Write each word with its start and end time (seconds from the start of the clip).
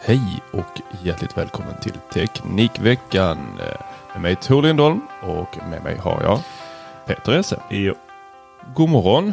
Hej 0.00 0.42
och 0.52 0.80
hjärtligt 1.02 1.38
välkommen 1.38 1.74
till 1.82 1.92
Teknikveckan. 2.12 3.38
Med 4.12 4.22
mig 4.22 4.36
Tor 4.36 4.62
Lindholm 4.62 5.00
och 5.22 5.58
med 5.70 5.82
mig 5.82 5.96
har 5.96 6.22
jag 6.22 6.40
Peter 7.06 7.32
Esse. 7.32 7.60
Jo. 7.70 7.94
God 8.74 8.88
morgon. 8.88 9.32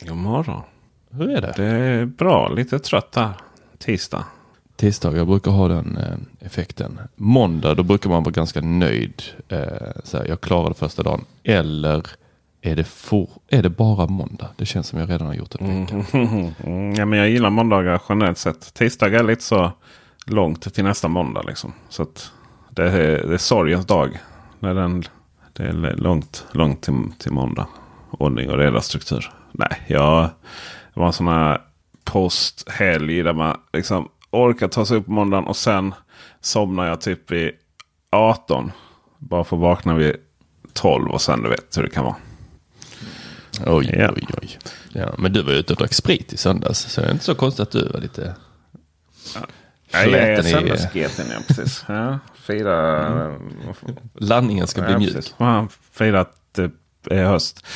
God 0.00 0.16
morgon. 0.16 0.62
Hur 1.10 1.30
är 1.30 1.40
det? 1.40 1.52
Det 1.56 1.64
är 1.64 2.04
bra. 2.04 2.48
Lite 2.48 2.78
trött 2.78 3.14
här. 3.16 3.32
Tisdag. 3.78 4.24
Tisdagar 4.76 5.24
brukar 5.24 5.50
ha 5.50 5.68
den 5.68 5.96
eh, 5.96 6.46
effekten. 6.46 7.00
Måndag 7.16 7.74
då 7.74 7.82
brukar 7.82 8.10
man 8.10 8.22
vara 8.22 8.32
ganska 8.32 8.60
nöjd. 8.60 9.22
Eh, 9.48 9.62
så 10.04 10.18
här, 10.18 10.26
jag 10.26 10.40
klarade 10.40 10.74
första 10.74 11.02
dagen. 11.02 11.24
Eller 11.44 12.06
är 12.62 12.76
det, 12.76 12.84
for, 12.84 13.28
är 13.48 13.62
det 13.62 13.70
bara 13.70 14.06
måndag? 14.06 14.48
Det 14.56 14.66
känns 14.66 14.86
som 14.86 14.98
jag 14.98 15.10
redan 15.10 15.26
har 15.26 15.34
gjort 15.34 15.54
en 15.54 15.80
vecka. 15.80 16.04
Mm, 16.12 16.94
ja, 16.94 17.06
men 17.06 17.18
jag 17.18 17.30
gillar 17.30 17.50
måndagar 17.50 18.02
generellt 18.08 18.38
sett. 18.38 18.74
Tisdagar 18.74 19.18
är 19.18 19.24
lite 19.24 19.42
så 19.42 19.72
långt 20.26 20.74
till 20.74 20.84
nästa 20.84 21.08
måndag. 21.08 21.42
Liksom. 21.46 21.72
Så 21.88 22.02
att 22.02 22.32
det, 22.70 22.82
är, 22.82 23.26
det 23.26 23.34
är 23.34 23.38
sorgens 23.38 23.86
dag. 23.86 24.18
När 24.58 24.74
den, 24.74 25.04
det 25.52 25.62
är 25.62 25.72
långt, 25.96 26.44
långt 26.52 26.82
till, 26.82 26.94
till 27.18 27.32
måndag. 27.32 27.66
Ordning 28.10 28.50
och 28.50 28.58
reda 28.58 28.80
struktur. 28.80 29.32
Nej, 29.52 29.82
jag 29.86 30.30
det 30.94 31.00
var 31.00 31.06
en 31.06 31.12
sån 31.12 31.28
här 31.28 31.60
posthelg 32.04 33.22
där 33.22 33.32
man 33.32 33.56
liksom 33.72 34.08
orkar 34.30 34.68
ta 34.68 34.86
sig 34.86 34.96
upp 34.96 35.06
på 35.06 35.12
måndagen 35.12 35.46
och 35.46 35.56
sen 35.56 35.94
somnar 36.40 36.86
jag 36.86 37.00
typ 37.00 37.30
vid 37.30 37.50
18. 38.12 38.72
Bara 39.18 39.44
för 39.44 39.56
att 39.56 39.62
vakna 39.62 39.94
vid 39.94 40.16
12 40.72 41.10
och 41.10 41.20
sen 41.20 41.42
du 41.42 41.48
vet 41.48 41.78
hur 41.78 41.82
det 41.82 41.90
kan 41.90 42.04
vara. 42.04 42.16
Oj, 43.66 43.94
Ja. 43.98 44.10
oj, 44.16 44.26
oj. 44.42 44.58
Ja, 44.92 45.14
men 45.18 45.32
du 45.32 45.42
var 45.42 45.52
ute 45.52 45.72
och 45.72 45.78
drack 45.78 45.94
sprit 45.94 46.32
i 46.32 46.36
söndags. 46.36 46.78
Så 46.78 47.00
det 47.00 47.06
är 47.06 47.12
inte 47.12 47.24
så 47.24 47.34
konstigt 47.34 47.60
att 47.62 47.70
du 47.70 47.88
var 47.88 48.00
lite... 48.00 48.34
Ja, 49.92 49.98
Fläten 49.98 50.46
i- 50.46 50.50
söndagsgeten 50.50 51.26
ja, 51.30 51.38
precis. 51.48 51.84
Ja, 51.88 52.18
fira... 52.34 53.38
Landningen 54.14 54.66
ska 54.66 54.82
bli 54.82 54.92
ja, 54.92 54.98
mjuk. 54.98 55.14
precis. 55.14 55.34
Ja, 55.38 55.68
Fira 55.92 56.20
att 56.20 56.34
det 56.54 56.70
är 57.10 57.24
höst. 57.24 57.66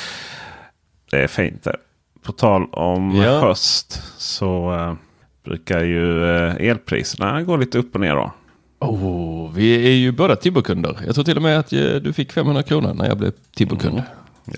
Det 1.11 1.23
är 1.23 1.27
fint 1.29 1.63
det. 1.65 1.77
På 2.23 2.33
tal 2.33 2.65
om 2.73 3.17
Ja. 3.17 3.41
höst 3.41 4.03
så 4.19 4.75
eh, 4.75 4.95
brukar 5.45 5.81
ju 5.85 6.25
eh, 6.37 6.55
elpriserna 6.71 7.43
gå 7.43 7.57
lite 7.57 7.79
upp 7.79 7.95
och 7.95 8.01
ner. 8.01 8.15
Då. 8.15 8.33
Oh, 8.81 9.53
vi 9.55 9.87
är 9.87 9.95
ju 9.97 10.13
båda 10.13 10.37
Tibbo-kunder. 10.37 10.99
Jag 11.07 11.15
tror 11.15 11.25
till 11.25 11.37
och 11.37 11.43
med 11.43 11.59
att 11.59 11.73
eh, 11.73 11.81
du 11.95 12.13
fick 12.13 12.33
500 12.33 12.63
kronor 12.63 12.95
när 12.95 13.07
jag 13.09 13.19
blev. 13.19 13.33
Det 13.57 13.65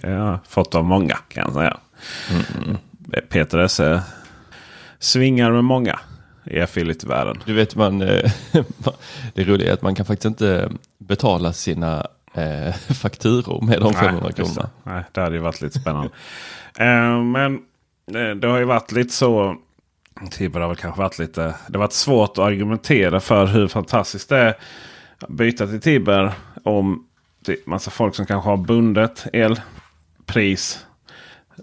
har 0.03 0.11
jag 0.11 0.39
fått 0.49 0.75
av 0.75 0.85
många 0.85 1.17
kan 1.29 1.45
jag 1.45 1.53
säga. 1.53 1.77
Peter 3.29 3.59
Esse 3.59 4.03
svingar 4.99 5.53
med 5.53 5.65
många 5.65 5.99
i 6.47 6.61
affiliate-världen. 6.61 7.43
Du 7.45 7.53
vet, 7.55 7.77
man, 7.77 8.03
eh, 8.03 8.33
det 9.35 9.45
roliga 9.45 9.69
är 9.69 9.73
att 9.73 9.83
man 9.83 9.95
kan 9.95 10.07
faktiskt 10.07 10.25
inte 10.25 10.71
betala 10.99 11.53
sina 11.53 12.07
eh, 12.35 12.75
fakturor 12.95 13.65
med 13.65 13.81
de 13.81 13.95
500 13.95 14.27
just 14.27 14.37
kronorna. 14.37 14.71
Nej, 14.83 15.05
det 15.13 15.21
hade 15.21 15.37
ju 15.37 15.43
varit 15.43 15.61
lite 15.63 15.81
spännande. 15.81 16.11
Eh, 16.79 17.23
men 17.23 17.55
eh, 18.15 18.37
det 18.37 18.49
har 18.49 18.59
ju 18.59 18.65
varit 18.65 18.93
lite 18.93 19.13
så. 19.13 19.57
Tibber 20.31 20.61
har 20.61 20.69
väl 20.69 20.77
kanske 20.77 21.01
varit 21.01 21.19
lite. 21.19 21.43
Det 21.43 21.79
har 21.79 21.79
varit 21.79 21.93
svårt 21.93 22.31
att 22.31 22.39
argumentera 22.39 23.21
för 23.21 23.47
hur 23.47 23.69
fantastiskt 23.69 24.29
det 24.29 24.39
är 24.39 24.55
att 25.21 25.29
byta 25.29 25.67
till 25.67 25.81
Tibber. 25.81 26.33
Om 26.63 27.07
det 27.45 27.53
är 27.53 27.59
massa 27.65 27.91
folk 27.91 28.15
som 28.15 28.27
kanske 28.27 28.51
har 28.51 28.57
bundet 28.57 29.27
elpris. 29.33 30.86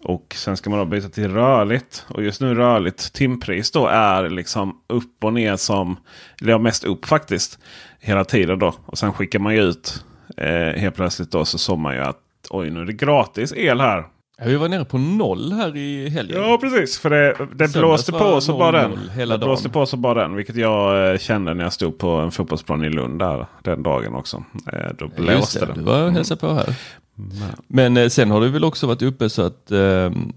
Och 0.04 0.34
sen 0.38 0.58
ska 0.58 0.70
man 0.70 0.80
då 0.80 0.86
byta 0.86 1.10
till 1.10 1.32
rörligt. 1.32 2.06
Och 2.08 2.24
just 2.24 2.42
nu 2.42 2.56
rörligt 2.56 3.14
timpris 3.14 3.72
då 3.72 3.88
är 3.88 4.30
liksom 4.30 4.78
upp 4.88 5.24
och 5.24 5.34
ner 5.34 5.56
som. 5.56 5.98
Eller 6.42 6.52
ja, 6.52 6.58
mest 6.58 6.84
upp 6.84 7.06
faktiskt. 7.06 7.60
Hela 8.00 8.26
tiden 8.26 8.60
då. 8.60 8.74
Och 8.86 8.98
sen 8.98 9.14
skickar 9.14 9.40
man 9.40 9.56
ju 9.56 9.62
ut. 9.62 10.04
Eh, 10.38 10.80
helt 10.82 10.96
plötsligt 10.96 11.32
då 11.32 11.46
så 11.46 11.58
såg 11.58 11.78
man 11.80 11.96
ju 11.96 12.02
att 12.02 12.20
oj 12.50 12.70
nu 12.70 12.82
är 12.82 12.86
det 12.86 12.94
gratis 12.94 13.54
el 13.58 13.82
här. 13.82 14.06
Ja, 14.38 14.46
Vi 14.46 14.56
var 14.56 14.70
nere 14.70 14.86
på 14.86 14.98
noll 14.98 15.52
här 15.54 15.78
i 15.78 16.10
helgen. 16.10 16.42
Ja 16.42 16.58
precis. 16.62 17.00
För 17.00 17.10
det, 17.10 17.36
det 17.56 17.74
blåste 17.74 18.12
på 18.12 18.42
så 18.42 18.58
bara 18.58 18.88
0-0 18.88 18.90
den. 18.90 19.10
hela 19.10 19.38
det 19.38 19.46
blåste 19.46 19.68
dagen. 19.68 19.74
på 19.74 19.86
så 19.86 19.98
bara 19.98 20.22
den. 20.22 20.36
Vilket 20.36 20.56
jag 20.56 21.12
eh, 21.12 21.18
kände 21.18 21.54
när 21.54 21.64
jag 21.64 21.74
stod 21.74 21.98
på 21.98 22.10
en 22.10 22.32
fotbollsplan 22.32 22.84
i 22.86 22.90
Lund 22.90 23.20
där 23.20 23.46
den 23.62 23.84
dagen 23.84 24.16
också. 24.16 24.44
Eh, 24.74 24.92
då 24.98 25.08
blåste 25.08 25.60
det, 25.60 25.66
det. 25.66 25.74
du 25.74 25.82
var 25.82 26.04
och 26.04 26.12
hälsade 26.12 26.42
på 26.42 26.54
här. 26.54 26.76
Men 27.68 27.98
eh, 27.98 28.10
sen 28.10 28.32
har 28.32 28.42
du 28.42 28.50
väl 28.50 28.64
också 28.64 28.88
varit 28.88 29.02
uppe 29.02 29.30
så 29.30 29.42
att 29.42 29.72
ehm, 29.72 30.34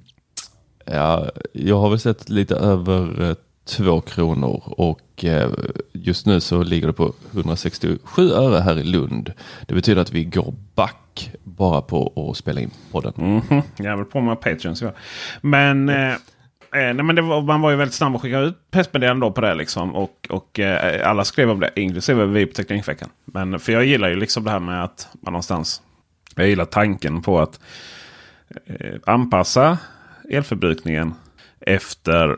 ja, 0.84 1.30
jag 1.52 1.78
har 1.78 1.90
väl 1.90 2.00
sett 2.00 2.28
lite 2.28 2.54
över 2.56 3.28
eh, 3.28 3.34
två 3.66 4.00
kronor 4.00 4.62
och 4.66 5.24
eh, 5.24 5.50
just 5.92 6.26
nu 6.26 6.40
så 6.40 6.62
ligger 6.62 6.86
det 6.86 6.92
på 6.92 7.14
167 7.32 8.30
öre 8.30 8.60
här 8.60 8.78
i 8.78 8.84
Lund. 8.84 9.32
Det 9.66 9.74
betyder 9.74 10.02
att 10.02 10.12
vi 10.12 10.24
går 10.24 10.54
back 10.74 11.30
bara 11.44 11.82
på 11.82 12.30
att 12.30 12.36
spela 12.36 12.60
in 12.60 12.70
podden. 12.90 13.12
Mhm. 13.16 13.62
Jag 13.76 13.86
är 13.86 13.96
väl 13.96 14.04
på 14.04 14.20
med 14.20 14.40
Patreons. 14.40 14.82
Ja. 14.82 14.92
Men, 15.40 15.88
eh, 15.88 16.12
eh, 16.12 16.16
nej, 16.70 16.94
men 16.94 17.14
det 17.16 17.22
var, 17.22 17.42
man 17.42 17.60
var 17.60 17.70
ju 17.70 17.76
väldigt 17.76 17.94
snabb 17.94 18.14
att 18.14 18.22
skicka 18.22 18.38
ut 18.38 18.70
pressmeddelanden 18.70 19.20
då 19.20 19.32
på 19.32 19.40
det. 19.40 19.54
Liksom, 19.54 19.94
och, 19.94 20.26
och 20.30 20.60
eh, 20.60 21.10
alla 21.10 21.24
skrev 21.24 21.50
om 21.50 21.60
det, 21.60 21.70
inklusive 21.76 22.26
vi 22.26 22.46
på 22.46 22.54
Teknikveckan. 22.54 23.08
Men 23.24 23.58
för 23.58 23.72
jag 23.72 23.84
gillar 23.84 24.08
ju 24.08 24.16
liksom 24.16 24.44
det 24.44 24.50
här 24.50 24.60
med 24.60 24.84
att 24.84 25.08
man 25.20 25.32
någonstans... 25.32 25.82
Jag 26.36 26.48
gillar 26.48 26.64
tanken 26.64 27.22
på 27.22 27.40
att 27.40 27.60
eh, 28.66 28.96
anpassa 29.06 29.78
elförbrukningen 30.30 31.14
efter 31.60 32.36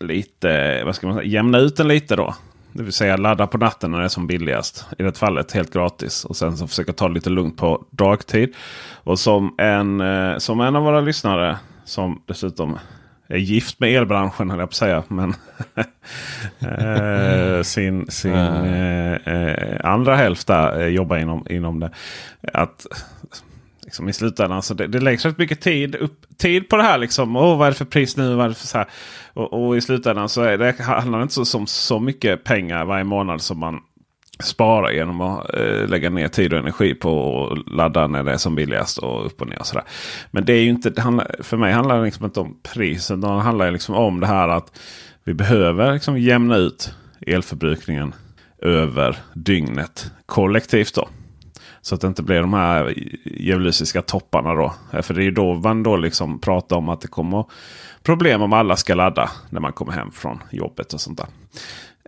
lite, 0.00 0.82
vad 0.84 0.96
ska 0.96 1.06
man 1.06 1.16
säga, 1.16 1.28
jämna 1.28 1.58
ut 1.58 1.76
den 1.76 1.88
lite 1.88 2.16
då. 2.16 2.34
Det 2.72 2.82
vill 2.82 2.92
säga 2.92 3.16
ladda 3.16 3.46
på 3.46 3.58
natten 3.58 3.90
när 3.90 3.98
det 3.98 4.04
är 4.04 4.08
som 4.08 4.26
billigast. 4.26 4.86
I 4.98 5.02
det 5.02 5.18
fallet 5.18 5.52
helt 5.52 5.72
gratis. 5.72 6.24
Och 6.24 6.36
sen 6.36 6.56
så 6.56 6.66
försöka 6.66 6.92
ta 6.92 7.08
det 7.08 7.14
lite 7.14 7.30
lugnt 7.30 7.56
på 7.56 7.86
dagtid. 7.90 8.54
Och 8.92 9.18
som 9.18 9.54
en, 9.58 10.00
eh, 10.00 10.38
som 10.38 10.60
en 10.60 10.76
av 10.76 10.82
våra 10.82 11.00
lyssnare 11.00 11.58
som 11.84 12.22
dessutom 12.26 12.78
gift 13.38 13.80
med 13.80 13.90
elbranschen 13.96 14.50
höll 14.50 14.58
jag 14.58 14.68
på 14.68 14.72
att 14.72 14.74
säga. 14.74 15.02
Men 15.08 15.34
eh, 17.58 17.62
sin 17.62 18.10
sin 18.10 18.32
eh, 18.32 19.14
eh, 19.14 19.80
andra 19.84 20.16
hälft 20.16 20.46
där 20.46 20.80
eh, 20.80 20.86
jobbar 20.86 21.16
inom, 21.16 21.46
inom 21.50 21.80
det. 21.80 21.90
Att 22.52 22.86
Liksom, 23.84 24.08
I 24.08 24.12
slutändan. 24.12 24.62
Så 24.62 24.74
det, 24.74 24.86
det 24.86 25.00
läggs 25.00 25.24
rätt 25.24 25.38
mycket 25.38 25.60
tid, 25.60 25.94
upp, 25.94 26.38
tid 26.38 26.68
på 26.68 26.76
det 26.76 26.82
här. 26.82 26.98
Liksom. 26.98 27.36
Oh, 27.36 27.58
vad 27.58 27.66
är 27.66 27.70
det 27.70 27.76
för 27.76 27.84
pris 27.84 28.16
nu? 28.16 28.34
Vad 28.34 28.56
så 28.56 28.78
här? 28.78 28.86
Och, 29.32 29.52
och 29.52 29.76
i 29.76 29.80
slutändan 29.80 30.28
så 30.28 30.42
är 30.42 30.58
det, 30.58 30.80
handlar 30.80 31.18
det 31.18 31.22
inte 31.22 31.34
så, 31.34 31.44
som 31.44 31.66
så 31.66 32.00
mycket 32.00 32.44
pengar 32.44 32.84
varje 32.84 33.04
månad 33.04 33.42
som 33.42 33.58
man 33.58 33.80
spara 34.42 34.92
genom 34.92 35.20
att 35.20 35.54
eh, 35.54 35.88
lägga 35.88 36.10
ner 36.10 36.28
tid 36.28 36.52
och 36.52 36.58
energi 36.58 36.94
på 36.94 37.46
att 37.46 37.74
ladda 37.74 38.06
när 38.06 38.22
det 38.22 38.32
är 38.32 38.36
som 38.36 38.54
billigast 38.54 38.98
och 38.98 39.26
upp 39.26 39.40
och 39.40 39.48
ner. 39.48 39.58
Och 39.58 39.66
sådär. 39.66 39.84
Men 40.30 40.44
det 40.44 40.52
är 40.52 40.62
ju 40.62 40.68
inte, 40.68 40.90
det 40.90 41.00
handlar, 41.00 41.36
för 41.40 41.56
mig 41.56 41.72
handlar 41.72 41.98
det 41.98 42.04
liksom 42.04 42.24
inte 42.24 42.40
om 42.40 42.56
priset. 42.74 43.20
Det 43.20 43.28
handlar 43.28 43.70
liksom 43.70 43.94
om 43.94 44.20
det 44.20 44.26
här 44.26 44.48
att 44.48 44.78
vi 45.24 45.34
behöver 45.34 45.92
liksom 45.92 46.18
jämna 46.18 46.56
ut 46.56 46.94
elförbrukningen 47.26 48.14
över 48.58 49.16
dygnet 49.34 50.12
kollektivt. 50.26 50.94
då. 50.94 51.08
Så 51.82 51.94
att 51.94 52.00
det 52.00 52.06
inte 52.06 52.22
blir 52.22 52.40
de 52.40 52.54
här 52.54 52.94
geolysiska 53.24 54.02
topparna 54.02 54.54
då. 54.54 54.74
Eh, 54.92 55.02
för 55.02 55.14
det 55.14 55.20
är 55.20 55.24
ju 55.24 55.30
då 55.30 55.54
man 55.54 55.82
då 55.82 55.96
liksom 55.96 56.40
pratar 56.40 56.76
om 56.76 56.88
att 56.88 57.00
det 57.00 57.08
kommer 57.08 57.44
problem 58.02 58.42
om 58.42 58.52
alla 58.52 58.76
ska 58.76 58.94
ladda 58.94 59.30
när 59.50 59.60
man 59.60 59.72
kommer 59.72 59.92
hem 59.92 60.10
från 60.10 60.42
jobbet 60.50 60.92
och 60.92 61.00
sånt 61.00 61.18
där. 61.18 61.26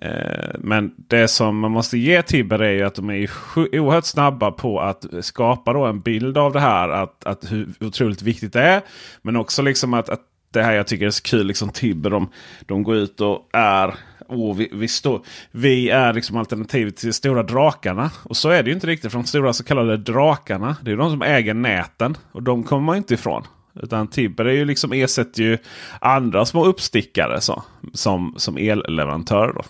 Eh, 0.02 0.50
men 0.58 0.94
det 0.96 1.28
som 1.28 1.58
man 1.58 1.70
måste 1.70 1.98
ge 1.98 2.22
Tibber 2.22 2.58
är 2.58 2.72
ju 2.72 2.82
att 2.82 2.94
de 2.94 3.10
är 3.10 3.30
oerhört 3.56 4.04
snabba 4.04 4.50
på 4.50 4.80
att 4.80 5.04
skapa 5.20 5.72
då 5.72 5.84
en 5.84 6.00
bild 6.00 6.38
av 6.38 6.52
det 6.52 6.60
här. 6.60 6.88
Att, 6.88 7.26
att 7.26 7.52
hur 7.52 7.68
otroligt 7.80 8.22
viktigt 8.22 8.52
det 8.52 8.62
är. 8.62 8.82
Men 9.22 9.36
också 9.36 9.62
liksom 9.62 9.94
att, 9.94 10.08
att 10.08 10.20
det 10.50 10.62
här 10.62 10.72
jag 10.72 10.86
tycker 10.86 11.06
är 11.06 11.10
så 11.10 11.22
kul. 11.22 11.46
Liksom 11.46 11.70
Tibber 11.70 12.10
de, 12.10 12.28
de 12.66 12.82
går 12.82 12.96
ut 12.96 13.20
och 13.20 13.48
är 13.52 13.94
oh, 14.28 14.56
vi, 14.56 14.70
vi, 14.72 14.88
stå, 14.88 15.24
vi 15.50 15.90
är 15.90 16.12
liksom 16.12 16.36
alternativet 16.36 16.96
till 16.96 17.08
de 17.08 17.12
stora 17.12 17.42
drakarna. 17.42 18.10
Och 18.22 18.36
så 18.36 18.48
är 18.48 18.62
det 18.62 18.68
ju 18.68 18.74
inte 18.74 18.86
riktigt. 18.86 19.12
För 19.12 19.18
de 19.18 19.24
stora 19.24 19.52
så 19.52 19.64
kallade 19.64 19.96
drakarna. 19.96 20.76
Det 20.82 20.90
är 20.90 20.96
de 20.96 21.10
som 21.10 21.22
äger 21.22 21.54
näten. 21.54 22.16
Och 22.32 22.42
de 22.42 22.64
kommer 22.64 22.82
man 22.82 22.96
inte 22.96 23.14
ifrån. 23.14 23.42
Utan 23.82 24.08
Tibber 24.08 24.44
är 24.44 24.52
ju 24.52 24.64
liksom 24.64 24.92
ersätter 24.92 25.42
ju 25.42 25.58
andra 26.00 26.46
små 26.46 26.64
uppstickare 26.64 27.40
så, 27.40 27.62
som, 27.92 28.34
som 28.36 28.56
elleverantör. 28.56 29.52
Då. 29.54 29.62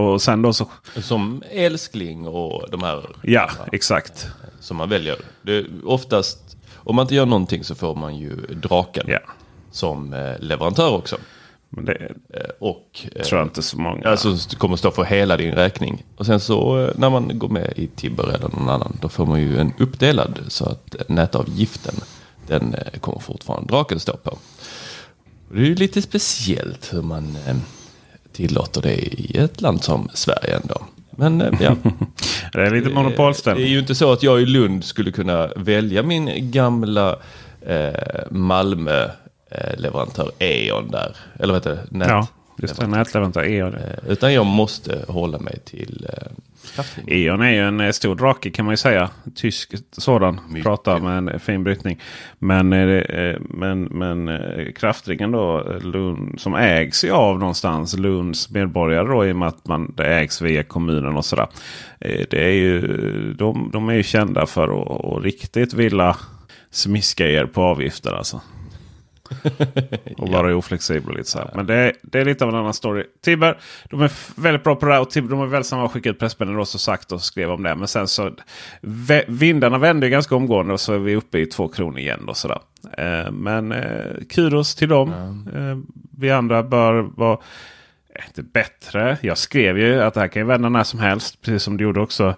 Och 0.00 0.22
sen 0.22 0.42
då 0.42 0.52
så... 0.52 0.68
Som 0.96 1.42
älskling 1.50 2.26
och 2.26 2.70
de 2.70 2.82
här. 2.82 3.02
Ja, 3.22 3.50
exakt. 3.72 4.28
Som 4.60 4.76
man 4.76 4.88
väljer. 4.88 5.16
Det 5.42 5.66
oftast, 5.84 6.56
om 6.74 6.96
man 6.96 7.02
inte 7.02 7.14
gör 7.14 7.26
någonting 7.26 7.64
så 7.64 7.74
får 7.74 7.94
man 7.94 8.16
ju 8.16 8.36
draken. 8.36 9.04
Ja. 9.08 9.18
Som 9.70 10.12
eh, 10.12 10.38
leverantör 10.40 10.94
också. 10.94 11.16
Men 11.68 11.84
det 11.84 12.12
Eh, 12.34 12.50
Och 12.58 13.06
eh, 13.14 13.22
tror 13.22 13.38
jag 13.38 13.46
inte 13.46 13.62
så 13.62 13.78
många. 13.78 14.08
Alltså 14.08 14.56
kommer 14.58 14.76
stå 14.76 14.90
för 14.90 15.04
hela 15.04 15.36
din 15.36 15.52
räkning. 15.52 16.04
Och 16.16 16.26
sen 16.26 16.40
så 16.40 16.90
när 16.96 17.10
man 17.10 17.38
går 17.38 17.48
med 17.48 17.72
i 17.76 17.86
Tibber 17.86 18.24
eller 18.34 18.48
någon 18.48 18.68
annan. 18.68 18.96
Då 19.00 19.08
får 19.08 19.26
man 19.26 19.40
ju 19.40 19.58
en 19.58 19.72
uppdelad. 19.78 20.40
Så 20.48 20.64
att 20.68 20.96
nätavgiften 21.08 21.94
den 22.46 22.74
eh, 22.74 22.98
kommer 23.00 23.18
fortfarande 23.18 23.72
draken 23.72 24.00
stå 24.00 24.16
på. 24.16 24.38
Det 25.52 25.58
är 25.60 25.64
ju 25.64 25.74
lite 25.74 26.02
speciellt 26.02 26.92
hur 26.94 27.02
man 27.02 27.36
eh, 27.46 27.56
tillåter 28.32 28.82
det 28.82 28.94
i 28.94 29.36
ett 29.38 29.60
land 29.60 29.84
som 29.84 30.08
Sverige 30.14 30.56
ändå. 30.56 30.86
Men 31.10 31.40
eh, 31.40 31.62
ja. 31.62 31.76
det 32.52 32.62
är 32.66 32.70
lite 32.70 32.88
Det 32.88 32.92
är 32.92 32.94
monopolställning. 32.94 33.66
ju 33.66 33.78
inte 33.78 33.94
så 33.94 34.12
att 34.12 34.22
jag 34.22 34.42
i 34.42 34.46
Lund 34.46 34.84
skulle 34.84 35.12
kunna 35.12 35.46
välja 35.56 36.02
min 36.02 36.50
gamla 36.50 37.16
eh, 37.66 37.92
Malmö 38.30 39.10
leverantör 39.76 40.30
E.ON 40.38 40.90
där. 40.90 41.16
Eller 41.38 41.54
vad 41.54 41.62
heter 41.66 41.70
det? 41.90 41.98
Nät. 41.98 42.08
Ja, 42.08 42.26
just 42.58 42.80
det. 42.80 42.86
Nätleverantör 42.86 43.44
E.ON. 43.44 43.76
Utan 44.08 44.32
jag 44.34 44.46
måste 44.46 45.04
hålla 45.08 45.38
mig 45.38 45.58
till. 45.64 46.06
E.ON 47.06 47.40
är 47.40 47.50
ju 47.50 47.60
en 47.60 47.80
eh, 47.80 47.90
stor 47.90 48.14
drake 48.14 48.50
kan 48.50 48.64
man 48.64 48.72
ju 48.72 48.76
säga. 48.76 49.10
Tysk 49.34 49.74
sådan. 49.92 50.40
Mycket. 50.48 50.64
Pratar 50.64 51.00
med 51.00 51.34
en 51.34 51.40
fin 51.40 51.64
brytning. 51.64 52.00
Men, 52.38 52.72
eh, 52.72 52.80
eh, 52.80 53.36
men, 53.40 53.82
men 53.82 54.30
kraftringen 54.76 55.30
då 55.30 55.78
Lund, 55.80 56.40
som 56.40 56.54
ägs 56.54 57.04
av 57.04 57.38
någonstans 57.38 57.98
Lunds 57.98 58.50
medborgare 58.50 59.06
då 59.08 59.26
i 59.26 59.32
och 59.32 59.36
med 59.36 59.48
att 59.48 59.66
man, 59.66 59.94
det 59.96 60.06
ägs 60.06 60.42
via 60.42 60.62
kommunen 60.62 61.16
och 61.16 61.24
sådär. 61.24 61.46
Det 62.30 62.44
är 62.44 62.52
ju, 62.52 62.80
de, 63.38 63.70
de 63.72 63.88
är 63.88 63.94
ju 63.94 64.02
kända 64.02 64.46
för 64.46 64.82
att, 64.82 65.04
att 65.04 65.24
riktigt 65.24 65.74
vilja 65.74 66.16
smiska 66.70 67.26
er 67.28 67.46
på 67.46 67.62
avgifter 67.62 68.12
alltså. 68.12 68.40
Och 70.18 70.28
vara 70.28 70.56
oflexibel 70.56 71.10
och 71.10 71.16
lite 71.16 71.30
så 71.30 71.38
här. 71.38 71.50
Men 71.54 71.66
det 71.66 71.74
är, 71.74 71.92
det 72.02 72.20
är 72.20 72.24
lite 72.24 72.44
av 72.44 72.50
en 72.50 72.56
annan 72.56 72.74
story. 72.74 73.04
Tibber, 73.24 73.58
de 73.90 74.02
är 74.02 74.12
väldigt 74.40 74.64
bra 74.64 74.76
på 74.76 74.86
det 74.86 74.92
här. 74.92 75.00
Och 75.00 75.10
Tibber, 75.10 75.30
de 75.30 75.40
är 75.40 75.46
väldigt 75.46 75.66
snabba 75.66 75.84
att 75.84 75.92
skicka 75.92 76.10
ut 76.10 76.18
pressmeddelanden 76.18 76.60
och 76.60 76.68
så 76.68 76.78
sagt 76.78 77.12
och 77.12 77.22
skrev 77.22 77.50
om 77.50 77.62
det. 77.62 77.74
Men 77.74 77.88
sen 77.88 78.08
så 78.08 78.30
vindarna 79.26 79.78
vände 79.78 80.06
ju 80.06 80.10
ganska 80.10 80.36
omgående 80.36 80.72
och 80.72 80.80
så 80.80 80.92
är 80.92 80.98
vi 80.98 81.16
uppe 81.16 81.38
i 81.38 81.46
två 81.46 81.68
kronor 81.68 81.98
igen. 81.98 82.24
Då, 82.26 82.34
sådär. 82.34 82.58
Eh, 82.98 83.30
men 83.32 83.72
eh, 83.72 84.24
kudos 84.30 84.74
till 84.74 84.88
dem. 84.88 85.10
Eh, 85.54 85.96
vi 86.18 86.30
andra 86.30 86.62
bör 86.62 87.00
vara 87.16 87.38
eh, 88.14 88.26
inte 88.26 88.42
bättre. 88.42 89.18
Jag 89.20 89.38
skrev 89.38 89.78
ju 89.78 90.02
att 90.02 90.14
det 90.14 90.20
här 90.20 90.28
kan 90.28 90.42
ju 90.42 90.46
vända 90.46 90.68
när 90.68 90.84
som 90.84 91.00
helst. 91.00 91.42
Precis 91.42 91.62
som 91.62 91.76
du 91.76 91.84
gjorde 91.84 92.00
också. 92.00 92.34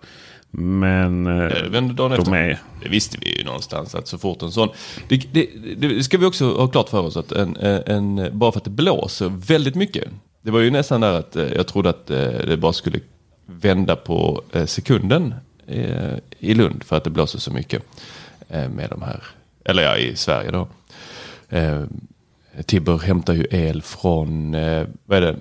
Men 0.50 1.26
eh, 1.26 1.32
Eh, 1.32 1.70
vände 1.70 1.94
dagen 1.94 2.10
de 2.10 2.18
efter. 2.18 2.34
är... 2.34 2.58
Det 2.82 2.88
visste 2.88 3.18
vi 3.20 3.38
ju 3.38 3.44
någonstans 3.44 3.94
att 3.94 4.08
så 4.08 4.18
fort 4.18 4.42
en 4.42 4.52
sån... 4.52 4.68
Det, 5.08 5.16
det, 5.32 5.48
det 5.76 6.02
ska 6.04 6.18
vi 6.18 6.26
också 6.26 6.54
ha 6.54 6.66
klart 6.68 6.88
för 6.88 7.00
oss 7.00 7.16
att 7.16 7.32
en, 7.32 7.56
en, 7.56 8.30
bara 8.38 8.52
för 8.52 8.58
att 8.58 8.64
det 8.64 8.70
blåser 8.70 9.28
väldigt 9.28 9.74
mycket. 9.74 10.08
Det 10.42 10.50
var 10.50 10.60
ju 10.60 10.70
nästan 10.70 11.00
där 11.00 11.12
att 11.12 11.36
eh, 11.36 11.52
jag 11.52 11.66
trodde 11.66 11.90
att 11.90 12.10
eh, 12.10 12.18
det 12.26 12.56
bara 12.56 12.72
skulle 12.72 13.00
vända 13.46 13.96
på 13.96 14.42
eh, 14.52 14.66
sekunden 14.66 15.34
eh, 15.66 16.14
i 16.38 16.54
Lund 16.54 16.84
för 16.84 16.96
att 16.96 17.04
det 17.04 17.10
blåser 17.10 17.38
så 17.38 17.50
mycket 17.50 17.82
eh, 18.48 18.68
med 18.68 18.90
de 18.90 19.02
här, 19.02 19.22
eller 19.64 19.82
ja 19.82 19.96
i 19.96 20.16
Sverige 20.16 20.50
då. 20.50 20.68
Eh, 21.48 21.84
Tibber 22.66 22.98
hämtar 22.98 23.34
ju 23.34 23.46
el 23.50 23.82
från, 23.82 24.54
eh, 24.54 24.86
vad 25.04 25.18
är 25.18 25.22
det, 25.22 25.36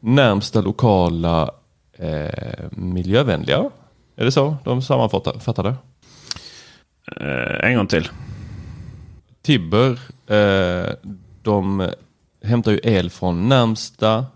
närmsta 0.00 0.60
lokala 0.60 1.50
eh, 1.92 2.64
miljövänliga. 2.70 3.70
Är 4.18 4.24
det 4.24 4.32
så 4.32 4.56
de 4.64 4.82
sammanfattar 4.82 5.38
fattar 5.38 5.62
det? 5.62 5.74
Eh, 7.16 7.70
en 7.70 7.76
gång 7.76 7.86
till. 7.86 8.08
Tibber, 9.42 9.98
eh, 10.26 10.92
de 11.42 11.90
hämtar 12.44 12.72
ju 12.72 12.80
el 12.82 13.10
från 13.10 13.48
närmsta, 13.48 14.26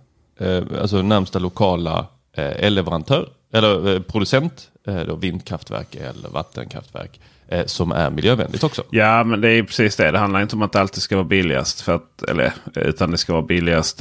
eh, 0.40 0.62
alltså 0.80 1.02
närmsta 1.02 1.38
lokala 1.38 2.06
eh, 2.36 2.64
elleverantör, 2.64 3.28
eller 3.52 3.94
eh, 3.94 4.00
producent, 4.00 4.70
eh, 4.86 5.00
då 5.00 5.14
vindkraftverk 5.14 5.94
eller 5.94 6.28
vattenkraftverk, 6.28 7.20
som 7.66 7.92
är 7.92 8.10
miljövänligt 8.10 8.64
också. 8.64 8.82
Ja, 8.90 9.24
men 9.24 9.40
det 9.40 9.50
är 9.50 9.62
precis 9.62 9.96
det. 9.96 10.10
Det 10.10 10.18
handlar 10.18 10.42
inte 10.42 10.56
om 10.56 10.62
att 10.62 10.72
det 10.72 10.80
alltid 10.80 11.02
ska 11.02 11.16
vara 11.16 11.24
billigast. 11.24 11.80
För 11.80 11.94
att, 11.94 12.22
eller, 12.22 12.52
utan 12.74 13.10
det 13.10 13.18
ska 13.18 13.32
vara 13.32 13.42
billigast. 13.42 14.00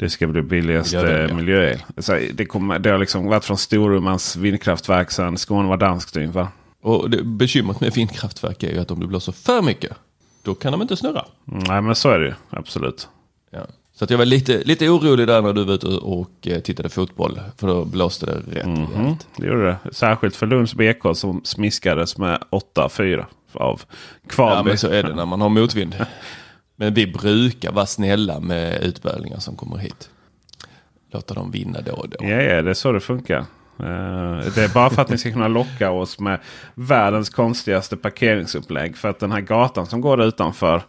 Det 0.00 0.10
ska 0.10 0.26
bli 0.26 0.42
billigast 0.42 0.94
eh, 0.94 1.00
Miljövänliga. 1.02 1.34
miljöel. 1.36 1.78
Så 1.98 2.18
det, 2.34 2.44
kommer, 2.44 2.78
det 2.78 2.90
har 2.90 2.98
liksom 2.98 3.26
varit 3.26 3.44
från 3.44 3.58
Storumans 3.58 4.36
vindkraftverk 4.36 5.10
sedan 5.10 5.38
Skåne 5.38 5.68
var 5.68 5.76
danskt. 5.76 6.16
Och 6.82 7.10
det, 7.10 7.22
bekymret 7.22 7.80
med 7.80 7.92
vindkraftverk 7.94 8.62
är 8.62 8.72
ju 8.72 8.78
att 8.78 8.90
om 8.90 9.00
det 9.00 9.06
blåser 9.06 9.32
för 9.32 9.62
mycket, 9.62 9.92
då 10.42 10.54
kan 10.54 10.72
de 10.72 10.82
inte 10.82 10.96
snurra. 10.96 11.24
Nej, 11.44 11.82
men 11.82 11.94
så 11.94 12.10
är 12.10 12.18
det 12.18 12.26
ju. 12.26 12.34
Absolut. 12.50 13.08
Ja. 13.50 13.60
Så 13.94 14.04
att 14.04 14.10
jag 14.10 14.18
var 14.18 14.24
lite, 14.24 14.62
lite 14.64 14.88
orolig 14.88 15.26
där 15.26 15.42
när 15.42 15.52
du 15.52 15.64
var 15.64 15.74
ute 15.74 15.86
och 15.86 16.30
eh, 16.46 16.60
tittade 16.60 16.88
fotboll, 16.88 17.40
för 17.56 17.66
då 17.66 17.84
blåste 17.84 18.26
det 18.26 18.32
rätt 18.58 18.64
Mm, 18.64 18.86
rejält. 18.96 19.26
det 19.36 19.46
gjorde 19.46 19.66
det. 19.66 19.76
Särskilt 19.92 20.36
för 20.36 20.46
Lunds 20.46 20.74
BK 20.74 21.16
som 21.16 21.40
smiskades 21.44 22.18
med 22.18 22.42
8-4 22.76 23.24
av 23.52 23.82
Kvalby. 24.28 24.56
Ja, 24.58 24.62
men 24.62 24.78
så 24.78 24.88
är 24.88 25.02
det 25.02 25.14
när 25.14 25.26
man 25.26 25.40
har 25.40 25.48
motvind. 25.48 25.96
Men 26.80 26.94
vi 26.94 27.06
brukar 27.06 27.72
vara 27.72 27.86
snälla 27.86 28.40
med 28.40 28.82
utbärlingar 28.82 29.38
som 29.38 29.56
kommer 29.56 29.76
hit. 29.76 30.10
Låta 31.10 31.34
dem 31.34 31.50
vinna 31.50 31.80
då 31.80 31.92
och 31.92 32.08
då. 32.08 32.16
Ja, 32.20 32.28
ja, 32.28 32.62
det 32.62 32.70
är 32.70 32.74
så 32.74 32.92
det 32.92 33.00
funkar. 33.00 33.38
Eh, 33.78 34.38
det 34.54 34.58
är 34.58 34.74
bara 34.74 34.90
för 34.90 35.02
att 35.02 35.08
ni 35.08 35.18
ska 35.18 35.32
kunna 35.32 35.48
locka 35.48 35.90
oss 35.90 36.18
med 36.18 36.38
världens 36.74 37.30
konstigaste 37.30 37.96
parkeringsupplägg. 37.96 38.96
För 38.96 39.08
att 39.08 39.18
den 39.18 39.32
här 39.32 39.40
gatan 39.40 39.86
som 39.86 40.00
går 40.00 40.22
utanför 40.22 40.82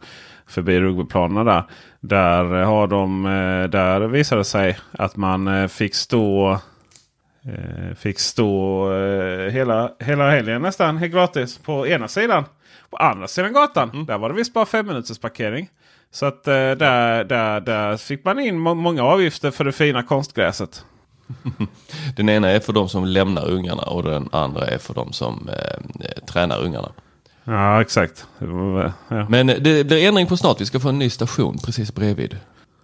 förbi 0.47 0.79
rugbyplanerna 0.79 1.43
där. 1.43 1.63
Där, 1.99 2.43
har 2.63 2.87
de, 2.87 3.25
eh, 3.25 3.69
där 3.69 3.99
visade 3.99 4.41
det 4.41 4.45
sig 4.45 4.77
att 4.91 5.15
man 5.15 5.47
eh, 5.47 5.67
fick 5.67 5.95
stå 5.95 6.59
Fick 7.95 8.19
stå 8.19 8.87
hela, 9.49 9.91
hela 9.99 10.29
helgen 10.29 10.61
nästan 10.61 10.97
helt 10.97 11.13
gratis 11.13 11.57
på 11.57 11.87
ena 11.87 12.07
sidan. 12.07 12.43
På 12.89 12.97
andra 12.97 13.27
sidan 13.27 13.53
gatan 13.53 14.05
där 14.05 14.17
var 14.17 14.29
det 14.29 14.35
visst 14.35 14.53
bara 14.53 14.65
fem 14.65 14.87
minuters 14.87 15.19
parkering. 15.19 15.69
Så 16.11 16.25
att 16.25 16.47
eh, 16.47 16.53
där, 16.53 17.23
där, 17.23 17.59
där 17.61 17.97
fick 17.97 18.25
man 18.25 18.39
in 18.39 18.57
må- 18.59 18.73
många 18.75 19.03
avgifter 19.03 19.51
för 19.51 19.63
det 19.63 19.71
fina 19.71 20.03
konstgräset. 20.03 20.85
Den 22.15 22.29
ena 22.29 22.49
är 22.49 22.59
för 22.59 22.73
de 22.73 22.89
som 22.89 23.05
lämnar 23.05 23.49
ungarna 23.49 23.83
och 23.83 24.03
den 24.03 24.29
andra 24.31 24.67
är 24.67 24.77
för 24.77 24.93
de 24.93 25.13
som 25.13 25.49
eh, 25.49 26.25
tränar 26.25 26.61
ungarna. 26.63 26.91
Ja 27.43 27.81
exakt. 27.81 28.27
Ja. 28.39 29.25
Men 29.29 29.49
eh, 29.49 29.55
det 29.61 29.83
blir 29.87 30.07
ändring 30.07 30.27
på 30.27 30.37
snart. 30.37 30.61
Vi 30.61 30.65
ska 30.65 30.79
få 30.79 30.89
en 30.89 30.99
ny 30.99 31.09
station 31.09 31.57
precis 31.57 31.93
bredvid. 31.93 32.37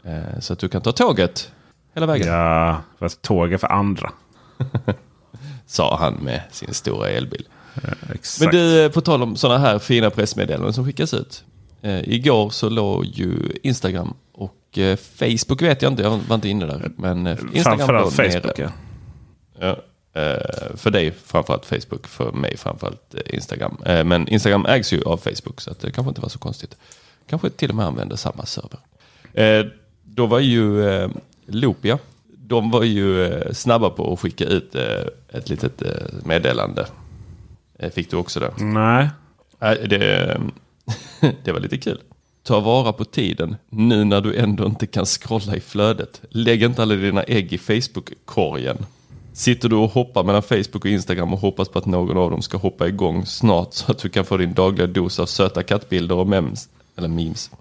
Eh, 0.04 0.40
så 0.40 0.54
att 0.54 0.60
du 0.60 0.70
kan 0.70 0.82
ta 0.82 0.92
tåget 0.92 1.52
hela 1.96 2.06
vägen. 2.06 2.28
ja, 2.28 2.82
fast 3.00 3.22
tåg 3.22 3.54
är 3.54 3.58
för 3.58 3.72
andra. 3.72 4.12
Sa 5.66 5.98
han 5.98 6.14
med 6.14 6.42
sin 6.52 6.74
stora 6.74 7.10
elbil. 7.10 7.48
Exakt. 8.14 8.42
Men 8.42 8.52
du, 8.52 8.86
eh, 8.86 8.92
på 8.92 9.02
tal 9.02 9.24
om 9.24 9.36
sådana 9.36 9.60
här 9.60 9.80
fina 9.80 10.10
pressmeddelanden 10.10 10.74
som 10.74 10.86
skickas 10.86 11.14
ut. 11.14 11.44
Eh, 11.82 12.10
igår 12.10 12.50
så 12.50 12.70
låg 12.70 13.06
ju 13.06 13.36
Instagram 13.64 14.14
och 14.32 14.78
eh, 14.78 14.96
Facebook 14.96 15.62
vet 15.62 15.82
jag 15.82 15.92
inte, 15.92 16.04
jag 16.04 16.20
var 16.28 16.36
inte 16.36 16.50
inne 16.50 16.66
där. 16.66 16.92
Men 16.96 17.28
eh, 17.28 17.32
Instagram 17.54 17.78
Framförallt 17.78 18.18
låg 18.18 18.28
nere. 18.28 18.42
Facebook 18.42 18.60
ja. 19.60 19.76
För 20.76 20.90
dig 20.90 21.12
framförallt 21.26 21.66
Facebook, 21.66 22.08
för 22.08 22.32
mig 22.32 22.58
framförallt 22.58 23.16
Instagram. 23.26 23.78
Men 23.84 24.28
Instagram 24.28 24.66
ägs 24.66 24.94
ju 24.94 25.04
av 25.04 25.18
Facebook 25.18 25.62
så 25.62 25.74
det 25.82 25.92
kanske 25.92 26.10
inte 26.10 26.22
var 26.22 26.30
så 26.30 26.40
konstigt. 26.40 26.78
Kanske 27.30 27.50
till 27.50 27.70
och 27.70 27.76
med 27.76 27.86
använder 27.86 28.16
samma 28.16 28.46
server. 28.46 28.80
Då 30.04 30.26
var 30.26 30.40
ju 30.40 30.90
eh, 30.90 31.10
Loopia, 31.46 32.00
de 32.38 32.72
var 32.72 32.84
ju 32.84 33.40
snabba 33.54 33.90
på 33.90 34.14
att 34.14 34.20
skicka 34.20 34.46
ut 34.46 34.76
ett 35.30 35.50
litet 35.50 35.82
meddelande. 36.26 36.86
Fick 37.92 38.12
du 38.12 38.18
också 38.18 38.40
det? 38.40 38.54
Nej. 38.58 39.10
Nej, 39.60 39.88
det, 39.88 40.42
det 41.44 41.52
var 41.52 41.60
lite 41.60 41.78
kul. 41.78 42.02
Ta 42.44 42.60
vara 42.60 42.94
på 42.94 43.06
tiden 43.06 43.56
nu 43.70 44.04
när 44.04 44.22
du 44.22 44.36
ändå 44.36 44.66
inte 44.66 44.88
kan 44.88 45.06
scrolla 45.06 45.56
i 45.56 45.60
flödet. 45.60 46.22
Lägg 46.30 46.64
inte 46.64 46.82
alla 46.82 46.96
dina 46.96 47.24
ägg 47.24 47.54
i 47.54 47.58
Facebook-korgen. 47.58 48.78
Sitter 49.34 49.70
du 49.70 49.76
och 49.76 49.90
hoppar 49.90 50.24
mellan 50.24 50.44
Facebook 50.44 50.76
och 50.76 50.86
Instagram 50.86 51.34
och 51.34 51.40
hoppas 51.40 51.70
på 51.70 51.80
att 51.80 51.86
någon 51.86 52.18
av 52.18 52.32
dem 52.32 52.42
ska 52.42 52.58
hoppa 52.58 52.88
igång 52.88 53.26
snart 53.26 53.74
så 53.74 53.92
att 53.92 54.00
du 54.00 54.10
kan 54.10 54.26
få 54.26 54.38
din 54.38 54.54
dagliga 54.54 54.88
dos 54.88 55.20
av 55.20 55.26
söta 55.26 55.64
kattbilder 55.64 56.16
och 56.16 56.28
memes. 56.28 56.70
Eller 56.96 57.08
memes. 57.08 57.52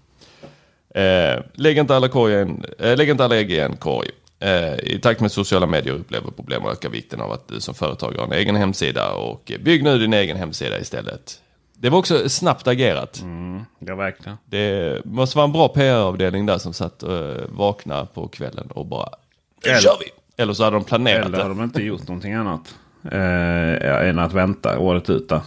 Eh, 0.94 1.42
lägg, 1.54 1.78
inte 1.78 1.96
alla 1.96 2.08
korgen, 2.08 2.64
eh, 2.78 2.96
lägg 2.96 3.08
inte 3.08 3.24
alla 3.24 3.36
ägg 3.36 3.52
i 3.52 3.60
en 3.60 3.76
korg. 3.76 4.08
Eh, 4.38 4.74
I 4.74 4.98
takt 5.02 5.20
med 5.20 5.32
sociala 5.32 5.66
medier 5.66 5.94
upplever 5.94 6.30
problem 6.30 6.64
och 6.64 6.72
ökar 6.72 6.88
vikten 6.88 7.20
av 7.20 7.32
att 7.32 7.48
du 7.48 7.60
som 7.60 7.74
företag 7.74 8.12
har 8.18 8.24
en 8.24 8.32
egen 8.32 8.56
hemsida 8.56 9.12
och 9.12 9.52
bygg 9.60 9.84
nu 9.84 9.98
din 9.98 10.12
egen 10.12 10.36
hemsida 10.36 10.80
istället. 10.80 11.40
Det 11.80 11.90
var 11.90 11.98
också 11.98 12.28
snabbt 12.28 12.66
agerat. 12.68 13.22
Ja, 13.78 13.94
verkligen. 13.94 14.38
Det 14.46 15.00
måste 15.04 15.36
vara 15.38 15.44
en 15.46 15.52
bra 15.52 15.68
PR-avdelning 15.68 16.46
där 16.46 16.58
som 16.58 16.72
satt 16.72 17.02
och 17.02 17.12
uh, 17.30 17.36
vaknade 17.48 18.06
på 18.14 18.28
kvällen 18.28 18.66
och 18.70 18.86
bara 18.86 19.08
nu 19.64 19.70
Eller- 19.70 19.80
kör 19.80 19.96
vi! 20.00 20.06
Eller 20.42 20.52
så 20.52 20.64
hade 20.64 20.76
de 20.76 20.84
planerat 20.84 21.26
Eller 21.26 21.38
har 21.38 21.48
det. 21.48 21.54
de 21.54 21.62
inte 21.64 21.82
gjort 21.82 22.08
någonting 22.08 22.32
annat 22.34 22.74
eh, 23.12 24.08
än 24.08 24.18
att 24.18 24.32
vänta 24.32 24.78
året 24.78 25.10
ut. 25.10 25.28
där. 25.28 25.40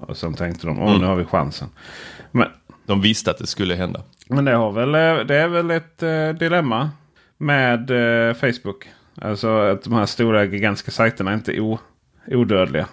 Och 0.00 0.16
sen 0.16 0.34
tänkte 0.34 0.66
de, 0.66 0.80
åh 0.80 0.98
nu 1.00 1.06
har 1.06 1.16
vi 1.16 1.24
chansen. 1.24 1.68
Men, 2.30 2.48
De 2.86 3.00
visste 3.00 3.30
att 3.30 3.38
det 3.38 3.46
skulle 3.46 3.74
hända. 3.74 4.02
men 4.28 4.44
det, 4.44 4.52
har 4.52 4.72
väl, 4.72 4.94
eh, 4.94 5.24
det 5.26 5.36
är 5.36 5.48
väl 5.48 5.70
ett 5.70 6.02
eh, 6.02 6.28
dilemma 6.28 6.90
med 7.38 7.90
eh, 7.90 8.34
Facebook. 8.34 8.88
Alltså 9.22 9.48
att 9.58 9.82
de 9.82 9.92
här 9.92 10.06
stora 10.06 10.44
gigantiska 10.44 10.90
sajterna 10.90 11.30
är 11.30 11.34
inte 11.34 11.60
o, 11.60 11.78
odödliga. 12.26 12.86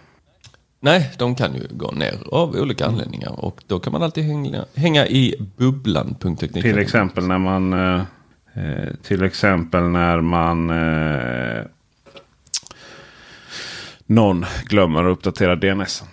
Nej, 0.80 1.12
de 1.18 1.36
kan 1.36 1.56
ju 1.56 1.68
gå 1.72 1.92
ner 1.92 2.20
av 2.32 2.56
olika 2.56 2.86
anledningar 2.86 3.40
och 3.40 3.64
då 3.68 3.80
kan 3.80 3.94
man 3.94 4.04
alltid 4.04 4.24
hänga, 4.24 4.66
hänga 4.76 5.08
i 5.08 5.36
bubblan.teknik. 5.58 6.64
Till 6.64 6.80
exempel 6.80 7.28
när 7.28 7.38
man 7.38 7.74
eh, 7.74 8.02
eh, 8.54 8.94
till 9.04 9.24
exempel 9.24 9.84
när 9.84 10.22
man 10.22 10.70
eh, 10.70 11.66
någon 14.06 14.46
glömmer 14.66 15.04
att 15.04 15.12
uppdatera 15.18 15.56
DNS. 15.56 16.04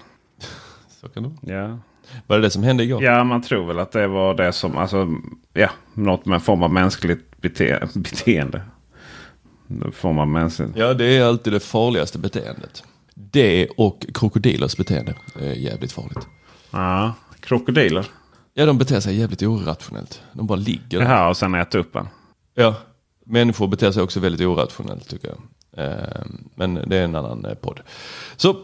Så 1.00 1.09
kan 1.09 1.23
det. 1.23 1.28
vara. 1.28 1.62
Ja. 1.62 1.78
Var 2.26 2.37
det 2.37 2.42
det 2.42 2.50
som 2.50 2.62
hände 2.62 2.85
igår? 2.85 3.02
ja, 3.02 3.25
man 3.25 3.42
tror 3.42 3.66
väl 3.66 3.78
att 3.78 3.92
det 3.92 4.06
var 4.06 4.35
det 4.35 4.52
som, 4.52 4.76
alltså, 4.76 5.09
ja, 5.52 5.71
något 5.94 6.26
med 6.26 6.35
en 6.35 6.40
form 6.40 6.62
av 6.62 6.73
mänskligt 6.73 7.40
bete 7.40 7.88
beteende. 7.94 8.62
En 9.68 9.92
form 9.92 10.18
av 10.18 10.28
mänskligt. 10.28 10.71
Ja, 10.76 10.94
det 10.94 11.04
är 11.04 11.25
alltid 11.25 11.52
det 11.52 11.61
farligaste 11.61 12.18
beteendet. 12.18 12.85
Det 13.14 13.68
och 13.76 14.06
krokodilers 14.14 14.76
beteende 14.76 15.14
är 15.40 15.52
jävligt 15.52 15.92
farligt. 15.92 16.26
Ja, 16.71 17.14
krokodiler. 17.40 18.06
Ja, 18.54 18.66
de 18.66 18.78
beter 18.78 19.00
sig 19.00 19.16
jävligt 19.21 19.42
orationellt. 19.42 20.23
De 20.33 20.47
bara 20.47 20.59
ligger 20.59 20.83
Det 20.88 20.99
där. 20.99 21.04
här 21.04 21.28
och 21.28 21.37
sen 21.37 21.54
äta 21.54 21.78
upp 21.78 21.97
en. 21.97 22.09
Ja, 22.54 22.75
människor 23.26 23.68
beter 23.68 23.92
sig 23.92 24.02
också 24.02 24.21
väldigt 24.21 24.47
orationellt 24.47 25.09
tycker 25.09 25.28
jag. 25.28 25.38
Eh, 25.85 26.25
Men 26.54 26.75
det 26.75 26.97
är 26.97 27.04
en 27.04 27.16
annan 27.16 27.44
eh, 27.44 27.54
podd. 27.54 27.80
Så 28.37 28.56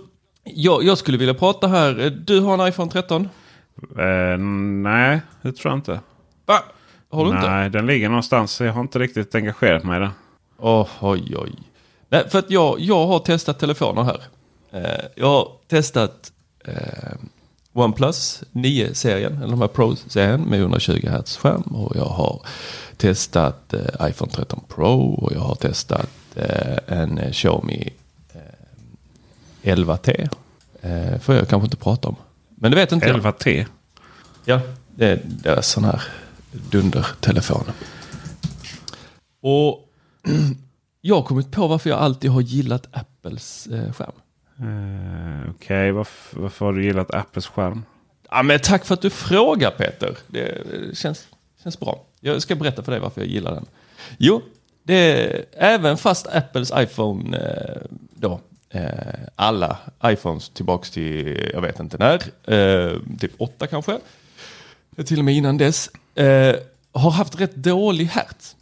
jag, 0.45 0.85
jag 0.85 0.99
skulle 0.99 1.19
vilja 1.19 1.35
prata 1.35 1.69
här. 1.69 2.01
Eh, 2.01 2.11
Du 2.13 2.41
har 2.41 2.59
en 2.63 2.69
iPhone 2.69 2.91
13? 2.91 3.29
Eh, 3.99 4.39
nej, 4.83 5.21
det 5.43 5.53
tror 5.53 5.73
jag 5.73 5.79
inte. 5.79 6.01
Va? 6.47 6.59
Har 7.11 7.25
du 7.25 7.31
inte? 7.31 7.51
Nej, 7.51 7.71
den 7.71 7.87
ligger 7.87 8.09
någonstans. 8.09 8.61
Jag 8.61 8.73
har 8.73 8.81
inte 8.81 8.99
riktigt 8.99 9.35
engagerat 9.35 9.85
mig 9.85 9.97
i 9.97 10.01
den. 10.01 10.11
Oh, 10.59 10.89
oj, 11.01 11.37
oj. 11.37 11.53
Nej, 12.09 12.29
för 12.31 12.39
att 12.39 12.51
jag, 12.51 12.81
jag 12.81 13.07
har 13.07 13.19
testat 13.19 13.59
telefoner 13.59 14.03
här. 14.03 14.21
Eh, 14.73 15.05
jag 15.15 15.27
har 15.27 15.53
testat 15.69 16.33
eh, 16.65 17.15
OnePlus 17.73 18.43
9-serien, 18.53 19.37
eller 19.37 19.51
de 19.51 19.61
här 19.61 19.69
Pro-serien 19.69 20.41
med 20.41 20.61
120 20.61 21.09
Hz 21.09 21.37
skärm. 21.37 21.63
Och 21.63 21.97
jag 21.97 22.05
har 22.05 22.43
testat 22.97 23.75
eh, 23.75 24.09
iPhone 24.09 24.33
13 24.33 24.61
Pro 24.69 25.15
och 25.15 25.33
jag 25.33 25.41
har 25.41 25.55
testat 25.55 26.11
en 26.87 27.33
Xiaomi 27.33 27.93
eh, 29.63 29.77
11T. 29.77 30.29
Eh, 30.83 31.19
får 31.21 31.35
jag 31.35 31.49
kanske 31.49 31.67
inte 31.67 31.77
prata 31.77 32.09
om. 32.09 32.17
Men 32.49 32.71
det 32.71 32.77
vet 32.77 32.93
inte 32.93 33.09
jag. 33.09 33.21
11T. 33.21 33.67
Ja, 34.45 34.61
det 34.95 35.07
är 35.07 35.21
deras 35.25 35.69
sån 35.69 35.85
här 35.85 36.03
dundertelefon. 36.53 37.65
Och 39.41 39.89
jag 41.01 41.15
har 41.15 41.23
kommit 41.23 41.51
på 41.51 41.67
varför 41.67 41.91
jag 41.91 41.99
alltid 41.99 42.31
har 42.31 42.41
gillat 42.41 42.87
Apples 42.91 43.69
skärm. 43.71 44.13
Eh, 44.61 45.51
Okej, 45.51 45.93
varför, 45.93 46.41
varför 46.41 46.67
har 46.67 46.73
du 46.73 46.85
gillat 46.85 47.15
Apples 47.15 47.47
skärm? 47.47 47.83
Ja, 48.31 48.43
men 48.43 48.61
tack 48.61 48.85
för 48.85 48.95
att 48.95 49.03
du 49.03 49.11
frågar 49.11 49.71
Peter. 49.71 50.19
Det 50.27 50.59
känns, 50.99 51.29
känns 51.63 51.81
bra. 51.81 52.05
Jag 52.21 52.43
ska 52.43 52.55
berätta 52.55 52.83
för 52.83 52.93
dig 52.93 53.01
varför 53.01 53.21
jag 53.21 53.31
gillar 53.31 53.55
den. 53.55 53.67
Jo, 54.19 54.43
det 54.83 54.95
är 54.95 55.45
även 55.53 55.97
fast 55.97 56.27
Apples 56.27 56.73
iPhone 56.77 57.39
eh, 57.39 57.83
då, 58.15 58.41
eh, 58.71 58.91
alla 59.37 59.79
iPhones 60.05 60.49
tillbaks 60.49 60.91
till, 60.91 61.51
jag 61.55 61.61
vet 61.61 61.81
inte 61.81 61.99
när, 61.99 62.19
typ 63.19 63.33
8 63.39 63.67
kanske, 63.67 63.99
till 65.07 65.19
och 65.19 65.25
med 65.25 65.35
innan 65.35 65.59
dess, 65.59 65.91
har 66.93 67.11
haft 67.11 67.41
rätt 67.41 67.55
dålig 67.57 68.05
hertz. 68.05 68.57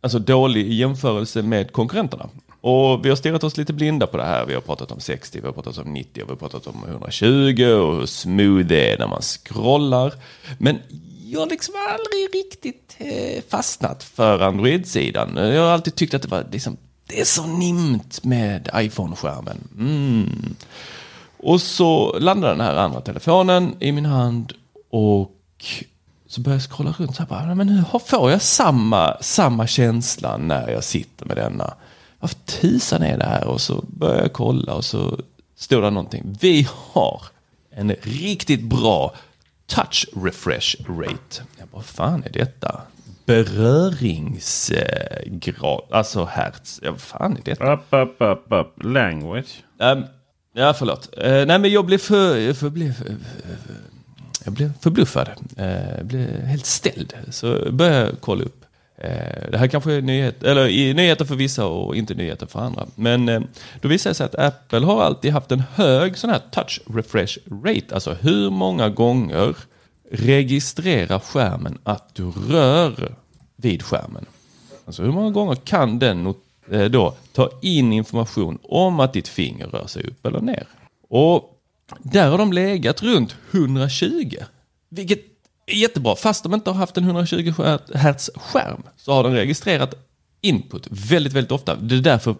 Alltså 0.00 0.18
dålig 0.18 0.66
i 0.66 0.74
jämförelse 0.74 1.42
med 1.42 1.72
konkurrenterna. 1.72 2.28
Och 2.68 3.04
vi 3.04 3.08
har 3.08 3.16
stirrat 3.16 3.44
oss 3.44 3.56
lite 3.56 3.72
blinda 3.72 4.06
på 4.06 4.16
det 4.16 4.24
här. 4.24 4.46
Vi 4.46 4.54
har 4.54 4.60
pratat 4.60 4.92
om 4.92 5.00
60, 5.00 5.40
vi 5.40 5.46
har 5.46 5.52
pratat 5.52 5.78
om 5.78 5.92
90 5.92 6.22
och 6.22 6.28
vi 6.28 6.32
har 6.32 6.36
pratat 6.36 6.66
om 6.66 6.84
120 6.88 7.64
och 7.64 7.96
hur 7.96 8.06
smooth 8.06 8.66
det 8.66 8.92
är 8.92 8.98
när 8.98 9.06
man 9.06 9.22
scrollar. 9.22 10.12
Men 10.58 10.78
jag 11.24 11.40
har 11.40 11.46
liksom 11.46 11.74
aldrig 11.88 12.44
riktigt 12.44 12.96
eh, 12.98 13.42
fastnat 13.48 14.04
för 14.04 14.40
Android-sidan. 14.40 15.36
Jag 15.36 15.62
har 15.62 15.70
alltid 15.70 15.94
tyckt 15.94 16.14
att 16.14 16.22
det 16.22 16.28
var 16.28 16.46
liksom, 16.52 16.76
det 17.06 17.20
är 17.20 17.24
så 17.24 17.46
nimt 17.46 18.24
med 18.24 18.70
iPhone-skärmen. 18.74 19.58
Mm. 19.78 20.54
Och 21.38 21.60
så 21.60 22.18
landar 22.18 22.48
den 22.48 22.60
här 22.60 22.76
andra 22.76 23.00
telefonen 23.00 23.76
i 23.80 23.92
min 23.92 24.06
hand 24.06 24.52
och 24.90 25.64
så 26.26 26.40
börjar 26.40 26.56
jag 26.56 26.62
scrolla 26.62 26.94
runt 26.98 27.16
så 27.16 27.22
här 27.22 27.28
bara, 27.28 27.54
men 27.54 27.68
hur 27.68 27.98
får 27.98 28.30
jag 28.30 28.42
samma, 28.42 29.16
samma 29.20 29.66
känsla 29.66 30.36
när 30.36 30.68
jag 30.68 30.84
sitter 30.84 31.26
med 31.26 31.36
denna? 31.36 31.74
Varför 32.20 32.36
tusan 32.36 33.02
är 33.02 33.18
det 33.18 33.24
här? 33.24 33.46
Och 33.46 33.60
så 33.60 33.84
började 33.88 34.22
jag 34.22 34.32
kolla 34.32 34.74
och 34.74 34.84
så 34.84 35.20
stod 35.56 35.82
det 35.82 35.90
någonting. 35.90 36.36
Vi 36.40 36.68
har 36.92 37.22
en 37.70 37.94
riktigt 38.02 38.62
bra 38.62 39.14
touch 39.66 40.06
refresh 40.24 40.76
rate. 40.88 41.42
Jag 41.58 41.68
bara, 41.68 41.76
vad 41.76 41.84
fan 41.84 42.24
är 42.24 42.32
detta? 42.32 42.80
Beröringsgrad, 43.26 45.80
alltså 45.90 46.24
hertz. 46.24 46.80
Ja, 46.82 46.90
vad 46.90 47.00
fan 47.00 47.36
är 47.36 47.40
detta? 47.44 47.72
Upp, 47.72 47.86
upp, 47.90 48.16
upp, 48.18 48.44
upp. 48.48 48.84
Language. 48.84 49.64
Um, 49.78 50.04
ja, 50.52 50.74
förlåt. 50.78 51.08
Uh, 51.18 51.24
nej, 51.24 51.58
men 51.58 51.70
jag 51.70 51.86
blev 51.86 51.98
för... 51.98 52.36
Jag 52.36 52.56
för, 52.56 52.70
blev, 52.70 52.88
uh, 52.88 53.16
jag 54.44 54.52
blev 54.52 54.72
förbluffad. 54.80 55.28
Uh, 55.58 55.96
jag 55.96 56.06
blev 56.06 56.40
helt 56.40 56.66
ställd. 56.66 57.14
Så 57.30 57.72
började 57.72 57.98
jag 57.98 58.20
kolla 58.20 58.44
upp. 58.44 58.64
Eh, 59.00 59.50
det 59.50 59.58
här 59.58 59.66
kanske 59.66 59.92
är 59.92 60.02
nyhet, 60.02 60.42
eller, 60.42 60.94
nyheter 60.94 61.24
för 61.24 61.34
vissa 61.34 61.66
och 61.66 61.96
inte 61.96 62.14
nyheter 62.14 62.46
för 62.46 62.60
andra. 62.60 62.86
Men 62.94 63.28
eh, 63.28 63.40
då 63.80 63.88
visar 63.88 64.10
det 64.10 64.14
sig 64.14 64.26
att 64.26 64.34
Apple 64.34 64.86
har 64.86 65.02
alltid 65.02 65.32
haft 65.32 65.52
en 65.52 65.62
hög 65.74 66.18
sån 66.18 66.30
här 66.30 66.40
touch 66.50 66.80
refresh 66.86 67.38
rate. 67.64 67.94
Alltså 67.94 68.12
hur 68.12 68.50
många 68.50 68.88
gånger 68.88 69.56
registrerar 70.10 71.18
skärmen 71.18 71.78
att 71.82 72.14
du 72.14 72.30
rör 72.30 73.14
vid 73.56 73.82
skärmen. 73.82 74.26
Alltså 74.84 75.02
hur 75.02 75.12
många 75.12 75.30
gånger 75.30 75.54
kan 75.54 75.98
den 75.98 76.34
eh, 76.70 76.84
då 76.84 77.14
ta 77.32 77.50
in 77.62 77.92
information 77.92 78.58
om 78.62 79.00
att 79.00 79.12
ditt 79.12 79.28
finger 79.28 79.66
rör 79.66 79.86
sig 79.86 80.04
upp 80.04 80.26
eller 80.26 80.40
ner? 80.40 80.66
Och 81.08 81.60
där 81.98 82.30
har 82.30 82.38
de 82.38 82.52
legat 82.52 83.02
runt 83.02 83.36
120. 83.50 84.36
Vilket 84.88 85.37
jättebra. 85.68 86.16
Fast 86.16 86.42
de 86.42 86.54
inte 86.54 86.70
har 86.70 86.74
haft 86.74 86.96
en 86.96 87.04
120 87.04 87.52
Hz 87.94 88.30
skärm 88.34 88.82
så 88.96 89.12
har 89.12 89.22
den 89.22 89.32
registrerat 89.32 89.94
input 90.40 90.88
väldigt, 90.90 91.32
väldigt 91.32 91.52
ofta. 91.52 91.76
Det 91.76 91.94
är 91.94 92.00
därför 92.00 92.36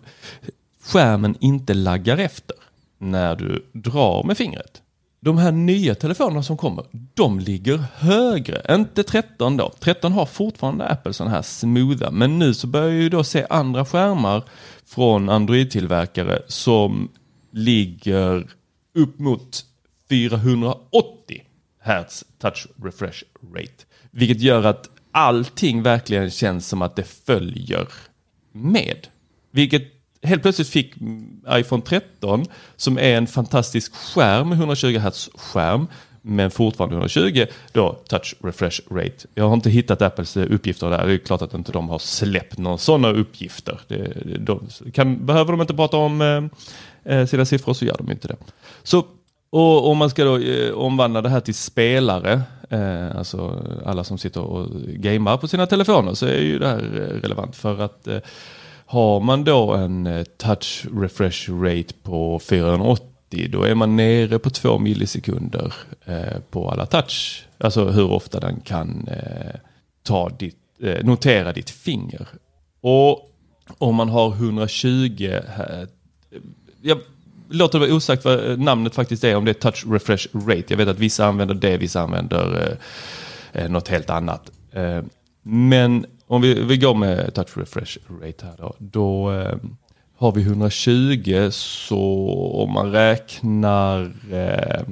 skärmen 0.85 1.37
inte 1.41 1.75
laggar 1.75 2.19
efter. 2.19 2.57
när 2.99 3.37
du 3.37 3.67
drar 3.73 4.25
med 4.25 4.37
fingret. 4.37 4.83
De 5.21 5.39
här 5.39 5.53
nya 5.53 5.95
telefonerna 5.95 6.43
som 6.43 6.57
kommer, 6.57 6.85
de 7.15 7.41
ligger 7.41 7.85
högre. 7.95 8.75
Inte 8.75 9.03
13 9.03 9.57
då. 9.57 9.73
13 9.79 10.13
har 10.13 10.27
fortfarande 10.27 10.89
Apple 10.89 11.13
sådana 11.13 11.35
här 11.35 11.43
smootha. 11.43 12.11
Men 12.11 12.39
nu 12.39 12.55
så 12.55 12.67
börjar 12.67 12.89
jag 12.89 13.03
ju 13.03 13.09
då 13.09 13.25
se 13.25 13.47
andra 13.51 13.85
skärmar 13.85 14.43
från 14.87 15.29
Android-tillverkare 15.29 16.43
som 16.47 17.09
ligger 17.53 18.47
upp 18.95 19.19
mot 19.19 19.65
480 20.09 21.43
Hertz 21.89 22.25
touch 22.39 22.67
refresh 22.83 23.23
rate. 23.55 23.85
Vilket 24.11 24.41
gör 24.41 24.65
att 24.65 24.91
allting 25.13 25.83
verkligen 25.83 26.31
känns 26.31 26.69
som 26.69 26.83
att 26.83 26.97
det 26.97 27.05
följer 27.05 27.89
med. 28.53 29.07
Vilket 29.51 29.83
helt 30.23 30.43
plötsligt 30.43 30.69
fick 30.69 30.95
iPhone 31.49 31.83
13 31.83 32.45
som 32.77 32.99
är 32.99 33.17
en 33.17 33.27
fantastisk 33.27 33.95
skärm 33.95 34.53
120 34.53 34.99
Hz 34.99 35.31
skärm 35.35 35.87
men 36.23 36.51
fortfarande 36.51 36.97
120 36.97 37.47
då 37.73 37.93
touch 37.93 38.35
refresh 38.41 38.81
rate. 38.91 39.27
Jag 39.35 39.45
har 39.45 39.55
inte 39.55 39.71
hittat 39.71 40.03
Apples 40.03 40.37
eh, 40.37 40.47
uppgifter 40.51 40.91
där. 40.91 41.07
Det 41.07 41.13
är 41.13 41.19
klart 41.19 41.43
att 41.43 41.55
inte 41.55 41.73
de 41.73 41.89
har 41.89 41.99
släppt 41.99 42.59
några 42.59 42.79
sådana 42.79 43.11
uppgifter. 43.11 43.81
Det, 43.89 44.13
de, 44.39 44.69
kan, 44.93 45.27
behöver 45.27 45.53
de 45.53 45.61
inte 45.61 45.75
prata 45.75 45.97
om 45.97 46.21
eh, 46.21 47.15
eh 47.15 47.27
sina 47.27 47.45
siffror 47.45 47.75
så 47.75 47.85
gör 47.85 47.97
de 47.97 48.11
inte 48.11 48.29
det. 48.29 48.37
Så 48.83 49.07
och 49.51 49.91
om 49.91 49.99
man 49.99 50.11
ska 50.11 50.25
då 50.25 50.39
eh, 50.39 50.73
omvandla 50.73 51.23
det 51.23 51.29
här 51.29 51.41
till 51.41 51.55
spelare, 51.55 52.43
eh, 52.71 53.17
alltså 53.17 53.65
alla 53.85 54.05
som 54.05 54.19
sitter 54.19 54.41
och 54.41 54.67
gamear 54.87 55.37
på 55.37 55.49
sina 55.49 55.67
telefoner, 55.67 56.15
så 56.15 56.27
är 56.27 56.41
ju 56.41 56.59
det 56.59 56.69
här 56.69 56.79
eh, 56.79 57.21
relevant 57.21 57.57
för 57.57 57.81
att 57.81 58.07
eh, 58.07 58.19
har 58.87 59.21
man 59.21 59.45
då 59.45 59.75
en 59.75 60.07
eh, 60.07 60.25
touch 60.25 60.87
refresh 61.01 61.51
rate 61.51 61.95
på 62.03 62.39
480 62.39 63.09
då 63.31 63.63
är 63.63 63.75
man 63.75 63.97
nere 63.97 64.39
på 64.39 64.51
2 64.51 64.79
millisekunder 64.79 65.75
eh, 66.05 66.41
på 66.51 66.71
alla 66.71 66.87
touch. 66.87 67.47
Alltså 67.59 67.85
hur 67.85 68.11
ofta 68.11 68.41
den 68.41 68.61
kan 68.61 69.09
eh, 69.09 69.61
ta 70.03 70.29
ditt, 70.29 70.57
eh, 70.83 71.05
notera 71.05 71.53
ditt 71.53 71.71
finger. 71.71 72.29
Och 72.81 73.31
om 73.79 73.95
man 73.95 74.09
har 74.09 74.33
120 74.33 75.41
ja, 76.83 76.97
låter 77.51 77.79
det 77.79 77.87
vara 77.87 77.97
osagt 77.97 78.25
vad 78.25 78.51
eh, 78.51 78.57
namnet 78.59 78.95
faktiskt 78.95 79.25
är, 79.25 79.37
om 79.37 79.45
det 79.45 79.51
är 79.51 79.71
touch 79.71 79.85
refresh 79.87 80.27
rate. 80.35 80.65
Jag 80.69 80.77
vet 80.77 80.89
att 80.89 80.99
vissa 80.99 81.27
använder 81.27 81.55
det, 81.55 81.77
vissa 81.77 82.01
använder 82.01 82.79
eh, 83.53 83.63
eh, 83.63 83.71
något 83.71 83.89
helt 83.89 84.11
annat. 84.11 84.51
Eh, 84.73 85.01
men 85.43 86.07
om 86.27 86.43
vi, 86.43 86.55
vi 86.55 86.77
går 86.77 86.95
med 86.95 87.35
touch 87.35 87.57
refresh 87.57 87.99
rate 88.23 88.47
här 88.47 88.55
då. 88.59 88.75
Då 88.79 89.33
eh, 89.33 89.57
har 90.19 90.33
vi 90.33 90.43
120 90.43 91.49
så 91.53 92.01
om 92.55 92.73
man 92.73 92.93
räknar 92.93 94.13
eh, 94.33 94.83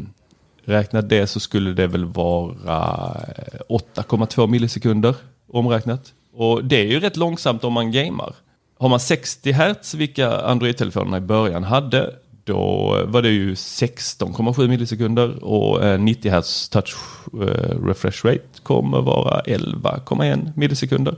räknar 0.66 1.02
det 1.02 1.26
så 1.26 1.40
skulle 1.40 1.72
det 1.72 1.86
väl 1.86 2.04
vara 2.04 3.16
eh, 3.36 3.60
8,2 3.68 4.46
millisekunder 4.46 5.14
omräknat. 5.52 6.12
Och 6.32 6.64
det 6.64 6.76
är 6.76 6.84
ju 6.84 7.00
rätt 7.00 7.16
långsamt 7.16 7.64
om 7.64 7.72
man 7.72 7.92
gamar. 7.92 8.34
Har 8.78 8.88
man 8.88 9.00
60 9.00 9.52
Hz, 9.52 9.94
vilka 9.94 10.40
Android-telefonerna 10.40 11.16
i 11.16 11.20
början 11.20 11.64
hade, 11.64 12.14
då 12.46 12.96
var 13.06 13.22
det 13.22 13.30
ju 13.30 13.54
16,7 13.54 14.68
millisekunder 14.68 15.44
och 15.44 15.84
eh, 15.84 16.00
90 16.00 16.30
Hz 16.30 16.68
touch 16.68 16.96
eh, 17.32 17.86
refresh 17.86 18.26
rate 18.26 18.62
kommer 18.62 19.02
vara 19.02 19.40
11,1 19.40 20.52
millisekunder. 20.56 21.16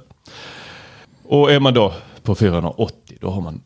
Och 1.24 1.52
är 1.52 1.60
man 1.60 1.74
då 1.74 1.92
på 2.22 2.34
480 2.34 3.16
då 3.20 3.30
har 3.30 3.40
man 3.40 3.60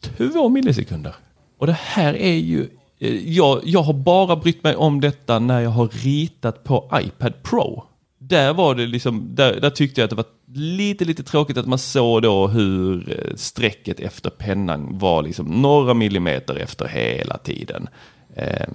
2 0.00 0.48
millisekunder. 0.48 1.14
Och 1.58 1.66
det 1.66 1.78
här 1.80 2.14
är 2.14 2.34
ju, 2.34 2.68
eh, 2.98 3.28
jag, 3.28 3.60
jag 3.64 3.82
har 3.82 3.94
bara 3.94 4.36
brytt 4.36 4.64
mig 4.64 4.76
om 4.76 5.00
detta 5.00 5.38
när 5.38 5.60
jag 5.60 5.70
har 5.70 5.88
ritat 5.88 6.64
på 6.64 6.90
iPad 7.02 7.42
Pro 7.42 7.84
där 8.18 8.52
var 8.52 8.74
det 8.74 8.86
liksom, 8.86 9.34
där, 9.34 9.60
där, 9.60 9.70
tyckte 9.70 10.00
jag 10.00 10.04
att 10.04 10.10
det 10.10 10.16
var 10.16 10.24
lite, 10.52 11.04
lite 11.04 11.22
tråkigt 11.22 11.56
att 11.56 11.66
man 11.66 11.78
såg 11.78 12.22
då 12.22 12.48
hur 12.48 13.10
eh, 13.10 13.36
strecket 13.36 14.00
efter 14.00 14.30
pennan 14.30 14.98
var 14.98 15.22
liksom 15.22 15.46
några 15.46 15.94
millimeter 15.94 16.54
efter 16.54 16.88
hela 16.88 17.38
tiden. 17.38 17.88
Eh, 18.34 18.68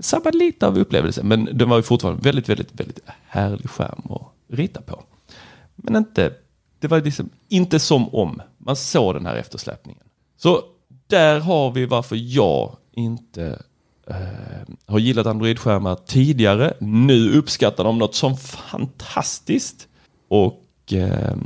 sabbade 0.00 0.38
lite 0.38 0.66
av 0.66 0.78
upplevelsen, 0.78 1.28
men 1.28 1.48
den 1.52 1.68
var 1.68 1.76
ju 1.76 1.82
fortfarande 1.82 2.22
väldigt, 2.22 2.48
väldigt, 2.48 2.80
väldigt 2.80 3.00
härlig 3.26 3.70
skärm 3.70 4.02
att 4.10 4.32
rita 4.48 4.80
på. 4.80 5.02
Men 5.76 5.96
inte, 5.96 6.32
det 6.78 6.88
var 6.88 7.00
liksom 7.00 7.30
inte 7.48 7.78
som 7.78 8.14
om 8.14 8.42
man 8.58 8.76
såg 8.76 9.14
den 9.14 9.26
här 9.26 9.36
eftersläpningen. 9.36 10.02
Så 10.36 10.62
där 11.06 11.40
har 11.40 11.70
vi 11.70 11.86
varför 11.86 12.16
jag 12.20 12.76
inte 12.92 13.62
eh, 14.06 14.74
har 14.86 14.98
gillat 14.98 15.26
Android-skärmar 15.26 15.94
tidigare. 16.06 16.74
Nu 16.80 17.38
uppskattar 17.38 17.84
de 17.84 17.98
något 17.98 18.14
som 18.14 18.36
fantastiskt. 18.36 19.88
Och 20.28 20.65
eh, 20.92 21.36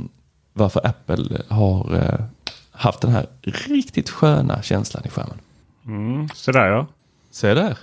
varför 0.53 0.87
Apple 0.87 1.41
har 1.49 1.95
eh, 1.95 2.25
haft 2.71 3.01
den 3.01 3.11
här 3.11 3.25
riktigt 3.67 4.09
sköna 4.09 4.61
känslan 4.61 5.03
i 5.05 5.09
skärmen. 5.09 5.39
Mm, 5.85 6.29
så 6.33 6.51
där 6.51 6.67
ja. 6.67 6.87
Se 7.31 7.53
där. 7.53 7.77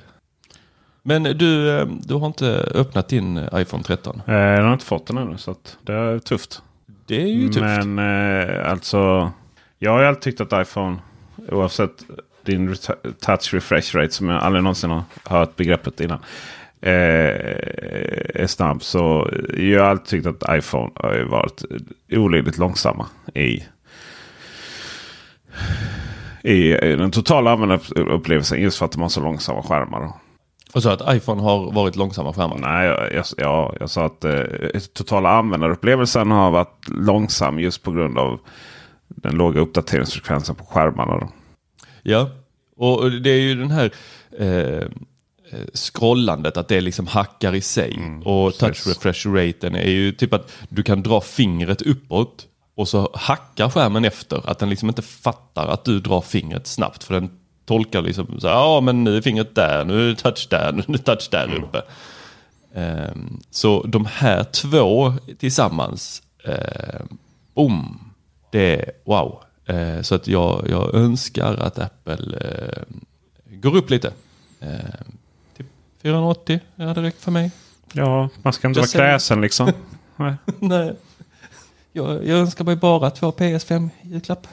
Men 1.03 1.23
du, 1.23 1.79
eh, 1.79 1.87
du 1.87 2.15
har 2.15 2.27
inte 2.27 2.71
öppnat 2.75 3.09
din 3.09 3.49
iPhone 3.55 3.83
13? 3.83 4.23
Eh, 4.27 4.35
jag 4.35 4.63
har 4.63 4.73
inte 4.73 4.85
fått 4.85 5.07
den 5.07 5.19
ännu 5.19 5.39
så 5.39 5.57
det 5.83 5.93
är 5.93 6.19
tufft. 6.19 6.63
Det 7.07 7.23
är 7.23 7.27
ju 7.27 7.49
tufft. 7.49 7.61
Men 7.61 7.99
eh, 7.99 8.71
alltså, 8.71 9.33
jag 9.79 9.91
har 9.91 10.01
ju 10.01 10.07
alltid 10.07 10.23
tyckt 10.23 10.41
att 10.41 10.69
iPhone, 10.69 10.97
oavsett 11.49 12.05
din 12.45 12.77
touch 13.21 13.55
refresh 13.55 13.97
rate 13.97 14.11
som 14.11 14.29
jag 14.29 14.43
aldrig 14.43 14.63
någonsin 14.63 14.91
har 14.91 15.03
hört 15.25 15.57
begreppet 15.57 16.01
innan. 16.01 16.19
Eh, 16.81 16.93
är 18.35 18.47
snabb. 18.47 18.83
Så 18.83 19.31
jag 19.57 19.83
har 19.83 19.91
alltid 19.91 20.07
tyckt 20.07 20.27
att 20.27 20.59
iPhone 20.59 20.91
har 20.95 21.25
varit 21.25 21.65
olidligt 22.13 22.59
långsamma 22.59 23.07
i, 23.35 23.63
i 26.43 26.73
den 26.81 27.11
totala 27.11 27.53
användarupplevelsen. 27.53 28.63
Just 28.63 28.79
för 28.79 28.85
att 28.85 28.93
de 28.93 29.03
har 29.03 29.09
så 29.09 29.21
långsamma 29.21 29.63
skärmar. 29.63 30.13
Och 30.75 30.83
så 30.83 30.91
att 30.91 31.17
iPhone 31.17 31.43
har 31.43 31.73
varit 31.73 31.97
långsamma 31.97 32.33
skärmar? 32.33 32.59
Nej, 32.59 32.87
jag, 32.87 33.13
jag, 33.15 33.25
ja, 33.37 33.75
jag 33.81 33.91
sa 33.91 34.05
att 34.05 34.25
eh, 34.25 34.43
totala 34.93 35.31
användarupplevelsen 35.31 36.31
har 36.31 36.51
varit 36.51 36.89
långsam 36.89 37.59
just 37.59 37.83
på 37.83 37.93
grund 37.93 38.19
av 38.19 38.41
den 39.09 39.35
låga 39.35 39.61
uppdateringsfrekvensen 39.61 40.55
på 40.55 40.65
skärmarna. 40.65 41.19
Då. 41.19 41.29
Ja, 42.03 42.31
och 42.77 43.11
det 43.11 43.31
är 43.31 43.41
ju 43.41 43.55
den 43.55 43.71
här 43.71 43.91
eh, 44.39 44.89
scrollandet, 45.75 46.57
att 46.57 46.69
det 46.69 46.81
liksom 46.81 47.07
hackar 47.07 47.55
i 47.55 47.61
sig. 47.61 47.95
Mm, 47.95 48.23
och 48.23 48.55
touch 48.55 48.87
refresh 48.87 49.29
raten 49.29 49.75
är 49.75 49.91
ju 49.91 50.13
typ 50.13 50.35
att 50.35 50.53
du 50.69 50.83
kan 50.83 51.03
dra 51.03 51.21
fingret 51.21 51.83
uppåt 51.83 52.47
och 52.75 52.89
så 52.89 53.11
hackar 53.15 53.71
skärmen 53.71 54.05
efter. 54.05 54.51
Att 54.51 54.59
den 54.59 54.71
liksom 54.71 54.89
inte 54.89 55.03
fattar 55.03 55.69
att 55.69 55.85
du 55.85 56.01
drar 56.01 56.21
fingret 56.21 56.67
snabbt. 56.67 57.05
För 57.05 57.15
den 57.15 57.31
tolkar 57.67 58.03
liksom 58.03 58.41
så 58.41 58.47
ja 58.47 58.81
men 58.81 59.05
nu 59.05 59.17
är 59.17 59.23
fingret 59.23 59.55
där, 59.55 59.85
nu 59.85 60.05
är 60.05 60.09
det 60.09 60.15
touch 60.15 60.47
där, 60.51 60.73
nu 60.77 60.83
är 60.89 60.93
det 60.93 60.99
touch 60.99 61.29
där 61.31 61.45
mm. 61.45 61.65
uppe. 61.65 61.83
Um, 62.75 63.41
så 63.51 63.83
de 63.83 64.07
här 64.07 64.45
två 64.45 65.13
tillsammans, 65.39 66.23
uh, 66.49 67.01
boom, 67.55 68.01
det 68.51 68.77
är 68.77 68.93
wow. 69.05 69.43
Eh, 69.69 70.03
så 70.03 70.15
att 70.15 70.29
jag, 70.29 70.67
jag 70.71 70.95
önskar 70.95 71.55
att 71.55 71.79
Apple 71.79 72.39
eh, 72.41 72.83
går 73.47 73.77
upp 73.77 73.91
lite. 73.91 74.13
Eh, 76.09 76.35
typ 76.45 76.45
480 76.45 76.61
hade 76.77 77.03
räckt 77.03 77.21
för 77.21 77.31
mig. 77.31 77.51
Ja, 77.93 78.29
man 78.43 78.53
ska 78.53 78.69
inte 78.69 78.81
vara 78.81 78.89
kräsen 78.89 79.41
liksom. 79.41 79.73
Nej. 80.17 80.35
Nej. 80.61 80.97
Jag, 81.93 82.27
jag 82.27 82.39
önskar 82.39 82.65
mig 82.65 82.77
bara 82.77 83.11
två 83.11 83.31
PS5 83.31 83.91
julklapp. 84.03 84.47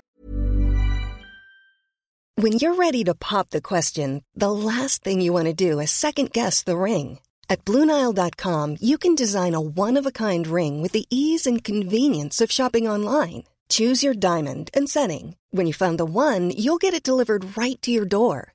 When 2.41 2.53
you're 2.53 2.75
ready 2.75 3.03
to 3.05 3.13
pop 3.13 3.49
the 3.49 3.61
question, 3.61 4.21
the 4.39 4.49
last 4.51 5.03
thing 5.03 5.21
you 5.21 5.33
want 5.33 5.57
to 5.57 5.69
do 5.69 5.81
is 5.81 5.91
second 5.91 6.31
guess 6.33 6.63
the 6.63 6.77
ring. 6.77 7.19
At 7.49 7.65
BlueNile.com 7.65 8.77
you 8.81 8.97
can 8.97 9.15
design 9.15 9.55
a 9.55 9.61
one-of-a-kind 9.61 10.47
ring 10.47 10.83
with 10.83 10.91
the 10.91 11.05
ease 11.09 11.49
and 11.49 11.63
convenience 11.63 12.43
of 12.43 12.51
shopping 12.51 12.89
online. 12.91 13.43
Choose 13.69 14.03
your 14.03 14.13
diamond 14.13 14.69
and 14.73 14.89
setting. 14.89 15.35
When 15.51 15.65
you 15.65 15.73
find 15.73 15.97
the 15.97 16.05
one, 16.05 16.51
you'll 16.51 16.77
get 16.77 16.93
it 16.93 17.03
delivered 17.03 17.57
right 17.57 17.81
to 17.81 17.91
your 17.91 18.05
door. 18.05 18.54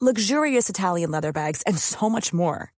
luxurious 0.00 0.68
Italian 0.68 1.12
leather 1.12 1.32
bags, 1.32 1.62
and 1.62 1.78
so 1.78 2.10
much 2.10 2.34
more. 2.34 2.72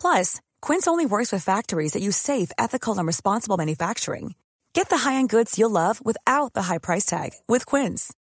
Plus, 0.00 0.40
Quince 0.62 0.86
only 0.86 1.04
works 1.04 1.30
with 1.30 1.44
factories 1.44 1.92
that 1.92 2.02
use 2.02 2.16
safe, 2.16 2.50
ethical, 2.58 2.96
and 2.96 3.06
responsible 3.06 3.58
manufacturing. 3.58 4.34
Get 4.72 4.88
the 4.88 4.98
high-end 4.98 5.28
goods 5.28 5.58
you'll 5.58 5.70
love 5.70 6.04
without 6.04 6.52
the 6.54 6.62
high 6.62 6.78
price 6.78 7.04
tag 7.04 7.32
with 7.48 7.66
Quince. 7.66 8.14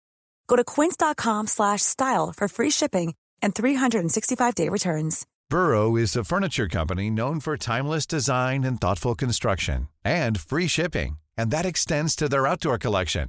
Go 0.46 0.56
to 0.56 0.64
quince.com 0.64 1.46
slash 1.46 1.82
style 1.82 2.32
for 2.32 2.48
free 2.48 2.70
shipping 2.70 3.14
and 3.42 3.54
365-day 3.54 4.68
returns. 4.68 5.26
Burrow 5.50 5.96
is 5.96 6.16
a 6.16 6.24
furniture 6.24 6.68
company 6.68 7.10
known 7.10 7.40
for 7.40 7.56
timeless 7.56 8.06
design 8.06 8.64
and 8.64 8.80
thoughtful 8.80 9.14
construction 9.14 9.88
and 10.04 10.40
free 10.40 10.66
shipping, 10.66 11.18
and 11.36 11.50
that 11.50 11.66
extends 11.66 12.16
to 12.16 12.28
their 12.28 12.46
outdoor 12.46 12.78
collection. 12.78 13.28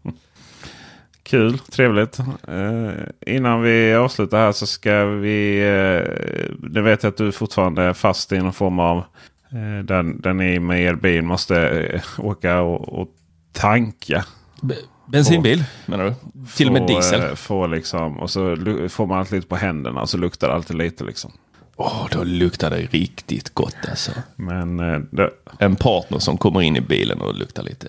Kul, 1.31 1.59
trevligt. 1.59 2.19
Eh, 2.47 3.35
innan 3.35 3.61
vi 3.61 3.93
avslutar 3.93 4.37
här 4.37 4.51
så 4.51 4.67
ska 4.67 5.05
vi... 5.05 5.61
Uh, 5.61 6.69
det 6.69 6.81
vet 6.81 7.03
jag 7.03 7.11
att 7.11 7.17
du 7.17 7.31
fortfarande 7.31 7.83
är 7.83 7.93
fast 7.93 8.31
i 8.31 8.37
någon 8.37 8.53
form 8.53 8.79
av... 8.79 8.97
Uh, 8.97 9.79
där, 9.83 10.21
där 10.21 10.33
ni 10.33 10.59
med 10.59 10.81
er 10.81 10.93
bil 10.93 11.23
måste 11.23 11.53
uh, 11.59 12.25
åka 12.25 12.61
och, 12.61 13.01
och 13.01 13.07
tanka. 13.53 14.25
B 14.61 14.75
bensinbil 15.07 15.63
menar 15.85 16.05
du? 16.05 16.13
Till 16.55 16.67
och 16.67 16.73
med 16.73 16.87
diesel? 16.87 17.21
Uh, 17.21 17.35
få 17.35 17.67
liksom, 17.67 18.19
och 18.19 18.29
så 18.29 18.57
får 18.89 19.05
man 19.05 19.19
allt 19.19 19.31
lite 19.31 19.47
på 19.47 19.55
händerna 19.55 20.01
och 20.01 20.09
så 20.09 20.17
luktar 20.17 20.47
det 20.47 20.53
alltid 20.53 20.77
lite 20.77 21.03
liksom. 21.03 21.31
Åh, 21.75 21.87
oh, 21.87 22.07
då 22.11 22.23
luktar 22.23 22.69
det 22.69 22.77
riktigt 22.77 23.53
gott 23.53 23.77
alltså. 23.89 24.11
Men, 24.35 24.77
det... 25.11 25.29
En 25.59 25.75
partner 25.75 26.19
som 26.19 26.37
kommer 26.37 26.61
in 26.61 26.75
i 26.75 26.81
bilen 26.81 27.21
och 27.21 27.35
luktar 27.35 27.63
lite 27.63 27.87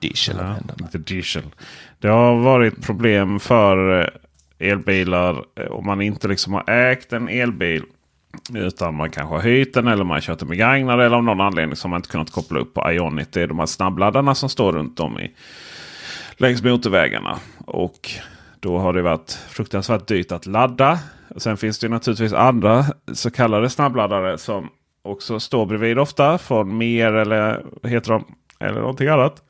diesel 0.00 0.36
ja, 0.38 0.56
lite 0.78 0.98
diesel. 0.98 1.42
Det 1.98 2.08
har 2.08 2.36
varit 2.36 2.86
problem 2.86 3.40
för 3.40 4.00
eh, 4.00 4.08
elbilar 4.58 5.44
eh, 5.60 5.66
om 5.66 5.86
man 5.86 6.00
inte 6.00 6.28
liksom 6.28 6.52
har 6.52 6.70
ägt 6.70 7.12
en 7.12 7.28
elbil. 7.28 7.82
Utan 8.54 8.94
man 8.94 9.10
kanske 9.10 9.34
har 9.34 9.42
hyrt 9.42 9.74
den 9.74 9.88
eller 9.88 10.04
man 10.04 10.14
har 10.14 10.20
kört 10.20 10.38
den 10.38 10.48
begagnad. 10.48 11.00
Eller 11.00 11.16
av 11.16 11.24
någon 11.24 11.40
anledning 11.40 11.76
som 11.76 11.90
man 11.90 11.98
inte 11.98 12.08
kunnat 12.08 12.30
koppla 12.30 12.58
upp 12.58 12.74
på 12.74 12.92
Ionit. 12.92 13.32
Det 13.32 13.42
är 13.42 13.46
de 13.46 13.58
här 13.58 13.66
snabbladdarna 13.66 14.34
som 14.34 14.48
står 14.48 14.72
runt 14.72 15.00
om 15.00 15.18
i 15.20 15.34
längs 16.36 16.62
motorvägarna. 16.62 17.38
Och 17.58 18.10
då 18.60 18.78
har 18.78 18.92
det 18.92 19.02
varit 19.02 19.32
fruktansvärt 19.48 20.06
dyrt 20.06 20.32
att 20.32 20.46
ladda. 20.46 20.98
Sen 21.36 21.56
finns 21.56 21.78
det 21.78 21.88
naturligtvis 21.88 22.32
andra 22.32 22.84
så 23.12 23.30
kallade 23.30 23.70
snabbladdare 23.70 24.38
som 24.38 24.68
också 25.02 25.40
står 25.40 25.66
bredvid 25.66 25.98
ofta. 25.98 26.38
Från 26.38 26.78
Mer 26.78 27.12
eller 27.12 27.64
heter 27.82 28.12
de. 28.12 28.24
Eller 28.60 28.80
någonting 28.80 29.08
annat. 29.08 29.42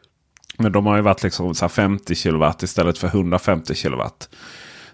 Men 0.59 0.73
de 0.73 0.87
har 0.87 0.97
ju 0.97 1.03
varit 1.03 1.23
liksom 1.23 1.55
så 1.55 1.69
50 1.69 2.15
kW 2.15 2.51
istället 2.63 2.99
för 2.99 3.09
150 3.09 3.75
kW. 3.75 4.03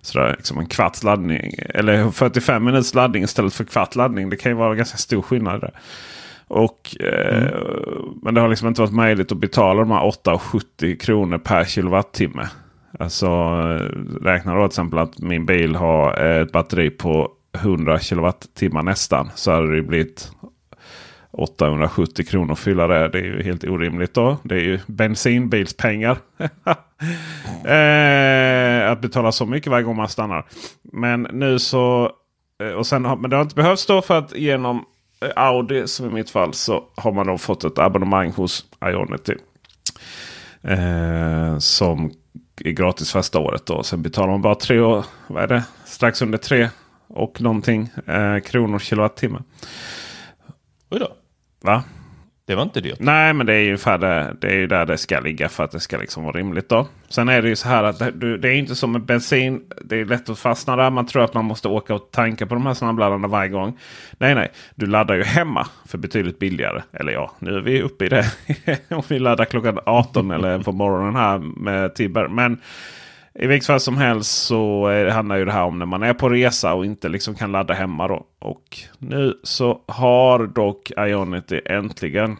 Så 0.02 0.18
det 0.18 0.24
är 0.24 0.36
liksom 0.36 0.58
en 0.58 0.66
kvarts 0.66 1.02
laddning. 1.02 1.54
Eller 1.58 2.10
45 2.10 2.64
minuters 2.64 2.94
laddning 2.94 3.22
istället 3.22 3.54
för 3.54 3.64
kvart 3.64 3.94
laddning. 3.94 4.30
Det 4.30 4.36
kan 4.36 4.52
ju 4.52 4.56
vara 4.56 4.74
ganska 4.74 4.98
stor 4.98 5.22
skillnad 5.22 5.60
där. 5.60 5.72
Och, 6.48 6.96
eh, 7.00 7.42
mm. 7.42 7.54
Men 8.22 8.34
det 8.34 8.40
har 8.40 8.48
liksom 8.48 8.68
inte 8.68 8.80
varit 8.80 8.94
möjligt 8.94 9.32
att 9.32 9.38
betala 9.38 9.80
de 9.80 9.90
här 9.90 10.00
8,70 10.00 10.96
kronor 10.96 11.38
per 11.38 11.64
kilowattimme. 11.64 12.48
Alltså 12.98 13.28
räkna 14.22 14.54
då 14.54 14.60
till 14.60 14.66
exempel 14.66 14.98
att 14.98 15.18
min 15.18 15.46
bil 15.46 15.74
har 15.74 16.18
ett 16.18 16.52
batteri 16.52 16.90
på 16.90 17.30
100 17.52 17.98
kilowattimmar 17.98 18.82
nästan. 18.82 19.30
Så 19.34 19.52
hade 19.52 19.76
det 19.76 19.82
blivit 19.82 20.32
870 21.32 22.24
kronor 22.24 22.54
fylla 22.54 22.86
det. 22.86 23.08
Det 23.08 23.18
är 23.18 23.24
ju 23.24 23.42
helt 23.42 23.64
orimligt 23.64 24.14
då. 24.14 24.36
Det 24.42 24.54
är 24.54 24.60
ju 24.60 24.80
bensinbilspengar. 24.86 26.18
eh, 27.64 28.90
att 28.90 29.00
betala 29.00 29.32
så 29.32 29.46
mycket 29.46 29.70
varje 29.70 29.84
gång 29.84 29.96
man 29.96 30.08
stannar. 30.08 30.46
Men 30.82 31.22
nu 31.32 31.58
så... 31.58 32.10
Eh, 32.62 32.68
och 32.68 32.86
sen, 32.86 33.02
men 33.02 33.30
det 33.30 33.36
har 33.36 33.42
inte 33.42 33.54
behövts 33.54 33.86
då 33.86 34.02
för 34.02 34.18
att 34.18 34.36
genom 34.36 34.84
eh, 35.24 35.30
Audi 35.36 35.88
som 35.88 36.06
i 36.06 36.10
mitt 36.10 36.30
fall 36.30 36.54
så 36.54 36.84
har 36.96 37.12
man 37.12 37.26
då 37.26 37.38
fått 37.38 37.64
ett 37.64 37.78
abonnemang 37.78 38.30
hos 38.30 38.64
Ionity. 38.84 39.34
Eh, 40.62 41.58
som 41.58 42.10
är 42.64 42.70
gratis 42.70 43.12
första 43.12 43.38
året. 43.38 43.66
Då. 43.66 43.82
Sen 43.82 44.02
betalar 44.02 44.28
man 44.28 44.42
bara 44.42 44.54
tre 44.54 44.80
år, 44.80 45.04
vad 45.26 45.42
är 45.42 45.46
det? 45.48 45.64
strax 45.84 46.22
under 46.22 46.38
tre 46.38 46.68
och 47.08 47.40
någonting 47.40 47.90
eh, 48.06 48.38
kronor 48.38 48.78
kilowattimme. 48.78 49.42
Oj 50.90 50.98
då. 50.98 51.08
Va? 51.64 51.82
Det 52.44 52.54
var 52.54 52.62
inte 52.62 52.80
dyrt. 52.80 52.96
Nej, 53.00 53.32
men 53.32 53.46
det 53.46 53.54
är 53.54 53.60
ju 53.60 53.76
det, 53.76 54.36
det 54.40 54.46
är 54.46 54.54
ju 54.54 54.66
där 54.66 54.86
det 54.86 54.98
ska 54.98 55.20
ligga 55.20 55.48
för 55.48 55.64
att 55.64 55.70
det 55.70 55.80
ska 55.80 55.98
liksom 55.98 56.24
vara 56.24 56.38
rimligt. 56.38 56.68
då. 56.68 56.86
Sen 57.08 57.28
är 57.28 57.42
det 57.42 57.48
ju 57.48 57.56
så 57.56 57.68
här 57.68 57.84
att 57.84 57.98
det, 57.98 58.38
det 58.38 58.48
är 58.48 58.54
inte 58.54 58.74
som 58.74 58.92
med 58.92 59.02
bensin. 59.02 59.62
Det 59.84 60.00
är 60.00 60.04
lätt 60.04 60.28
att 60.28 60.38
fastna 60.38 60.76
där. 60.76 60.90
Man 60.90 61.06
tror 61.06 61.24
att 61.24 61.34
man 61.34 61.44
måste 61.44 61.68
åka 61.68 61.94
och 61.94 62.10
tanka 62.10 62.46
på 62.46 62.54
de 62.54 62.66
här 62.66 62.74
snabbladdarna 62.74 63.28
varje 63.28 63.48
gång. 63.48 63.78
Nej, 64.18 64.34
nej. 64.34 64.52
Du 64.74 64.86
laddar 64.86 65.14
ju 65.14 65.22
hemma 65.22 65.66
för 65.86 65.98
betydligt 65.98 66.38
billigare. 66.38 66.82
Eller 66.92 67.12
ja, 67.12 67.32
nu 67.38 67.56
är 67.56 67.60
vi 67.60 67.82
uppe 67.82 68.04
i 68.04 68.08
det. 68.08 68.24
Om 68.88 69.02
vi 69.08 69.18
laddar 69.18 69.44
klockan 69.44 69.78
18 69.86 70.30
eller 70.30 70.58
på 70.58 70.72
morgonen 70.72 71.16
här 71.16 71.38
med 71.38 71.94
Tibber. 71.94 72.28
Men 72.28 72.60
i 73.34 73.46
vilket 73.46 73.66
fall 73.66 73.80
som 73.80 73.96
helst 73.96 74.46
så 74.46 74.90
handlar 75.10 75.36
ju 75.36 75.44
det 75.44 75.52
här 75.52 75.62
om 75.64 75.78
när 75.78 75.86
man 75.86 76.02
är 76.02 76.14
på 76.14 76.28
resa 76.28 76.74
och 76.74 76.84
inte 76.84 77.08
liksom 77.08 77.34
kan 77.34 77.52
ladda 77.52 77.74
hemma. 77.74 78.08
Då. 78.08 78.26
Och 78.38 78.78
nu 78.98 79.40
så 79.42 79.80
har 79.86 80.46
dock 80.46 80.90
Ionity 80.90 81.60
äntligen, 81.64 82.36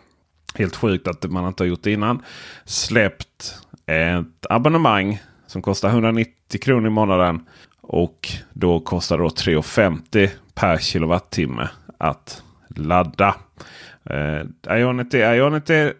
helt 0.55 0.77
sjukt 0.77 1.09
att 1.09 1.31
man 1.31 1.49
inte 1.49 1.63
har 1.63 1.69
gjort 1.69 1.83
det 1.83 1.93
innan, 1.93 2.23
släppt 2.65 3.59
ett 3.87 4.47
abonnemang 4.51 5.23
som 5.47 5.63
kostar 5.63 5.89
190 5.89 6.61
kronor 6.61 6.87
i 6.87 6.91
månaden. 6.91 7.47
Och 7.81 8.29
då 8.53 8.81
kostar 8.81 9.19
det 9.19 9.25
3,50 9.25 10.31
per 10.55 10.79
kilowattimme 10.79 11.69
att 11.99 12.43
ladda. 12.77 13.35
Eh, 14.05 14.77
Ionity, 14.79 15.19
Ionity 15.19 15.93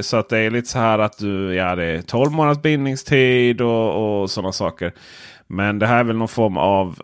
så 0.00 0.16
att 0.16 0.28
det 0.28 0.38
är 0.38 0.50
lite 0.50 0.68
så 0.68 0.78
här 0.78 0.98
att 0.98 1.18
du, 1.18 1.54
ja 1.54 1.74
det 1.74 1.84
är 1.84 2.02
12 2.02 2.32
månaders 2.32 2.62
bindningstid 2.62 3.60
och, 3.60 4.22
och 4.22 4.30
sådana 4.30 4.52
saker. 4.52 4.92
Men 5.46 5.78
det 5.78 5.86
här 5.86 5.98
är 5.98 6.04
väl 6.04 6.16
någon 6.16 6.28
form 6.28 6.56
av... 6.56 6.98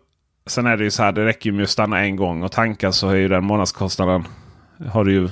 Sen 0.46 0.66
är 0.66 0.76
det 0.76 0.84
ju 0.84 0.90
så 0.90 1.02
här, 1.02 1.12
det 1.12 1.24
räcker 1.24 1.50
ju 1.50 1.56
med 1.56 1.62
att 1.62 1.70
stanna 1.70 2.00
en 2.00 2.16
gång 2.16 2.42
och 2.42 2.52
tanka 2.52 2.92
så 2.92 3.08
är 3.08 3.14
ju 3.14 3.28
den 3.28 3.44
månadskostnaden. 3.44 4.24
Har 4.90 5.04
du 5.04 5.12
ju 5.12 5.28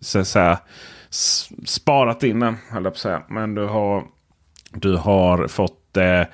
så 0.00 0.18
att 0.18 0.26
säga, 0.26 0.58
sparat 1.66 2.22
in 2.22 2.40
den, 2.40 2.56
på 2.84 2.98
säga. 2.98 3.22
Men 3.28 3.54
du 3.54 3.66
har, 3.66 4.04
du 4.72 4.96
har 4.96 5.46
fått 5.46 5.96
eh, 5.96 6.24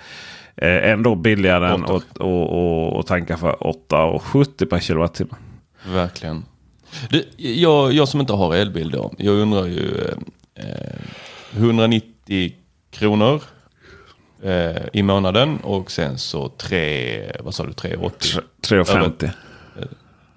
ändå 0.62 1.14
billigare 1.14 1.74
än 1.74 1.84
att 1.84 1.90
och, 2.18 2.52
och, 2.52 2.96
och 2.98 3.06
tanka 3.06 3.36
för 3.36 3.52
8,70 3.52 4.66
per 4.66 4.80
kilowattimme. 4.80 5.34
Verkligen. 5.86 6.44
Det, 7.10 7.24
jag, 7.36 7.92
jag 7.92 8.08
som 8.08 8.20
inte 8.20 8.32
har 8.32 8.54
elbil 8.54 8.90
då, 8.90 9.12
jag 9.18 9.34
undrar 9.34 9.66
ju 9.66 10.04
eh, 10.54 11.56
190 11.56 12.52
kronor 12.90 13.42
eh, 14.42 14.82
i 14.92 15.02
månaden 15.02 15.58
och 15.62 15.90
sen 15.90 16.18
så 16.18 16.48
3, 16.48 17.32
vad 17.40 17.54
sa 17.54 17.66
du, 17.66 17.72
380? 17.72 18.40
350. 18.60 19.30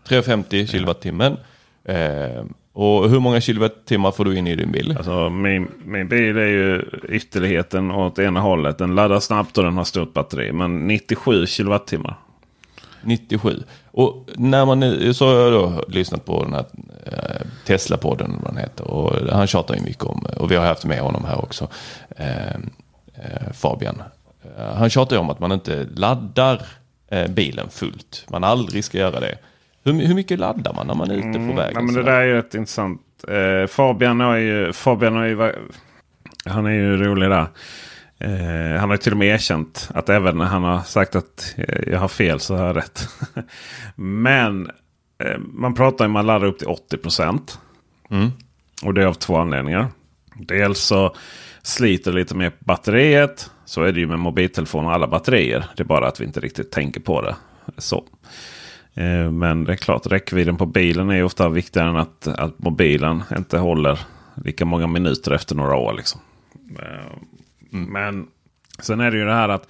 350 0.07 0.67
kilowattimmen. 0.67 1.37
Eh, 1.85 2.43
och 2.73 3.09
hur 3.09 3.19
många 3.19 3.41
kilowattimmar 3.41 4.11
får 4.11 4.25
du 4.25 4.37
in 4.37 4.47
i 4.47 4.55
din 4.55 4.71
bil? 4.71 4.95
Alltså, 4.97 5.29
min, 5.29 5.71
min 5.85 6.07
bil 6.07 6.37
är 6.37 6.47
ju 6.47 6.85
ytterligheten 7.09 7.91
åt 7.91 8.19
ena 8.19 8.39
hållet. 8.39 8.77
Den 8.77 8.95
laddar 8.95 9.19
snabbt 9.19 9.57
och 9.57 9.63
den 9.63 9.77
har 9.77 9.83
stort 9.83 10.13
batteri. 10.13 10.51
Men 10.51 10.87
97 10.87 11.45
kilowattimmar. 11.45 12.17
97. 13.03 13.63
Och 13.91 14.27
när 14.35 14.65
man 14.65 14.79
nu, 14.79 15.13
så 15.13 15.27
har 15.27 15.33
jag 15.33 15.51
då 15.53 15.83
lyssnat 15.87 16.25
på 16.25 16.43
den 16.43 16.53
här 16.53 16.65
eh, 17.05 17.41
Tesla-podden, 17.65 18.31
vad 18.43 18.53
den 18.53 18.57
heter. 18.57 18.87
Och 18.87 19.31
han 19.31 19.47
tjatar 19.47 19.75
ju 19.75 19.81
mycket 19.81 20.03
om, 20.03 20.25
och 20.37 20.51
vi 20.51 20.55
har 20.55 20.65
haft 20.65 20.85
med 20.85 20.99
honom 20.99 21.25
här 21.25 21.41
också, 21.43 21.67
eh, 22.17 22.55
eh, 23.13 23.51
Fabian. 23.53 24.03
Eh, 24.57 24.75
han 24.75 24.89
tjatar 24.89 25.15
ju 25.15 25.19
om 25.19 25.29
att 25.29 25.39
man 25.39 25.51
inte 25.51 25.87
laddar 25.95 26.61
bilen 27.29 27.69
fullt. 27.69 28.25
Man 28.29 28.43
aldrig 28.43 28.83
ska 28.83 28.97
göra 28.97 29.19
det. 29.19 29.37
Hur, 29.83 29.93
hur 29.93 30.15
mycket 30.15 30.39
laddar 30.39 30.73
man 30.73 30.87
när 30.87 30.95
man 30.95 31.11
är 31.11 31.15
ute 31.15 31.21
på 31.31 31.37
Mm, 31.37 31.55
vägen? 31.55 31.73
ja, 31.75 31.81
men 31.81 31.95
det 31.95 32.03
där 32.03 32.11
är 32.21 32.25
ju 32.25 32.33
rätt 32.33 32.55
intressant. 32.55 33.01
Fabian 33.69 34.19
har 34.19 34.35
ju, 34.35 34.73
Fabian 34.73 35.15
har 35.15 35.25
ju, 35.25 35.51
han 36.45 36.65
är 36.65 36.71
ju 36.71 36.97
rolig 36.97 37.29
där. 37.29 37.47
Eh, 38.23 38.79
han 38.79 38.89
har 38.89 38.93
ju 38.93 38.97
till 38.97 39.11
och 39.11 39.17
med 39.17 39.27
erkänt 39.27 39.89
att 39.93 40.09
även 40.09 40.37
när 40.37 40.45
han 40.45 40.63
har 40.63 40.79
sagt 40.79 41.15
att 41.15 41.55
eh, 41.57 41.91
jag 41.91 41.99
har 41.99 42.07
fel 42.07 42.39
så 42.39 42.55
har 42.55 42.65
jag 42.65 42.75
rätt. 42.75 43.07
men 43.95 44.71
eh, 45.23 45.37
man 45.37 45.73
pratar 45.73 46.05
om 46.05 46.11
att 46.11 46.13
man 46.13 46.25
laddar 46.25 46.47
upp 46.47 46.59
till 46.59 46.67
80 46.67 46.97
procent. 46.97 47.59
Mm. 48.09 48.29
Och 48.83 48.93
det 48.93 49.01
är 49.01 49.05
av 49.05 49.13
två 49.13 49.37
anledningar. 49.37 49.87
Dels 50.35 50.79
så 50.79 51.15
sliter 51.61 52.13
lite 52.13 52.35
mer 52.35 52.49
på 52.49 52.57
batteriet. 52.59 53.51
Så 53.65 53.83
är 53.83 53.91
det 53.91 53.99
ju 53.99 54.07
med 54.07 54.19
mobiltelefon 54.19 54.85
och 54.85 54.93
alla 54.93 55.07
batterier. 55.07 55.65
Det 55.75 55.83
är 55.83 55.87
bara 55.87 56.07
att 56.07 56.21
vi 56.21 56.25
inte 56.25 56.39
riktigt 56.39 56.71
tänker 56.71 57.01
på 57.01 57.21
det. 57.21 57.35
Så. 57.77 58.03
Eh, 58.93 59.31
Men 59.31 59.63
det 59.63 59.71
är 59.71 59.77
klart, 59.77 60.07
räckvidden 60.07 60.57
på 60.57 60.65
bilen 60.65 61.09
är 61.09 61.15
ju 61.15 61.23
ofta 61.23 61.49
viktigare 61.49 61.89
än 61.89 61.97
att, 61.97 62.27
att 62.27 62.59
mobilen 62.59 63.23
inte 63.37 63.57
håller 63.57 63.99
lika 64.35 64.65
många 64.65 64.87
minuter 64.87 65.31
efter 65.31 65.55
några 65.55 65.75
år. 65.75 65.93
Liksom. 65.93 66.21
Mm. 67.73 67.93
Men 67.93 68.27
sen 68.79 68.99
är 68.99 69.11
det 69.11 69.17
ju 69.17 69.25
det 69.25 69.33
här 69.33 69.49
att 69.49 69.67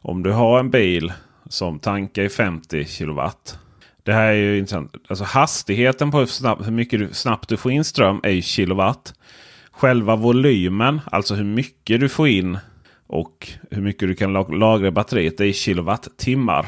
om 0.00 0.22
du 0.22 0.32
har 0.32 0.60
en 0.60 0.70
bil 0.70 1.12
som 1.48 1.78
tankar 1.78 2.22
i 2.22 2.28
50 2.28 2.84
kilowatt. 2.84 3.58
Det 4.02 4.12
här 4.12 4.28
är 4.28 4.34
ju 4.34 4.58
intressant. 4.58 4.94
Alltså 5.08 5.24
hastigheten 5.24 6.10
på 6.10 6.18
hur, 6.18 6.26
snabbt, 6.26 6.66
hur 6.66 6.72
mycket 6.72 7.00
du, 7.00 7.08
snabbt 7.12 7.48
du 7.48 7.56
får 7.56 7.72
in 7.72 7.84
ström 7.84 8.20
är 8.22 8.30
ju 8.30 8.42
kilowatt. 8.42 9.14
Själva 9.70 10.16
volymen, 10.16 11.00
alltså 11.12 11.34
hur 11.34 11.44
mycket 11.44 12.00
du 12.00 12.08
får 12.08 12.28
in 12.28 12.58
och 13.06 13.48
hur 13.70 13.82
mycket 13.82 14.08
du 14.08 14.14
kan 14.14 14.32
lagra 14.32 14.88
i 14.88 14.90
batteriet, 14.90 15.38
det 15.38 15.46
är 15.46 15.52
kilowattimmar. 15.52 16.66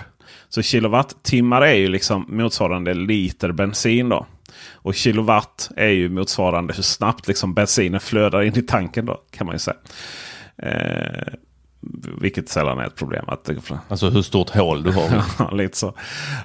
Så 0.48 0.62
kilowattimmar 0.62 1.62
är 1.62 1.74
ju 1.74 1.88
liksom 1.88 2.26
motsvarande 2.28 2.94
liter 2.94 3.52
bensin 3.52 4.08
då. 4.08 4.26
Och 4.72 4.94
kilowatt 4.94 5.70
är 5.76 5.88
ju 5.88 6.08
motsvarande 6.08 6.74
hur 6.74 6.82
snabbt 6.82 7.28
liksom 7.28 7.54
bensinen 7.54 8.00
flödar 8.00 8.42
in 8.42 8.58
i 8.58 8.62
tanken 8.62 9.06
då 9.06 9.20
kan 9.30 9.46
man 9.46 9.54
ju 9.54 9.58
säga. 9.58 9.76
Eh, 10.62 11.32
vilket 12.20 12.48
sällan 12.48 12.78
är 12.78 12.86
ett 12.86 12.96
problem. 12.96 13.24
Att 13.28 13.44
Alltså 13.88 14.08
hur 14.08 14.22
stort 14.22 14.50
hål 14.50 14.82
du 14.82 14.92
har. 14.92 15.54
Lite 15.56 15.76
så. 15.76 15.94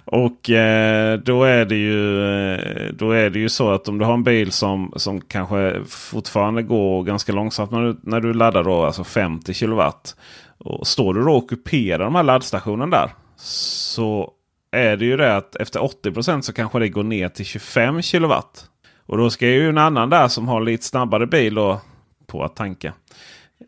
Och 0.05 0.49
eh, 0.49 1.19
då, 1.19 1.43
är 1.43 1.65
det 1.65 1.75
ju, 1.75 2.25
eh, 2.53 2.93
då 2.93 3.11
är 3.11 3.29
det 3.29 3.39
ju 3.39 3.49
så 3.49 3.71
att 3.71 3.87
om 3.87 3.97
du 3.97 4.05
har 4.05 4.13
en 4.13 4.23
bil 4.23 4.51
som, 4.51 4.93
som 4.95 5.21
kanske 5.21 5.81
fortfarande 5.87 6.63
går 6.63 7.03
ganska 7.03 7.31
långsamt 7.31 7.71
när 7.71 7.81
du, 7.81 7.97
när 8.03 8.21
du 8.21 8.33
laddar 8.33 8.63
då, 8.63 8.85
alltså 8.85 9.03
50 9.03 9.53
kilowatt. 9.53 10.15
Och 10.57 10.87
står 10.87 11.13
du 11.13 11.23
då 11.23 11.31
och 11.31 11.37
ockuperar 11.37 12.03
de 12.03 12.15
här 12.15 12.23
laddstationen 12.23 12.89
där. 12.89 13.09
Så 13.37 14.31
är 14.71 14.97
det 14.97 15.05
ju 15.05 15.17
det 15.17 15.35
att 15.35 15.55
efter 15.55 15.79
80% 15.79 16.41
så 16.41 16.53
kanske 16.53 16.79
det 16.79 16.89
går 16.89 17.03
ner 17.03 17.29
till 17.29 17.45
25 17.45 18.01
kilowatt. 18.01 18.65
Och 19.05 19.17
då 19.17 19.29
ska 19.29 19.47
ju 19.47 19.69
en 19.69 19.77
annan 19.77 20.09
där 20.09 20.27
som 20.27 20.47
har 20.47 20.61
lite 20.61 20.83
snabbare 20.83 21.27
bil 21.27 21.55
då, 21.55 21.81
på 22.27 22.43
att 22.43 22.55
tanka. 22.55 22.93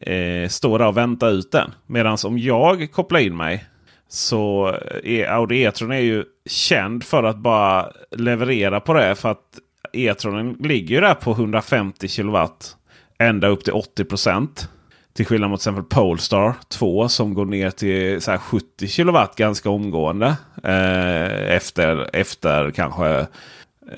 Eh, 0.02 0.50
stå 0.50 0.78
där 0.78 0.88
och 0.88 0.98
vänta 0.98 1.28
ut 1.28 1.52
den. 1.52 1.72
Medan 1.86 2.18
om 2.26 2.38
jag 2.38 2.92
kopplar 2.92 3.20
in 3.20 3.38
mig 3.38 3.66
så 4.10 4.68
eh, 5.04 5.20
är 5.20 5.28
Audi 5.28 5.64
E-tron 5.64 5.92
är 5.92 6.00
ju 6.00 6.24
känd 6.46 7.04
för 7.04 7.24
att 7.24 7.38
bara 7.38 7.92
leverera 8.12 8.80
på 8.80 8.94
det. 8.94 9.16
För 9.16 9.32
att 9.32 9.60
E-tronen 9.94 10.54
ligger 10.54 10.96
ju 10.96 11.02
där 11.02 11.14
på 11.14 11.32
150 11.32 12.08
kilowatt 12.08 12.76
ända 13.20 13.48
upp 13.48 13.64
till 13.64 13.74
80 13.74 14.04
procent. 14.04 14.70
Till 15.14 15.26
skillnad 15.26 15.50
mot 15.50 15.62
till 15.62 15.70
exempel 15.70 15.98
Polestar 15.98 16.54
2 16.68 17.10
som 17.10 17.34
går 17.34 17.46
ner 17.46 17.70
till 17.70 18.22
så 18.22 18.32
här 18.32 18.38
70 18.38 18.88
kilowatt 18.88 19.36
ganska 19.36 19.70
omgående. 19.70 20.36
Eh, 20.64 21.56
efter, 21.56 22.16
efter 22.16 22.72
kanske 22.72 23.18
eh, 23.18 23.28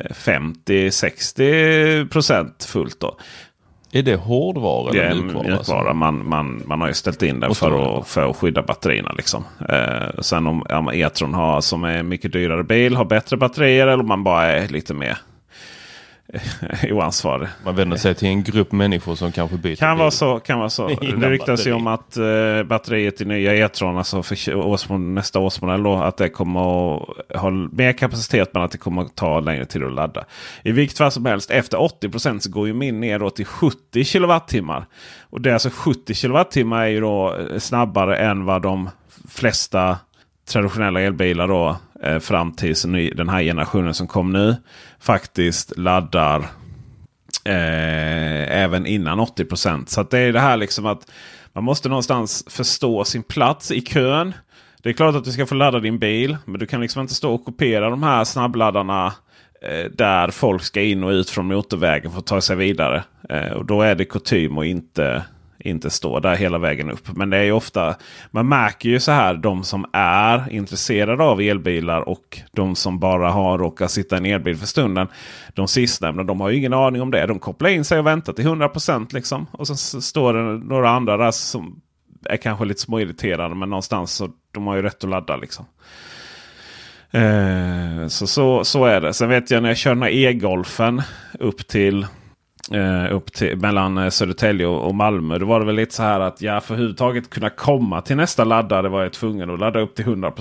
50-60 0.10 2.10
procent 2.10 2.64
fullt. 2.64 3.00
Då. 3.00 3.18
Är 3.92 4.04
det 4.04 4.16
hårdvara 4.16 4.92
Det 4.92 5.00
eller 5.04 5.12
en 5.12 5.26
mjukvara? 5.26 5.48
mjukvara. 5.48 5.94
Man, 5.94 6.30
man, 6.30 6.64
man 6.66 6.82
har 6.82 6.88
ju 6.88 6.94
ställt 6.94 7.24
in 7.24 7.40
den 7.40 7.56
för 7.56 8.00
att, 8.00 8.08
för 8.08 8.30
att 8.30 8.36
skydda 8.38 8.62
batterierna. 8.62 9.12
Liksom. 9.18 9.44
Eh, 9.70 10.20
sen 10.22 10.48
om 10.48 10.64
ja, 10.70 10.94
E-tron 10.94 11.34
har, 11.34 11.62
som 11.62 11.84
är 11.84 12.04
mycket 12.04 12.32
dyrare 12.34 12.64
bil 12.64 12.96
har 12.96 13.06
bättre 13.06 13.38
batterier 13.38 13.88
eller 13.88 14.00
om 14.04 14.08
man 14.08 14.24
bara 14.24 14.46
är 14.46 14.68
lite 14.68 14.94
mer 14.94 15.18
oansvarig. 16.92 17.48
Man 17.64 17.76
vänder 17.76 17.98
sig 17.98 18.16
till 18.16 18.28
en 18.28 18.44
grupp 18.44 18.72
människor 18.72 19.16
som 19.16 19.32
kanske 19.32 19.58
byter 19.58 19.76
Kan 19.76 19.98
vara 19.98 20.12
så. 20.12 20.40
Kan 20.40 20.60
vara 20.60 20.70
så. 20.70 20.88
Det 21.18 21.30
ryktas 21.30 21.68
ju 21.68 21.74
om 21.74 21.88
att 21.88 22.18
eh, 22.18 22.64
batteriet 22.64 23.22
i 23.22 23.26
nya 23.26 23.56
E-tron, 23.56 23.98
alltså 23.98 24.24
för 24.24 24.36
årsmod- 24.36 25.14
nästa 25.14 25.40
årsmodell, 25.40 25.84
då, 25.84 25.96
att 25.96 26.18
det 26.18 26.30
kommer 26.30 26.60
att 26.96 27.42
ha 27.42 27.50
mer 27.52 27.94
kapacitet 27.94 28.50
men 28.54 28.64
att 28.64 28.72
det 28.72 28.78
kommer 28.78 29.02
att 29.02 29.16
ta 29.16 29.40
längre 29.40 29.66
tid 29.66 29.84
att 29.84 29.94
ladda. 29.94 30.26
I 30.64 30.72
vilket 30.72 30.98
fall 30.98 31.12
som 31.12 31.26
helst, 31.26 31.52
efter 31.52 31.82
80 31.82 32.40
så 32.40 32.50
går 32.50 32.68
ju 32.68 32.74
min 32.74 33.00
ner 33.00 33.20
då 33.20 33.30
till 33.30 33.46
70 33.46 34.04
kilowattimmar. 34.04 34.86
Och 35.30 35.42
det 35.42 35.50
är 35.50 35.54
alltså 35.54 35.70
70 35.74 36.14
kilowattimmar 36.14 36.84
är 36.84 36.88
ju 36.88 37.02
då 37.02 37.36
eh, 37.36 37.60
snabbare 37.60 38.18
än 38.18 38.46
vad 38.46 38.62
de 38.62 38.90
flesta 39.30 39.98
traditionella 40.50 41.02
elbilar 41.02 41.48
då 41.48 41.78
eh, 42.04 42.20
fram 42.20 42.52
tills 42.52 42.82
den 43.16 43.30
här 43.30 43.44
generationen 43.44 43.94
som 43.94 44.08
kom 44.08 44.32
nu 44.32 44.56
faktiskt 45.00 45.78
laddar 45.78 46.40
eh, 47.46 48.62
även 48.64 48.86
innan 48.86 49.20
80% 49.20 49.86
Så 49.86 50.02
att 50.02 50.10
det 50.10 50.20
är 50.20 50.34
det 50.34 50.40
här 50.40 50.58
liksom 50.58 50.86
att 50.86 51.12
man 51.54 51.64
måste 51.64 51.90
någonstans 51.90 52.46
förstå 52.48 53.04
sin 53.04 53.24
plats 53.24 53.72
i 53.72 53.82
kön. 53.82 54.34
Det 54.82 54.90
är 54.90 54.94
klart 54.94 55.16
att 55.16 55.24
du 55.24 55.32
ska 55.32 55.46
få 55.46 55.56
ladda 55.56 55.80
din 55.80 56.00
bil. 56.00 56.38
Men 56.46 56.60
du 56.60 56.66
kan 56.66 56.82
liksom 56.82 57.02
inte 57.02 57.14
stå 57.14 57.34
och 57.34 57.46
kopiera 57.46 57.90
de 57.90 58.04
här 58.04 58.24
snabbladdarna 58.24 59.14
eh, 59.62 59.92
där 59.92 60.32
folk 60.32 60.64
ska 60.64 60.82
in 60.82 61.04
och 61.04 61.10
ut 61.10 61.30
från 61.30 61.46
motorvägen 61.46 62.12
för 62.12 62.20
att 62.20 62.26
ta 62.26 62.42
sig 62.42 62.56
vidare. 62.56 63.04
Eh, 63.30 63.52
och 63.52 63.66
då 63.66 63.82
är 63.82 63.96
det 63.96 64.06
kutym 64.06 64.58
och 64.58 64.66
inte 64.66 65.24
inte 65.60 65.90
stå 65.90 66.20
där 66.20 66.36
hela 66.36 66.58
vägen 66.58 66.92
upp. 66.92 67.16
Men 67.16 67.30
det 67.30 67.38
är 67.38 67.44
ju 67.44 67.52
ofta, 67.52 67.96
man 68.32 68.48
märker 68.48 68.90
ju 68.90 69.00
så 69.00 69.12
här 69.12 69.34
de 69.34 69.64
som 69.64 69.86
är 69.94 70.52
intresserade 70.52 71.24
av 71.24 71.42
elbilar 71.42 72.02
och 72.02 72.40
de 72.52 72.76
som 72.76 73.00
bara 73.00 73.32
har 73.32 73.58
råkat 73.58 73.92
sitta 73.92 74.16
i 74.16 74.20
en 74.20 74.26
elbil 74.26 74.58
för 74.58 74.68
stunden. 74.68 75.08
De 75.54 75.68
sistnämnda 75.68 76.24
de 76.24 76.42
har 76.42 76.50
ju 76.50 76.58
ingen 76.58 76.74
aning 76.74 77.02
om 77.02 77.12
det. 77.12 77.26
De 77.26 77.40
kopplar 77.40 77.70
in 77.70 77.86
sig 77.86 78.00
och 78.00 78.08
väntar 78.08 78.34
till 78.34 78.46
100% 78.48 79.14
liksom. 79.14 79.48
Och 79.52 79.68
så 79.68 80.02
står 80.02 80.34
det 80.34 80.66
några 80.66 80.90
andra 80.90 81.18
där 81.18 81.32
som 81.32 81.82
är 82.26 82.38
kanske 82.38 82.66
lite 82.66 82.82
småirriterade 82.82 83.56
men 83.56 83.70
någonstans 83.70 84.14
så 84.14 84.30
de 84.52 84.68
har 84.68 84.76
ju 84.76 84.82
rätt 84.82 85.04
att 85.04 85.10
ladda 85.10 85.38
liksom. 85.38 85.66
Eh, 87.12 88.08
så, 88.08 88.28
så, 88.28 88.64
så 88.64 88.86
är 88.86 89.02
det. 89.02 89.14
Sen 89.14 89.30
vet 89.30 89.52
jag 89.52 89.64
när 89.64 89.70
jag 89.70 89.78
kör 89.78 89.96
den 89.96 90.04
här 90.04 90.10
e-golfen 90.10 91.02
upp 91.40 91.68
till 91.68 92.08
eh, 92.74 93.16
upp 93.16 93.34
till, 93.34 93.58
mellan 93.58 93.98
eh, 93.98 94.10
Södertälje 94.10 94.68
och, 94.68 94.88
och 94.88 94.96
Malmö. 94.96 95.38
Då 95.38 95.46
var 95.46 95.60
det 95.60 95.66
väl 95.66 95.76
lite 95.76 95.94
så 95.96 96.04
här 96.04 96.20
att 96.20 96.42
ja, 96.42 96.62
för 96.62 96.74
överhuvudtaget 96.74 97.30
kunna 97.30 97.50
komma 97.50 98.02
till 98.02 98.16
nästa 98.16 98.44
laddare 98.44 98.90
var 98.90 99.04
jag 99.04 99.14
tvungen 99.14 99.50
att 99.50 99.60
ladda 99.60 99.80
upp 99.80 99.96
till 99.96 100.06
100 100.06 100.32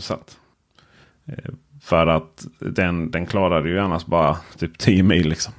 Eh, 1.26 1.34
för 1.82 2.06
att 2.06 2.46
den, 2.58 3.10
den 3.10 3.26
klarade 3.26 3.68
ju 3.68 3.78
annars 3.78 4.06
bara 4.06 4.36
typ 4.58 4.78
10 4.78 5.02
mil. 5.02 5.28
Liksom. 5.28 5.52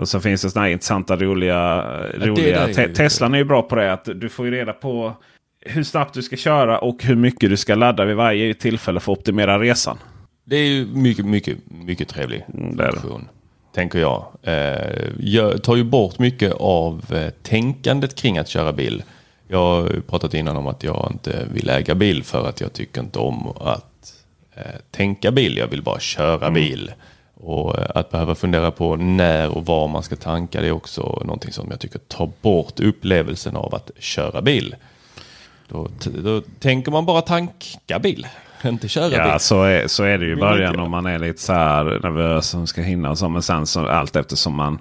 Och 0.00 0.08
så 0.08 0.20
finns 0.20 0.42
det 0.42 0.50
sådana 0.50 0.64
här 0.66 0.72
intressanta 0.72 1.16
roliga... 1.16 1.84
roliga 2.14 2.68
ju- 2.68 2.74
Te- 2.74 2.88
Teslan 2.94 3.34
är 3.34 3.38
ju 3.38 3.44
bra 3.44 3.62
på 3.62 3.74
det. 3.76 3.92
att 3.92 4.04
Du 4.04 4.28
får 4.28 4.46
ju 4.46 4.52
reda 4.52 4.72
på 4.72 5.16
hur 5.60 5.82
snabbt 5.82 6.14
du 6.14 6.22
ska 6.22 6.36
köra 6.36 6.78
och 6.78 7.02
hur 7.04 7.16
mycket 7.16 7.50
du 7.50 7.56
ska 7.56 7.74
ladda 7.74 8.04
vid 8.04 8.16
varje 8.16 8.54
tillfälle 8.54 9.00
för 9.00 9.12
att 9.12 9.18
optimera 9.18 9.58
resan. 9.58 9.98
Det 10.44 10.56
är 10.56 10.66
ju 10.66 10.86
mycket, 10.86 11.24
mycket, 11.26 11.58
mycket 11.70 12.08
trevlig 12.08 12.44
Mm, 12.54 12.76
det 12.76 12.84
är 12.84 12.92
det. 12.92 13.00
Tänker 13.74 13.98
jag. 13.98 14.26
Eh, 14.42 15.08
jag 15.20 15.62
tar 15.62 15.76
ju 15.76 15.84
bort 15.84 16.18
mycket 16.18 16.52
av 16.52 17.04
eh, 17.14 17.30
tänkandet 17.42 18.14
kring 18.14 18.38
att 18.38 18.48
köra 18.48 18.72
bil. 18.72 19.02
Jag 19.48 19.58
har 19.58 20.00
pratat 20.08 20.34
innan 20.34 20.56
om 20.56 20.66
att 20.66 20.82
jag 20.82 21.08
inte 21.12 21.46
vill 21.52 21.68
äga 21.68 21.94
bil 21.94 22.24
för 22.24 22.48
att 22.48 22.60
jag 22.60 22.72
tycker 22.72 23.00
inte 23.00 23.18
om 23.18 23.48
att 23.60 24.14
eh, 24.54 24.62
tänka 24.90 25.30
bil. 25.30 25.56
Jag 25.56 25.66
vill 25.66 25.82
bara 25.82 26.00
köra 26.00 26.46
Mm. 26.46 26.54
bil. 26.54 26.92
Och 27.34 27.78
eh, 27.78 27.86
att 27.94 28.10
behöva 28.10 28.34
fundera 28.34 28.70
på 28.70 28.96
när 28.96 29.48
och 29.56 29.66
var 29.66 29.88
man 29.88 30.02
ska 30.02 30.16
tanka 30.16 30.60
det 30.60 30.66
är 30.66 30.72
också 30.72 31.02
någonting 31.24 31.52
som 31.52 31.66
jag 31.70 31.80
tycker 31.80 31.98
tar 31.98 32.30
bort 32.42 32.80
upplevelsen 32.80 33.56
av 33.56 33.74
att 33.74 33.90
köra 33.98 34.42
bil. 34.42 34.74
Då, 35.68 35.88
då 36.04 36.40
tänker 36.58 36.90
man 36.92 37.06
bara 37.06 37.20
tanka 37.22 37.98
bil, 37.98 38.26
inte 38.68 38.88
köra 38.88 39.08
ja, 39.08 39.32
bil. 39.32 39.40
Så 39.40 39.62
är, 39.62 39.86
så 39.86 40.04
är 40.04 40.18
det 40.18 40.26
ju 40.26 40.32
i 40.32 40.36
början 40.36 40.80
om 40.80 40.90
man 40.90 41.06
är 41.06 41.18
lite 41.18 41.42
så 41.42 41.52
här 41.52 41.84
nervös 41.84 42.46
som 42.46 42.66
ska 42.66 42.82
hinna 42.82 43.10
och 43.10 43.18
så. 43.18 43.28
Men 43.28 43.42
sen 43.42 43.66
så 43.66 43.86
allt 43.86 44.16
eftersom 44.16 44.54
man 44.54 44.78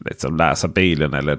liksom 0.00 0.36
läser 0.36 0.68
bilen 0.68 1.14
eller 1.14 1.38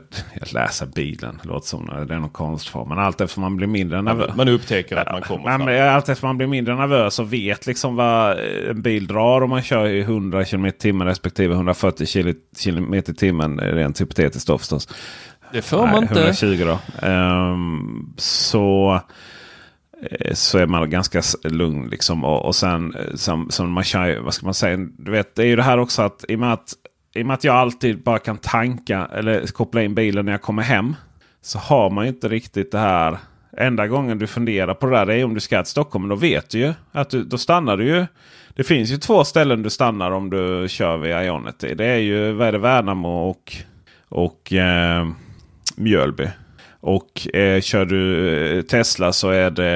läsa 0.53 0.85
bilen. 0.85 1.39
Låter 1.43 1.67
som 1.67 1.85
det 2.07 2.13
är 2.13 2.19
någon 2.19 2.29
konstform. 2.29 2.89
Men 2.89 2.99
allt 2.99 3.21
eftersom 3.21 3.41
man 3.41 3.57
blir 3.57 3.67
mindre 3.67 4.01
nervös. 4.01 4.35
Man 4.35 4.47
upptäcker 4.47 4.95
att 4.95 5.11
man 5.11 5.21
kommer 5.21 5.43
fram. 5.43 5.95
allt 5.95 6.09
eftersom 6.09 6.27
man 6.27 6.37
blir 6.37 6.47
mindre 6.47 6.75
nervös 6.75 7.19
och 7.19 7.33
vet 7.33 7.67
liksom 7.67 7.95
vad 7.95 8.39
en 8.69 8.81
bil 8.81 9.07
drar 9.07 9.41
om 9.41 9.49
man 9.49 9.61
kör 9.61 9.85
i 9.85 10.01
100 10.01 10.45
km 10.45 10.71
timmen 10.79 11.07
respektive 11.07 11.53
140 11.53 12.07
km 12.63 13.03
timmen. 13.03 13.59
Rent 13.59 14.01
hypotetiskt 14.01 14.47
då 14.47 14.57
förstås. 14.57 14.87
Det 15.51 15.61
får 15.61 15.87
man 15.87 16.03
inte. 16.03 16.19
120 16.19 16.65
då. 16.65 17.07
Ehm, 17.07 18.13
så, 18.17 19.01
Eh, 20.01 20.33
så 20.33 20.57
är 20.57 20.65
man 20.65 20.89
ganska 20.89 21.21
lugn. 21.43 21.89
Liksom. 21.89 22.23
Och, 22.23 22.45
och 22.45 22.55
sen 22.55 22.95
eh, 22.95 23.15
som, 23.15 23.51
som 23.51 23.71
man 23.71 23.83
kör, 23.83 24.19
vad 24.19 24.33
ska 24.33 24.45
man 24.45 24.53
säga? 24.53 24.77
Du 24.77 25.11
vet, 25.11 25.35
det 25.35 25.41
är 25.43 25.47
ju 25.47 25.55
det 25.55 25.63
här 25.63 25.77
också 25.77 26.01
att 26.01 26.25
i 26.27 26.35
och 26.35 26.39
med 26.39 26.53
att, 26.53 26.73
i 27.15 27.21
och 27.21 27.25
med 27.25 27.33
att 27.33 27.43
jag 27.43 27.55
alltid 27.55 28.03
bara 28.03 28.19
kan 28.19 28.37
tanka 28.37 29.09
eller 29.13 29.47
koppla 29.47 29.83
in 29.83 29.95
bilen 29.95 30.25
när 30.25 30.31
jag 30.31 30.41
kommer 30.41 30.63
hem. 30.63 30.95
Så 31.41 31.59
har 31.59 31.89
man 31.89 32.05
ju 32.05 32.09
inte 32.09 32.27
riktigt 32.27 32.71
det 32.71 32.79
här. 32.79 33.17
Enda 33.57 33.87
gången 33.87 34.19
du 34.19 34.27
funderar 34.27 34.73
på 34.73 34.85
det 34.85 34.95
där 34.95 35.09
är 35.09 35.25
om 35.25 35.33
du 35.33 35.39
ska 35.39 35.63
till 35.63 35.71
Stockholm. 35.71 36.07
Men 36.07 36.09
då 36.09 36.15
vet 36.15 36.49
du 36.49 36.59
ju 36.59 36.73
att 36.91 37.09
du, 37.09 37.23
då 37.23 37.37
stannar 37.37 37.77
du 37.77 37.85
ju. 37.85 38.05
Det 38.55 38.63
finns 38.63 38.89
ju 38.91 38.97
två 38.97 39.23
ställen 39.23 39.63
du 39.63 39.69
stannar 39.69 40.11
om 40.11 40.29
du 40.29 40.65
kör 40.69 40.97
via 40.97 41.25
Ionity. 41.25 41.75
Det 41.75 41.85
är 41.85 41.97
ju 41.97 42.31
vad 42.31 42.47
är 42.47 42.51
det, 42.51 42.57
Värnamo 42.57 43.29
och, 43.29 43.53
och 44.09 44.53
eh, 44.53 45.07
Mjölby. 45.75 46.27
Och 46.81 47.35
eh, 47.35 47.61
kör 47.61 47.85
du 47.85 48.57
eh, 48.57 48.61
Tesla 48.61 49.13
så 49.13 49.29
är 49.29 49.49
det 49.49 49.71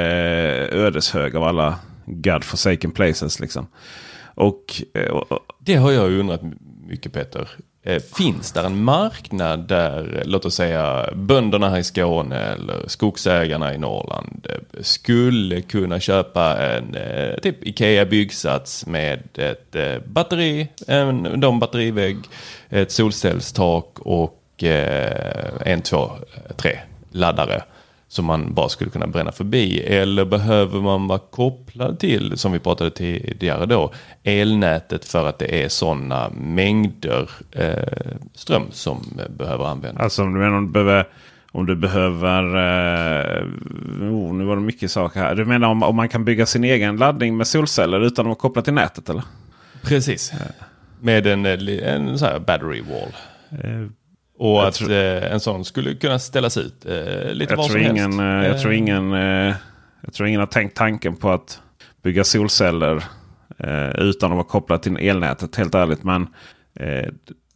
ödeshög 0.71 1.35
av 1.35 1.43
alla 1.43 1.79
God 2.05 2.43
forsaken 2.43 2.91
places. 2.91 3.39
Liksom. 3.39 3.67
Och, 4.35 4.81
eh, 4.93 5.09
och, 5.09 5.39
Det 5.59 5.75
har 5.75 5.91
jag 5.91 6.11
undrat 6.11 6.41
mycket 6.87 7.13
Peter. 7.13 7.49
Eh, 7.85 8.01
finns 8.17 8.51
där 8.51 8.63
en 8.63 8.83
marknad 8.83 9.67
där, 9.67 10.23
låt 10.25 10.45
oss 10.45 10.55
säga 10.55 11.09
bönderna 11.15 11.69
här 11.69 11.77
i 11.77 11.83
Skåne 11.83 12.39
eller 12.39 12.87
skogsägarna 12.87 13.73
i 13.73 13.77
Norrland 13.77 14.47
eh, 14.49 14.81
skulle 14.81 15.61
kunna 15.61 15.99
köpa 15.99 16.57
en 16.57 16.97
typ 17.41 17.67
Ikea 17.67 18.05
byggsats 18.05 18.85
med 18.85 19.39
ett 19.39 19.75
batteri, 20.05 20.67
en 20.87 21.39
de 21.39 21.59
batterivägg, 21.59 22.17
ett 22.69 22.91
solcellstak 22.91 23.99
och 23.99 24.39
en, 25.65 25.81
två, 25.81 26.11
tre 26.57 26.79
laddare 27.13 27.63
som 28.13 28.25
man 28.25 28.53
bara 28.53 28.69
skulle 28.69 28.89
kunna 28.89 29.07
bränna 29.07 29.31
förbi? 29.31 29.79
Eller 29.79 30.25
behöver 30.25 30.81
man 30.81 31.07
vara 31.07 31.19
kopplad 31.19 31.99
till, 31.99 32.37
som 32.37 32.51
vi 32.51 32.59
pratade 32.59 32.91
tidigare 32.91 33.65
då, 33.65 33.93
elnätet 34.23 35.05
för 35.05 35.27
att 35.27 35.39
det 35.39 35.63
är 35.63 35.69
sådana 35.69 36.29
mängder 36.29 37.29
eh, 37.51 38.17
ström 38.33 38.63
som 38.71 39.19
eh, 39.19 39.31
behöver 39.31 39.65
användas? 39.65 40.03
Alltså 40.03 40.23
om 40.23 40.33
du 40.33 40.39
menar 40.39 40.57
om 40.57 40.65
du 40.65 40.71
behöver... 40.71 41.07
Om 41.55 41.65
du 41.65 41.75
behöver... 41.75 42.43
Eh, 42.43 43.43
oh, 44.01 44.33
nu 44.33 44.43
var 44.43 44.55
det 44.55 44.61
mycket 44.61 44.91
saker 44.91 45.19
här. 45.19 45.35
Du 45.35 45.45
menar 45.45 45.67
om, 45.67 45.83
om 45.83 45.95
man 45.95 46.09
kan 46.09 46.25
bygga 46.25 46.45
sin 46.45 46.63
egen 46.63 46.97
laddning 46.97 47.37
med 47.37 47.47
solceller 47.47 48.01
utan 48.01 48.25
att 48.25 48.27
vara 48.27 48.35
kopplad 48.35 48.65
till 48.65 48.73
nätet 48.73 49.09
eller? 49.09 49.23
Precis. 49.81 50.33
Med 50.99 51.27
en, 51.27 51.45
eh, 51.45 51.93
en 51.93 52.19
så 52.19 52.39
battery 52.45 52.81
wall. 52.81 53.13
Och 54.43 54.49
jag 54.49 54.67
att 54.67 54.73
tror- 54.73 54.91
eh, 54.91 55.31
en 55.33 55.39
sån 55.39 55.65
skulle 55.65 55.95
kunna 55.95 56.19
ställas 56.19 56.57
ut 56.57 56.85
eh, 56.85 57.33
lite 57.33 57.53
jag, 57.53 57.57
var 57.57 57.67
tror 57.67 57.79
som 57.79 57.81
ingen, 57.81 58.19
helst. 58.19 58.19
eh, 58.19 58.51
jag, 58.51 58.61
tror 58.61 58.73
ingen, 58.73 59.11
jag 60.01 60.13
tror 60.13 60.27
ingen 60.27 60.39
har 60.39 60.47
tänkt 60.47 60.77
tanken 60.77 61.15
på 61.15 61.29
att 61.29 61.59
bygga 62.03 62.23
solceller 62.23 63.03
utan 63.97 64.31
att 64.31 64.35
vara 64.35 64.47
kopplad 64.47 64.81
till 64.81 64.97
elnätet. 64.97 65.55
Helt 65.55 65.75
ärligt. 65.75 66.03
Men 66.03 66.27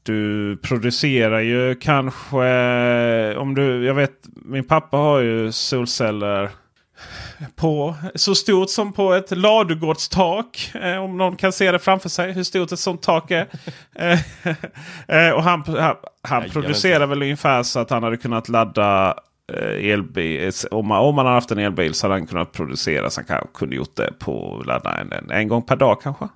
du 0.04 0.58
producerar 0.62 1.40
ju 1.40 1.76
kanske... 1.76 3.36
Om 3.38 3.56
du, 3.56 3.86
jag 3.86 3.94
vet, 3.94 4.12
min 4.46 4.64
pappa 4.64 4.98
har 4.98 5.20
ju 5.20 5.52
solceller 5.52 6.50
på 7.56 7.96
så 8.16 8.36
stort 8.36 8.70
som 8.70 8.94
på 8.94 9.14
ett 9.14 9.38
ladugårdstak. 9.38 10.72
Eh, 10.82 10.98
om 10.98 11.18
någon 11.18 11.36
kan 11.36 11.52
se 11.52 11.72
det 11.72 11.80
framför 11.80 12.10
sig 12.10 12.32
hur 12.32 12.44
stort 12.44 12.72
ett 12.72 12.80
sånt 12.80 13.02
tak 13.02 13.32
är. 13.32 13.48
Eh, 14.00 15.28
eh, 15.28 15.32
och 15.34 15.44
han, 15.44 15.64
han, 15.68 15.96
han 16.22 16.42
Nej, 16.42 16.52
producerar 16.52 17.06
väl 17.08 17.22
ungefär 17.22 17.64
så 17.64 17.80
att 17.80 17.90
han 17.90 18.04
hade 18.04 18.18
kunnat 18.18 18.50
ladda 18.50 19.16
eh, 19.54 19.92
elbil. 19.92 20.52
Om 20.72 20.88
man, 20.88 21.00
om 21.00 21.16
man 21.16 21.26
hade 21.26 21.36
haft 21.38 21.52
en 21.52 21.58
elbil 21.60 21.94
så 21.94 22.08
hade 22.08 22.20
han 22.20 22.28
kunnat 22.28 22.52
producera. 22.52 23.10
Så 23.10 23.22
han 23.28 23.48
kunde 23.54 23.76
gjort 23.76 23.96
det 23.96 24.14
på 24.20 24.64
ladda 24.66 24.98
en, 25.02 25.12
en, 25.14 25.32
en 25.32 25.48
gång 25.48 25.62
per 25.62 25.76
dag 25.76 26.02
kanske. 26.02 26.28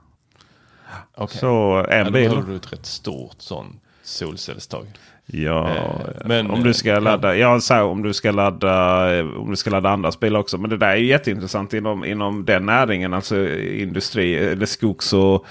okej. 1.18 1.40
Så 1.40 1.86
en 1.90 1.98
Ja, 1.98 2.04
då 2.04 2.12
bil. 2.12 2.30
behöver 2.30 2.50
du 2.50 2.56
ett 2.56 2.74
rätt 2.74 2.86
stort 2.86 3.36
sån 3.38 3.80
solcellstag. 4.04 4.88
Ja, 5.34 5.70
Eh, 5.70 6.28
men, 6.28 6.52
om 6.52 6.64
du 6.64 6.74
ska 6.74 6.94
eh, 6.94 7.02
ladda, 7.02 7.36
ja. 7.36 7.60
så 7.60 7.84
om 7.84 8.02
du 8.02 8.14
ska 8.14 8.32
ladda, 8.32 9.16
eh, 9.18 9.26
om 9.26 9.50
du 9.50 9.56
ska 9.56 9.70
ladda 9.70 9.90
andras 9.90 10.20
bilar 10.20 10.40
också. 10.40 10.58
Men 10.58 10.70
det 10.70 10.78
där 10.78 10.88
är 10.88 10.96
jätteintressant 10.96 11.74
inom, 11.74 12.06
inom 12.06 12.46
den 12.46 12.66
näringen, 12.66 13.14
alltså 13.14 13.48
industri 13.58 14.36
eller 14.36 14.66
skogs 14.66 15.14
och, 15.14 15.46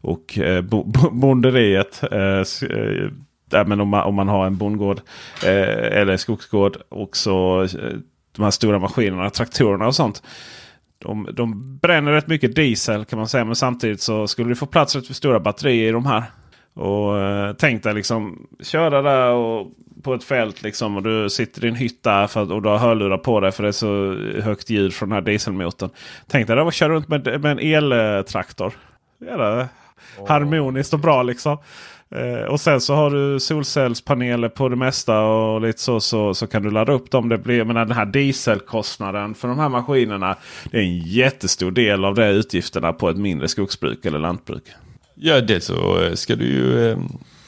och 0.00 0.38
eh, 0.38 0.62
bo, 0.62 0.84
bo, 0.84 1.10
bonderiet. 1.10 2.02
Eh, 2.02 2.42
men 3.66 3.80
om 3.80 3.88
man, 3.88 4.02
om 4.02 4.14
man 4.14 4.28
har 4.28 4.46
en 4.46 4.56
bondgård 4.56 5.00
eh, 5.44 5.98
eller 6.00 6.16
skogsgård 6.16 6.76
och 6.88 7.16
så 7.16 7.68
de 8.36 8.42
här 8.42 8.50
stora 8.50 8.78
maskinerna, 8.78 9.30
traktorerna 9.30 9.86
och 9.86 9.94
sånt. 9.94 10.22
De, 10.98 11.28
de 11.32 11.78
bränner 11.78 12.12
rätt 12.12 12.26
mycket 12.26 12.54
diesel 12.54 13.04
kan 13.04 13.18
man 13.18 13.28
säga. 13.28 13.44
Men 13.44 13.56
samtidigt 13.56 14.00
så 14.00 14.26
skulle 14.26 14.48
du 14.48 14.54
få 14.54 14.66
plats 14.66 14.96
rätt 14.96 15.06
för 15.06 15.14
stora 15.14 15.40
batterier 15.40 15.88
i 15.88 15.92
de 15.92 16.06
här. 16.06 16.24
Och 16.76 17.18
eh, 17.18 17.52
tänk 17.58 17.82
dig 17.82 17.94
liksom 17.94 18.46
köra 18.60 19.02
där 19.02 19.30
och 19.30 19.66
på 20.02 20.14
ett 20.14 20.24
fält 20.24 20.62
liksom 20.62 20.96
och 20.96 21.02
du 21.02 21.30
sitter 21.30 21.64
i 21.64 21.68
en 21.68 21.74
hytt 21.74 22.02
där 22.02 22.26
för 22.26 22.52
och 22.52 22.62
du 22.62 22.68
har 22.68 22.78
hörlurar 22.78 23.18
på 23.18 23.40
dig 23.40 23.52
för 23.52 23.62
det 23.62 23.68
är 23.68 23.72
så 23.72 24.16
högt 24.42 24.70
ljud 24.70 24.94
från 24.94 25.08
den 25.08 25.16
här 25.16 25.22
dieselmotorn. 25.22 25.90
Tänk 26.26 26.46
dig 26.46 26.58
att 26.58 26.74
köra 26.74 26.92
runt 26.92 27.08
med, 27.08 27.40
med 27.42 27.52
en 27.52 27.58
eltraktor. 27.58 28.72
Jävla 29.20 29.68
harmoniskt 30.28 30.94
och 30.94 31.00
bra 31.00 31.22
liksom. 31.22 31.58
Eh, 32.10 32.48
och 32.48 32.60
sen 32.60 32.80
så 32.80 32.94
har 32.94 33.10
du 33.10 33.40
solcellspaneler 33.40 34.48
på 34.48 34.68
det 34.68 34.76
mesta 34.76 35.20
och 35.20 35.60
lite 35.60 35.80
så, 35.80 36.00
så, 36.00 36.34
så 36.34 36.46
kan 36.46 36.62
du 36.62 36.70
ladda 36.70 36.92
upp 36.92 37.10
dem. 37.10 37.28
Det 37.28 37.38
blir, 37.38 37.64
menar, 37.64 37.84
den 37.84 37.96
här 37.96 38.06
dieselkostnaden 38.06 39.34
för 39.34 39.48
de 39.48 39.58
här 39.58 39.68
maskinerna. 39.68 40.36
Det 40.70 40.76
är 40.76 40.82
en 40.82 40.98
jättestor 40.98 41.70
del 41.70 42.04
av 42.04 42.14
de 42.14 42.22
utgifterna 42.22 42.92
på 42.92 43.08
ett 43.08 43.16
mindre 43.16 43.48
skogsbruk 43.48 44.04
eller 44.04 44.18
lantbruk. 44.18 44.64
Ja, 45.18 45.40
det 45.40 45.60
så 45.60 46.02
eh, 46.02 46.14
ska 46.14 46.36
du 46.36 46.44
ju 46.44 46.90
eh, 46.90 46.98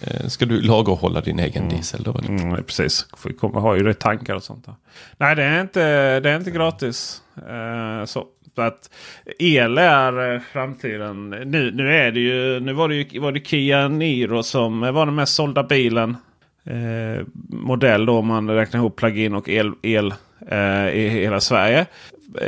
eh, 0.00 0.26
ska 0.26 0.46
du 0.46 0.60
lagerhålla 0.60 1.20
din 1.20 1.38
egen 1.38 1.68
diesel. 1.68 2.02
Då, 2.02 2.10
eller? 2.10 2.28
Mm, 2.28 2.64
precis. 2.64 3.06
Får 3.16 3.60
har 3.60 3.76
ju 3.76 3.82
det 3.82 3.94
tankar 3.94 4.34
och 4.34 4.42
sånt. 4.42 4.66
Där. 4.66 4.74
Nej, 5.16 5.36
det 5.36 5.42
är 5.42 5.60
inte, 5.60 6.20
det 6.20 6.30
är 6.30 6.36
inte 6.36 6.50
gratis. 6.50 7.22
Eh, 7.36 8.04
så. 8.04 8.26
Att 8.54 8.90
el 9.38 9.78
är 9.78 10.38
framtiden. 10.52 11.30
Nu, 11.30 11.70
nu, 11.70 11.96
är 11.96 12.12
det 12.12 12.20
ju, 12.20 12.60
nu 12.60 12.72
var 12.72 12.88
det 12.88 12.94
ju 12.94 13.20
var 13.20 13.32
det 13.32 13.46
Kia 13.46 13.88
Niro 13.88 14.42
som 14.42 14.80
var 14.80 15.06
den 15.06 15.14
mest 15.14 15.34
sålda 15.34 15.62
bilen. 15.62 16.16
Eh, 16.64 17.26
modell 17.50 18.06
då 18.06 18.18
om 18.18 18.26
man 18.26 18.50
räknar 18.50 18.80
ihop 18.80 18.96
plug-in 18.96 19.34
och 19.34 19.48
el, 19.48 19.72
el 19.82 20.14
eh, 20.50 20.88
i 20.88 21.08
hela 21.08 21.40
Sverige. 21.40 21.86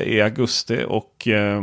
I 0.04 0.20
augusti. 0.20 0.85
Och 0.88 1.28
eh, 1.28 1.62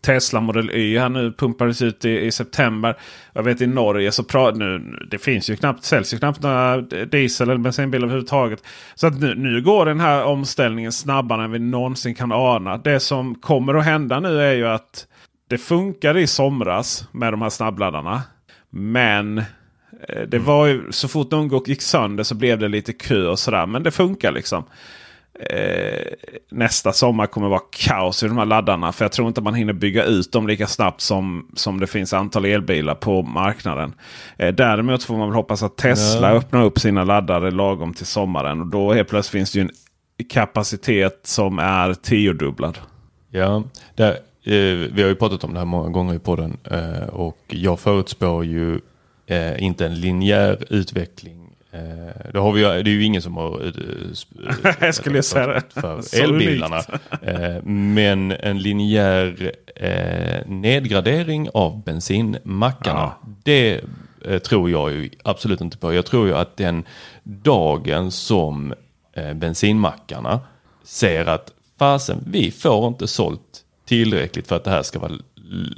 Tesla 0.00 0.40
Model 0.40 0.70
Y 0.70 0.98
här 0.98 1.08
nu 1.08 1.32
pumpades 1.32 1.82
ut 1.82 2.04
i, 2.04 2.18
i 2.26 2.32
september. 2.32 2.96
Jag 3.32 3.42
vet 3.42 3.60
i 3.60 3.66
Norge 3.66 4.12
så 4.12 4.24
pra, 4.24 4.50
nu, 4.50 4.96
det 5.10 5.18
finns 5.18 5.50
ju 5.50 5.56
knappt, 5.56 5.84
säljs 5.84 6.14
ju 6.14 6.18
knappt 6.18 6.42
några 6.42 6.80
diesel 6.80 7.50
eller 7.50 7.60
bensinbilar 7.60 8.04
överhuvudtaget. 8.04 8.62
Så 8.94 9.06
att 9.06 9.20
nu, 9.20 9.34
nu 9.34 9.62
går 9.62 9.86
den 9.86 10.00
här 10.00 10.24
omställningen 10.24 10.92
snabbare 10.92 11.44
än 11.44 11.50
vi 11.50 11.58
någonsin 11.58 12.14
kan 12.14 12.32
ana. 12.32 12.76
Det 12.76 13.00
som 13.00 13.34
kommer 13.34 13.74
att 13.74 13.84
hända 13.84 14.20
nu 14.20 14.40
är 14.40 14.52
ju 14.52 14.68
att 14.68 15.06
det 15.48 15.58
funkade 15.58 16.20
i 16.20 16.26
somras 16.26 17.08
med 17.12 17.32
de 17.32 17.42
här 17.42 17.50
snabbladdarna. 17.50 18.22
Men 18.70 19.38
eh, 20.08 20.22
det 20.28 20.38
var 20.38 20.66
ju 20.66 20.92
så 20.92 21.08
fort 21.08 21.30
någon 21.30 21.62
gick 21.66 21.82
sönder 21.82 22.24
så 22.24 22.34
blev 22.34 22.58
det 22.58 22.68
lite 22.68 22.92
kö 22.92 23.26
och 23.26 23.38
sådär. 23.38 23.66
Men 23.66 23.82
det 23.82 23.90
funkar 23.90 24.32
liksom. 24.32 24.64
Eh, 25.40 26.12
nästa 26.50 26.92
sommar 26.92 27.26
kommer 27.26 27.48
vara 27.48 27.60
kaos 27.70 28.22
i 28.22 28.26
de 28.28 28.38
här 28.38 28.44
laddarna. 28.46 28.92
För 28.92 29.04
jag 29.04 29.12
tror 29.12 29.28
inte 29.28 29.40
man 29.40 29.54
hinner 29.54 29.72
bygga 29.72 30.04
ut 30.04 30.32
dem 30.32 30.46
lika 30.46 30.66
snabbt 30.66 31.00
som, 31.00 31.50
som 31.54 31.80
det 31.80 31.86
finns 31.86 32.12
antal 32.12 32.44
elbilar 32.44 32.94
på 32.94 33.22
marknaden. 33.22 33.94
Eh, 34.36 34.54
däremot 34.54 35.04
får 35.04 35.16
man 35.16 35.28
väl 35.28 35.36
hoppas 35.36 35.62
att 35.62 35.76
Tesla 35.76 36.30
Ja. 36.30 36.36
öppnar 36.36 36.62
upp 36.64 36.78
sina 36.78 37.04
laddare 37.04 37.50
lagom 37.50 37.94
till 37.94 38.06
sommaren. 38.06 38.60
Och 38.60 38.66
då 38.66 38.92
helt 38.92 39.08
plötsligt 39.08 39.32
finns 39.38 39.52
det 39.52 39.58
ju 39.58 39.62
en 39.62 39.70
kapacitet 40.28 41.20
som 41.22 41.58
är 41.58 41.94
tiodubblad. 41.94 42.78
Ja, 43.30 43.62
där, 43.94 44.10
eh, 44.44 44.88
vi 44.92 45.02
har 45.02 45.08
ju 45.08 45.14
pratat 45.14 45.44
om 45.44 45.52
det 45.52 45.58
här 45.58 45.66
många 45.66 45.88
gånger 45.88 46.14
i 46.14 46.18
podden 46.18 46.56
eh, 46.70 47.08
och 47.08 47.38
jag 47.48 47.80
förutspår 47.80 48.44
ju 48.44 48.80
eh, 49.26 49.62
inte 49.62 49.86
en 49.86 50.00
linjär 50.00 50.64
utveckling. 50.70 51.41
Eh, 51.74 52.30
det, 52.32 52.38
har 52.38 52.52
vi, 52.52 52.62
det 52.62 52.68
är 52.68 52.84
ju 52.88 53.04
ingen 53.04 53.22
som 53.22 53.36
har 53.36 53.60
eh, 53.66 54.74
Jag 54.80 54.94
skulle 54.94 55.22
säga 55.22 55.46
det. 55.46 55.62
för 55.80 56.20
elbilarna. 56.22 56.78
Eh, 57.22 57.62
men 57.64 58.32
en 58.32 58.58
linjär 58.58 59.52
eh, 59.76 60.46
nedgradering 60.46 61.48
av 61.54 61.82
bensinmackarna, 61.84 63.00
Ja. 63.00 63.28
det 63.44 63.80
eh, 64.24 64.38
tror 64.38 64.70
jag 64.70 64.92
ju 64.92 65.10
absolut 65.24 65.60
inte 65.60 65.78
på. 65.78 65.92
Jag 65.94 66.06
tror 66.06 66.26
ju 66.26 66.34
att 66.34 66.56
den 66.56 66.84
dagen 67.22 68.10
som 68.10 68.74
eh, 69.12 69.32
bensinmackarna 69.34 70.40
ser 70.84 71.26
att 71.26 71.52
fasen, 71.78 72.24
vi 72.26 72.50
får 72.50 72.86
inte 72.88 73.06
sålt 73.06 73.40
tillräckligt 73.86 74.48
för 74.48 74.56
att 74.56 74.64
det 74.64 74.70
här 74.70 74.82
ska 74.82 74.98
vara, 74.98 75.12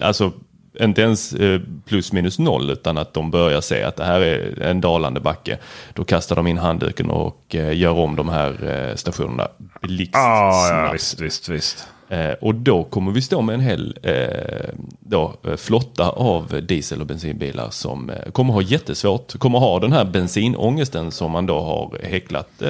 alltså 0.00 0.32
inte 0.80 1.02
ens 1.02 1.32
eh, 1.34 1.60
plus 1.84 2.12
minus 2.12 2.38
noll 2.38 2.70
utan 2.70 2.98
att 2.98 3.14
de 3.14 3.30
börjar 3.30 3.60
se 3.60 3.82
att 3.82 3.96
det 3.96 4.04
här 4.04 4.20
är 4.20 4.62
en 4.62 4.80
dalande 4.80 5.20
backe. 5.20 5.58
Då 5.94 6.04
kastar 6.04 6.36
de 6.36 6.46
in 6.46 6.58
handduken 6.58 7.10
och 7.10 7.54
eh, 7.54 7.76
gör 7.76 7.92
om 7.92 8.16
de 8.16 8.28
här 8.28 8.88
eh, 8.90 8.94
stationerna 8.96 9.48
blixtsnabbt. 9.82 10.54
Ah, 10.54 10.84
ja, 10.84 10.92
visst, 10.92 11.20
visst, 11.20 11.48
visst. 11.48 11.88
Och 12.40 12.54
då 12.54 12.84
kommer 12.84 13.12
vi 13.12 13.22
stå 13.22 13.42
med 13.42 13.54
en 13.54 13.60
hel 13.60 13.98
då, 15.00 15.34
flotta 15.56 16.08
av 16.08 16.60
diesel 16.62 17.00
och 17.00 17.06
bensinbilar 17.06 17.70
som 17.70 18.10
kommer 18.32 18.54
ha 18.54 18.62
jättesvårt. 18.62 19.38
Kommer 19.38 19.58
ha 19.58 19.78
den 19.78 19.92
här 19.92 20.04
bensinångesten 20.04 21.10
som 21.10 21.30
man 21.30 21.46
då 21.46 21.60
har 21.60 21.98
häcklat 22.02 22.62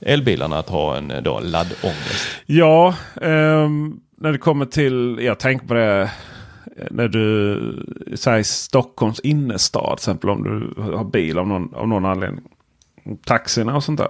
elbilarna 0.00 0.58
att 0.58 0.68
ha 0.68 0.96
en 0.96 1.12
då, 1.22 1.40
laddångest. 1.40 2.26
Ja, 2.46 2.94
ehm, 3.22 4.00
när 4.22 4.32
det 4.32 4.38
kommer 4.38 4.66
till, 4.66 5.18
jag 5.22 5.38
tänker 5.38 5.66
på 5.66 5.74
det 5.74 6.10
när 6.90 7.08
du 7.08 8.16
säger 8.16 8.42
Stockholms 8.42 9.20
innerstad 9.20 9.96
till 9.96 10.02
exempel 10.02 10.30
om 10.30 10.42
du 10.42 10.82
har 10.82 11.04
bil 11.04 11.38
av 11.38 11.48
någon, 11.48 11.74
av 11.74 11.88
någon 11.88 12.04
anledning. 12.04 12.44
Taxierna 13.24 13.76
och 13.76 13.84
sånt 13.84 13.98
där. 13.98 14.08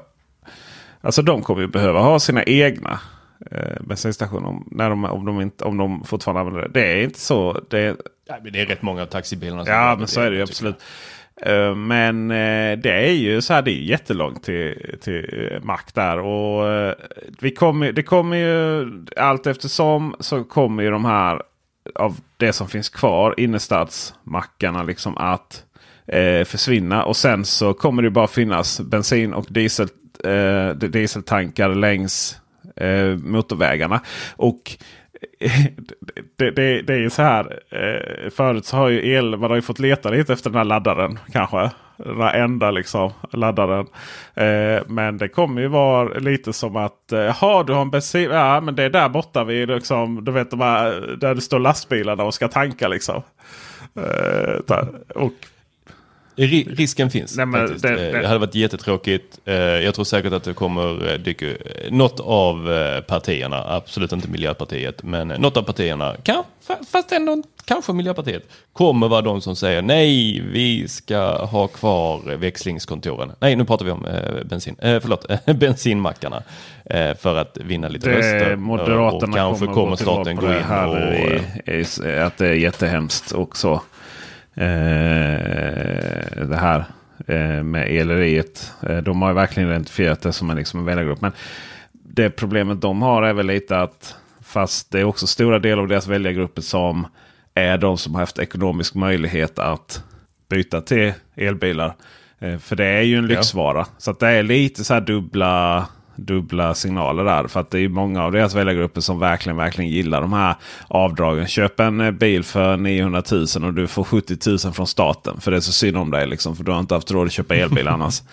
Alltså 1.00 1.22
de 1.22 1.42
kommer 1.42 1.61
ju 1.61 1.66
behöva 1.68 2.00
ha 2.00 2.18
sina 2.18 2.42
egna 2.42 3.00
eh, 3.50 3.82
bensinstationer 3.82 4.48
om, 4.48 4.68
när 4.70 4.90
de, 4.90 5.05
om, 5.05 5.24
de 5.24 5.40
inte, 5.40 5.64
om 5.64 5.76
de 5.76 6.05
fortfarande 6.05 6.40
använder 6.40 6.62
det. 6.62 6.80
Det 6.80 7.00
är 7.00 7.05
inte 7.05 7.20
så. 7.20 7.61
Det 7.70 7.78
är, 7.78 7.96
Ja, 8.28 8.36
men 8.42 8.53
det 8.53 8.61
är 8.61 8.66
rätt 8.66 8.82
många 8.82 9.03
av 9.03 9.07
taxibilarna 9.07 9.64
som 9.64 9.74
Ja, 9.74 9.96
men 9.98 10.07
så 10.07 10.20
är 10.20 10.30
det 10.30 10.36
ju 10.36 10.42
absolut. 10.42 10.82
Eh, 11.46 11.74
Men 11.74 12.30
eh, 12.30 12.78
det 12.78 12.92
är 12.92 13.12
ju 13.12 13.42
så 13.42 13.55
här, 13.55 13.62
det 13.62 13.70
är 13.70 13.82
jättelångt 13.82 14.44
till, 14.44 14.96
till 15.00 15.59
mack 15.62 15.94
där. 15.94 16.18
Och 16.18 16.94
vi 17.40 17.50
kommer, 17.50 17.92
det 17.92 18.03
kommer 18.03 18.36
ju 18.36 18.90
allt 19.16 19.46
eftersom 19.46 20.16
så 20.20 20.44
kommer 20.44 20.82
ju 20.82 20.90
de 20.90 21.05
här 21.05 21.42
av 21.95 22.20
det 22.37 22.53
som 22.53 22.68
finns 22.68 22.89
kvar 22.89 23.35
innerstadsmackarna 23.37 24.83
liksom 24.83 25.18
att 25.18 25.64
eh, 26.07 26.45
försvinna. 26.45 27.05
Och 27.05 27.16
sen 27.16 27.45
så 27.45 27.74
kommer 27.74 28.03
det 28.03 28.11
bara 28.11 28.26
finnas 28.26 28.80
bensin 28.80 29.35
och 29.35 29.47
diesel, 29.49 29.89
eh, 30.24 30.68
dieseltankar 30.68 31.74
längs 31.74 32.41
eh, 32.76 33.16
motorvägarna. 33.16 34.01
Och 34.37 34.76
det, 36.37 36.51
det, 36.51 36.83
det 36.83 36.93
är 36.93 36.99
ju 36.99 37.11
så 37.11 37.23
här. 37.23 37.59
Eh, 37.70 38.31
förut 38.31 38.64
så 38.64 38.77
har 38.77 38.89
ju 38.89 39.12
el, 39.12 39.37
man 39.37 39.51
har 39.51 39.57
ju 39.57 39.62
fått 39.62 39.79
leta 39.79 40.11
lite 40.11 40.33
efter 40.33 40.51
den 40.51 40.59
här 40.59 40.64
laddaren 40.64 41.18
kanske. 41.33 41.70
Den 41.97 42.20
här 42.20 42.35
enda 42.35 42.70
liksom 42.70 43.11
laddaren. 43.33 43.87
Eh, 44.35 44.83
men 44.87 45.18
det 45.18 45.29
kommer 45.29 45.61
ju 45.62 45.68
vara 45.68 46.18
lite 46.18 46.53
som 46.53 46.77
att 46.77 47.12
eh, 47.12 47.18
jaha 47.18 47.62
du 47.62 47.73
har 47.73 47.83
en 47.83 47.91
bensin. 47.91 48.31
Ja 48.31 48.61
men 48.61 48.75
det 48.75 48.83
är 48.83 48.91
där 48.91 49.09
borta 49.09 49.45
vid 49.45 49.68
liksom, 49.68 50.25
du 50.25 50.33
vet 50.33 50.51
de 50.51 50.61
här, 50.61 51.16
där 51.20 51.35
det 51.35 51.41
står 51.41 51.59
lastbilarna 51.59 52.25
och 52.25 52.35
ska 52.35 52.49
tanka 52.49 52.89
liksom. 52.89 53.23
Eh, 53.97 54.77
och 55.14 55.33
Risken 56.37 57.11
finns. 57.11 57.37
Nej, 57.37 57.47
men 57.47 57.61
faktiskt. 57.61 57.83
det- 57.83 57.89
Eh, 57.89 58.12
det- 58.12 58.20
det 58.20 58.26
hade 58.28 58.39
varit 58.41 58.55
jättetråkigt. 58.55 59.39
Eh, 59.45 59.55
Jag 59.55 59.95
tror 59.95 60.05
säkert 60.05 60.33
att 60.33 60.45
det 60.45 60.55
kommer 60.55 61.12
eh, 61.12 61.18
dyka 61.18 61.47
något 61.91 62.20
av 62.20 62.68
partierna, 63.09 63.64
absolut 63.68 64.12
inte 64.12 64.28
Miljöpartiet, 64.30 65.03
men 65.03 65.28
något 65.28 65.57
av 65.57 65.62
partierna, 65.62 66.16
kan, 66.22 66.45
fast 66.93 67.12
ändå 67.12 67.43
kanske 67.64 67.93
Miljöpartiet, 67.93 68.43
kommer 68.72 69.09
vara 69.09 69.20
de 69.22 69.41
som 69.41 69.57
säger 69.57 69.83
nej, 69.83 70.41
vi 70.53 70.89
ska 70.89 71.45
ha 71.45 71.66
kvar 71.68 72.37
växlingskontoren. 72.37 73.33
Nej, 73.41 73.57
nu 73.57 73.64
pratar 73.64 73.85
vi 73.85 73.91
om 73.91 74.07
eh, 74.07 74.45
bensin, 74.45 74.76
eh, 74.78 75.01
förlåt, 75.01 75.26
bensinmackarna 75.59 76.43
eh, 76.85 77.14
för 77.16 77.37
att 77.37 77.59
vinna 77.61 77.89
lite 77.89 78.09
det, 78.11 78.16
röster. 78.18 78.57
Moderaterna 78.57 79.26
och 79.26 79.35
kanske 79.35 79.66
kommer, 79.66 79.74
kommer 79.74 79.97
staten 79.97 80.37
gå 80.37 80.47
det 80.47 80.59
in 80.59 80.64
och... 80.66 81.72
i, 81.74 82.09
i, 82.09 82.18
att 82.18 82.37
det 82.39 82.49
är 82.49 82.53
jättehemskt 82.55 83.33
också. 83.33 83.80
Det 86.48 86.57
här 86.61 86.84
eh, 87.26 87.62
med 87.62 87.96
eleriet. 88.00 88.72
Eh, 88.82 88.96
de 88.96 89.22
har 89.22 89.28
ju 89.28 89.34
verkligen 89.34 89.68
identifierat 89.68 90.22
det 90.22 90.32
som 90.32 90.50
en, 90.50 90.57
liksom 90.57 90.80
en 90.80 90.86
väljargrupp. 90.86 91.20
Men 91.20 91.32
det 91.92 92.30
problemet 92.30 92.80
de 92.80 93.03
har 93.03 93.22
är 93.22 93.32
väl 93.32 93.46
lite 93.46 93.78
att 93.78 94.16
fast 94.44 94.90
det 94.90 95.00
är 95.00 95.05
också 95.05 95.26
stora 95.26 95.59
delar 95.59 95.82
av 95.82 95.88
deras 95.88 96.07
väljargrupper 96.07 96.62
som 96.62 97.07
är 97.55 97.78
de 97.78 97.98
som 97.98 98.14
har 98.14 98.22
haft 98.22 98.38
ekonomisk 98.38 98.94
möjlighet 98.94 99.59
att 99.59 100.03
byta 100.48 100.80
till 100.80 101.12
elbilar. 101.34 101.94
Eh, 102.38 102.59
För 102.59 102.76
det 102.76 102.86
är 102.86 103.03
ju 103.03 103.16
en 103.18 103.26
lyxvara. 103.26 103.86
Så 103.98 104.11
att 104.11 104.20
det 104.20 104.28
är 104.28 104.42
lite 104.42 104.84
så 104.84 104.94
här 104.94 105.00
dubbla, 105.00 105.86
dubbla 106.27 106.75
signaler 106.75 107.25
där. 107.25 107.47
För 107.47 107.61
att 107.61 107.70
det 107.70 107.81
är 107.81 107.89
många 107.89 108.23
av 108.25 108.33
deras 108.33 108.55
väljargrupper 108.55 109.01
som 109.01 109.18
verkligen, 109.18 109.57
verkligen 109.57 109.91
gillar 109.91 110.20
de 110.20 110.33
här 110.33 110.55
avdragen. 110.89 111.47
Köp 111.47 111.81
en 111.81 112.01
eh, 112.01 112.11
bil 112.11 112.43
för 112.45 112.77
900 112.77 113.23
000 113.33 113.47
och 113.64 113.75
du 113.75 113.87
får 113.87 114.05
70 114.05 114.51
000 114.64 114.75
från 114.75 114.87
staten. 114.87 115.41
För 115.41 115.51
det 115.51 115.57
är 115.57 115.61
så 115.61 115.73
synd 115.73 115.97
om 115.97 116.11
dig 116.11 116.27
liksom. 116.27 116.57
För 116.57 116.64
du 116.64 116.73
har 116.73 116.81
inte 116.81 116.95
haft 116.95 117.11
råd 117.11 117.27
att 117.27 117.33
köpa 117.33 117.55
elbil 117.55 117.89
annars. 117.89 118.23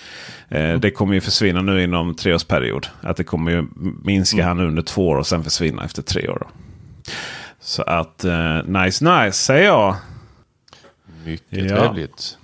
Eh, 0.52 0.76
Det 0.80 0.92
kommer 0.92 1.14
ju 1.14 1.22
försvinna 1.22 1.62
nu 1.62 1.84
inom 1.84 2.16
treårsperiod. 2.16 2.88
Att 3.02 3.18
det 3.18 3.24
kommer 3.24 3.52
ju 3.52 3.68
minska 4.04 4.46
här 4.46 4.54
nu 4.54 4.68
under 4.68 4.82
två 4.82 5.08
år 5.10 5.16
och 5.18 5.28
sen 5.28 5.44
försvinna 5.44 5.84
efter 5.86 6.02
tre 6.02 6.28
år. 6.30 6.38
Då. 6.42 6.48
Så 7.60 7.84
att 7.84 8.24
eh, 8.26 8.64
nice 8.66 9.06
nice 9.24 9.32
säger 9.38 9.66
jag. 9.66 9.96
Mycket 11.26 11.72
Ja. 11.72 11.78
trevligt. 11.78 12.38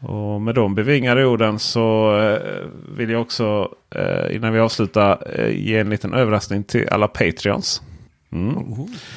Och 0.00 0.40
med 0.40 0.54
de 0.54 0.74
bevingade 0.74 1.26
orden 1.26 1.58
så 1.58 2.18
eh, 2.20 2.66
vill 2.96 3.10
jag 3.10 3.20
också 3.20 3.74
eh, 3.94 4.36
innan 4.36 4.52
vi 4.52 4.58
avslutar 4.58 5.22
eh, 5.34 5.56
ge 5.56 5.78
en 5.78 5.90
liten 5.90 6.14
överraskning 6.14 6.64
till 6.64 6.88
alla 6.88 7.08
Patreons. 7.08 7.82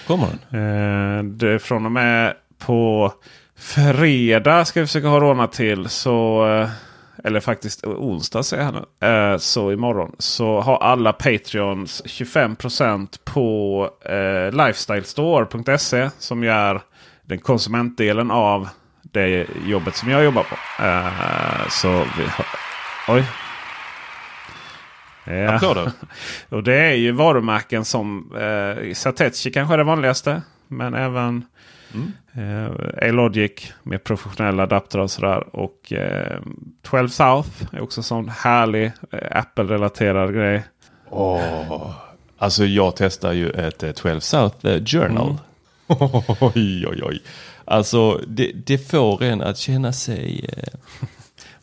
Kommer 0.08 0.28
den? 0.50 0.60
Eh, 0.60 1.24
det, 1.24 1.60
från 1.60 1.86
och 1.86 1.92
med 1.92 2.34
på 2.66 3.14
fredag 3.56 4.66
ska 4.66 4.80
vi 4.80 4.86
försöka 4.86 5.08
ha 5.08 5.20
råna 5.20 5.48
till. 5.48 5.90
Så, 5.90 6.46
eller 7.24 7.40
faktiskt 7.40 7.86
onsdag 7.86 8.44
säger 8.44 8.64
här 8.64 8.72
nu. 8.72 9.40
Så 9.40 9.72
imorgon 9.72 10.16
så 10.18 10.62
har 10.62 10.78
alla 10.78 11.14
Patreons 11.14 12.04
25% 12.06 13.20
på 13.24 13.90
eh, 14.06 14.66
lifestylestore.se 14.66 16.10
som 16.20 16.44
gör 16.44 16.82
den 17.26 17.40
konsumentdelen 17.40 18.32
av 18.32 18.70
det 19.14 19.48
jobbet 19.66 19.96
som 19.96 20.10
jag 20.10 20.24
jobbar 20.24 20.44
på. 20.44 20.84
Eh, 20.84 21.68
så 21.70 21.88
vi 21.90 22.24
har, 22.24 22.46
oj. 23.08 23.26
Ja. 25.26 25.54
Applåder. 25.56 25.92
Och 26.50 26.64
det 26.64 26.76
är 26.76 26.94
ju 26.94 27.12
varumärken 27.12 27.86
som 27.86 28.36
eh, 28.36 28.94
Satechi 28.94 29.52
kanske 29.52 29.74
är 29.74 29.78
det 29.78 29.84
vanligaste. 29.84 30.42
Men 30.68 30.94
även 30.94 31.46
eh, 32.34 33.08
A-Logic 33.08 33.74
med 33.84 34.04
professionella 34.04 34.64
adaptrar 34.64 35.02
och 35.02 35.12
sådär. 35.12 35.56
Och 35.56 35.94
eh, 35.94 36.40
12 36.82 37.08
South 37.08 37.50
är 37.72 37.82
också 37.82 38.00
en 38.00 38.04
sån 38.04 38.30
härlig 38.30 38.92
Apple-relaterad 39.32 40.34
grej. 40.34 40.64
Åh, 41.10 41.92
alltså 42.38 42.66
jag 42.66 42.96
testar 42.96 43.32
ju 43.32 43.50
ett 43.50 43.84
eh, 43.84 43.92
12 43.92 44.20
South 44.20 44.68
Journal. 44.86 45.38
Oj, 45.88 46.88
oj, 46.88 47.02
oj. 47.04 47.22
Alltså 47.66 48.22
det, 48.28 48.52
det 48.66 48.78
får 48.92 49.24
en 49.24 49.42
att 49.42 49.58
känna 49.58 49.94
sig... 49.94 50.50
eh, 50.58 50.74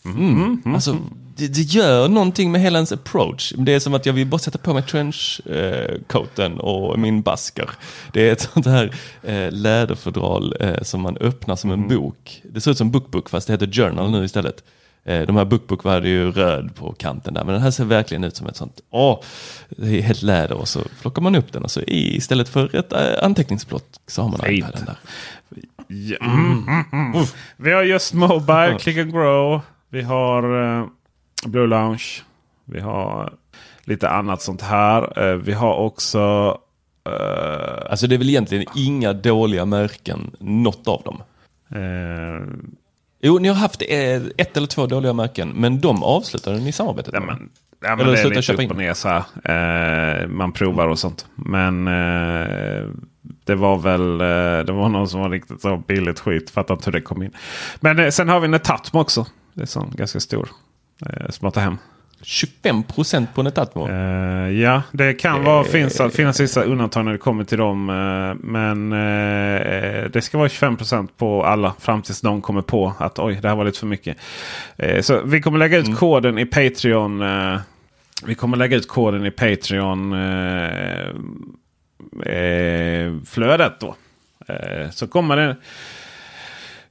Mm. 0.04 0.62
Alltså, 0.64 0.96
det, 1.36 1.48
det 1.48 1.60
gör 1.62 2.08
någonting 2.08 2.52
med 2.52 2.60
hela 2.60 2.78
ens 2.78 2.92
approach. 2.92 3.52
Det 3.56 3.74
är 3.74 3.80
som 3.80 3.94
att 3.94 4.06
jag 4.06 4.12
vill 4.12 4.26
bara 4.26 4.38
sätta 4.38 4.58
på 4.58 4.74
mig 4.74 4.82
trenchcoaten 4.82 6.60
och 6.60 6.98
min 6.98 7.22
basker. 7.22 7.70
Det 8.12 8.28
är 8.28 8.32
ett 8.32 8.40
sånt 8.54 8.66
här 8.66 8.94
eh, 9.22 9.52
läderfodral 9.52 10.54
eh, 10.60 10.82
som 10.82 11.00
man 11.00 11.16
öppnar 11.16 11.56
som 11.56 11.70
en 11.70 11.88
bok. 11.88 12.42
Det 12.52 12.60
ser 12.60 12.70
ut 12.70 12.78
som 12.78 12.90
bookbook 12.90 13.28
fast 13.30 13.46
det 13.46 13.52
heter 13.52 13.72
journal 13.72 14.10
nu 14.10 14.24
istället. 14.24 14.64
Eh, 15.04 15.26
de 15.26 15.36
här 15.36 15.44
bookbook 15.44 15.84
var 15.84 16.00
ju 16.02 16.30
röd 16.32 16.74
på 16.74 16.92
kanten 16.92 17.34
där 17.34 17.44
men 17.44 17.54
den 17.54 17.62
här 17.62 17.70
ser 17.70 17.84
verkligen 17.84 18.24
ut 18.24 18.36
som 18.36 18.46
ett 18.46 18.56
sånt, 18.56 18.80
åh, 18.90 19.20
det 19.68 19.98
är 19.98 20.02
helt 20.02 20.22
läder 20.22 20.56
och 20.56 20.68
så 20.68 20.80
plockar 21.00 21.22
man 21.22 21.34
upp 21.34 21.52
den 21.52 21.62
och 21.62 21.70
så 21.70 21.80
i, 21.80 22.16
istället 22.16 22.48
för 22.48 22.76
ett 22.76 22.92
äh, 22.92 23.24
anteckningsblock 23.24 23.84
så 24.06 24.22
har 24.22 24.28
man 24.28 24.40
Fint. 24.40 24.58
iPaden 24.58 24.84
där. 24.84 24.96
Ja, 25.88 26.16
mm, 26.20 26.68
mm, 26.68 27.12
mm. 27.12 27.26
Vi 27.56 27.72
har 27.72 27.82
just 27.82 28.14
Mobile, 28.14 28.78
Click 28.78 28.98
and 28.98 29.12
Grow. 29.12 29.60
Vi 29.88 30.02
har 30.02 30.78
eh, 30.80 30.86
Blue 31.46 31.66
Lounge. 31.66 32.04
Vi 32.64 32.80
har 32.80 33.34
lite 33.84 34.08
annat 34.08 34.42
sånt 34.42 34.62
här. 34.62 35.28
Eh, 35.30 35.36
vi 35.36 35.52
har 35.52 35.74
också 35.74 36.56
Eh, 37.06 37.90
Alltså 37.90 38.06
det 38.06 38.14
är 38.14 38.18
väl 38.18 38.28
egentligen 38.28 38.64
inga 38.76 39.12
dåliga 39.12 39.64
märken, 39.64 40.30
något 40.38 40.88
av 40.88 41.02
dem. 41.02 41.22
Jo, 43.20 43.38
ni 43.38 43.48
har 43.48 43.54
haft 43.54 43.82
eh, 43.82 44.22
ett 44.36 44.56
eller 44.56 44.66
två 44.66 44.86
dåliga 44.86 45.12
märken, 45.12 45.48
men 45.48 45.80
de 45.80 46.02
avslutade 46.02 46.58
ni 46.58 46.72
samarbetet 46.72 47.14
ja, 47.14 47.20
med. 47.20 47.28
men, 47.28 47.50
ja, 47.80 47.96
men 47.96 48.00
Eller 48.00 48.12
det 48.12 48.22
är 48.22 48.28
lite 48.28 48.42
köpa 48.42 48.62
upp 48.62 48.70
och 48.70 48.76
ner 48.76 48.94
så 48.94 49.08
här. 49.08 50.22
Eh, 50.22 50.28
man 50.28 50.52
provar 50.52 50.88
och 50.88 50.98
sånt. 50.98 51.26
Men 51.34 51.88
eh, 51.88 52.88
det 53.44 53.54
var 53.54 53.78
väl 53.78 54.20
eh, 54.20 54.66
det 54.66 54.72
var 54.72 54.88
någon 54.88 55.08
som 55.08 55.20
var 55.20 55.30
riktigt 55.30 55.60
så 55.60 55.76
billigt 55.76 56.20
skit. 56.20 56.50
Fattar 56.50 56.74
inte 56.74 56.84
hur 56.84 56.92
det 56.92 57.00
kom 57.00 57.22
in. 57.22 57.32
Men 57.80 57.98
eh, 57.98 58.10
sen 58.10 58.28
har 58.28 58.40
vi 58.40 58.48
Netatmo 58.48 59.00
också. 59.00 59.26
Det 59.54 59.62
är 59.62 59.66
sån 59.66 59.92
ganska 59.96 60.20
stor. 60.20 60.48
Eh, 61.06 61.30
som 61.30 61.46
man 61.46 61.52
tar 61.52 61.60
hem. 61.60 61.76
25% 62.24 63.26
på 63.34 63.42
Netatmo. 63.42 63.88
Eh, 63.88 64.50
ja, 64.50 64.82
det 64.92 65.14
kan 65.14 65.44
vara, 65.44 65.64
finns, 65.64 66.00
finnas 66.12 66.40
vissa 66.40 66.62
undantag 66.62 67.04
när 67.04 67.12
det 67.12 67.18
kommer 67.18 67.44
till 67.44 67.58
dem. 67.58 67.90
eh, 67.90 68.34
men 68.46 68.92
eh, 68.92 70.04
det 70.10 70.22
ska 70.22 70.38
vara 70.38 70.48
25% 70.48 71.08
på 71.16 71.44
alla 71.44 71.74
fram 71.80 72.02
tills 72.02 72.22
någon 72.22 72.42
kommer 72.42 72.62
på 72.62 72.94
att 72.98 73.18
oj, 73.18 73.38
det 73.42 73.48
här 73.48 73.56
var 73.56 73.64
lite 73.64 73.78
för 73.78 73.86
mycket. 73.86 74.16
Eh, 74.76 75.00
så 75.00 75.22
vi 75.22 75.40
kommer 75.40 75.58
lägga 75.58 75.78
ut 75.78 75.98
koden 75.98 76.38
i 76.38 76.46
Patreon. 76.46 77.22
eh, 77.22 77.60
vi 78.26 78.34
kommer 78.34 78.56
lägga 78.56 78.76
ut 78.76 78.88
koden 78.88 79.26
i 79.26 79.30
Patreon 79.30 80.12
eh, 80.12 81.08
eh, 82.34 83.12
flödet 83.26 83.80
då. 83.80 83.94
Eh, 84.48 84.90
så 84.90 85.06
kommer 85.06 85.36
det. 85.36 85.56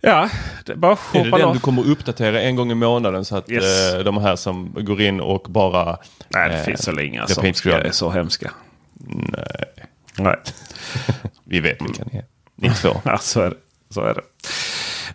Ja, 0.02 0.30
det 0.66 0.72
är 0.72 0.76
bara 0.76 0.92
att 0.94 1.16
Är 1.16 1.24
det 1.24 1.30
den 1.32 1.40
loss. 1.42 1.54
du 1.54 1.60
kommer 1.60 1.88
uppdatera 1.88 2.42
en 2.42 2.56
gång 2.56 2.72
i 2.72 2.76
månaden 2.76 3.26
så 3.26 3.38
att 3.38 3.52
Yes. 3.52 3.94
eh, 3.94 4.00
de 4.04 4.18
här 4.18 4.36
som 4.36 4.76
går 4.76 5.02
in 5.02 5.22
och 5.22 5.46
bara... 5.50 5.98
Nej, 6.30 6.50
det 6.50 6.56
eh, 6.56 6.64
finns 6.64 6.88
väl 6.88 7.00
inga 7.00 7.28
som 7.28 7.54
ska, 7.54 7.72
är 7.78 7.92
så 7.92 8.10
hemska. 8.10 8.52
Nej, 8.94 9.66
Nej. 10.18 10.36
vi 11.44 11.60
vet 11.60 11.82
vilka 11.82 12.04
ni 12.12 12.18
är. 12.18 12.26
Ni 12.56 12.70
två. 12.70 12.90
Ja, 13.06 13.18
så 13.18 13.42
är 13.42 13.50
det. 13.50 13.56
Så 13.90 14.02
är 14.02 14.14
det. 14.14 14.22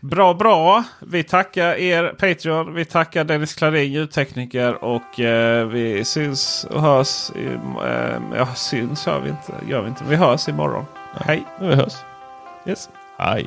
Bra, 0.01 0.35
bra. 0.35 0.85
Vi 1.01 1.23
tackar 1.23 1.75
er 1.75 2.09
Patreon. 2.09 2.75
Vi 2.75 2.85
tackar 2.85 3.25
Dennis 3.25 3.55
Klarin, 3.55 3.93
ljudtekniker. 3.93 4.85
Och 4.85 5.21
eh, 5.21 5.67
vi 5.67 6.05
syns 6.05 6.67
och 6.71 6.83
hörs. 6.83 7.31
I, 7.31 7.47
eh, 7.87 8.21
ja, 8.37 8.55
syns 8.55 9.07
gör 9.07 9.21
vi 9.21 9.29
inte. 9.29 9.53
Gör 9.69 9.83
vi 9.83 9.89
inte. 9.89 10.05
Vi 10.09 10.17
hörs 10.17 10.49
imorgon. 10.49 10.85
Hej! 11.21 11.45
Vi 11.61 11.75
hörs. 11.75 11.95
Yes. 12.67 12.89
Hej. 13.19 13.47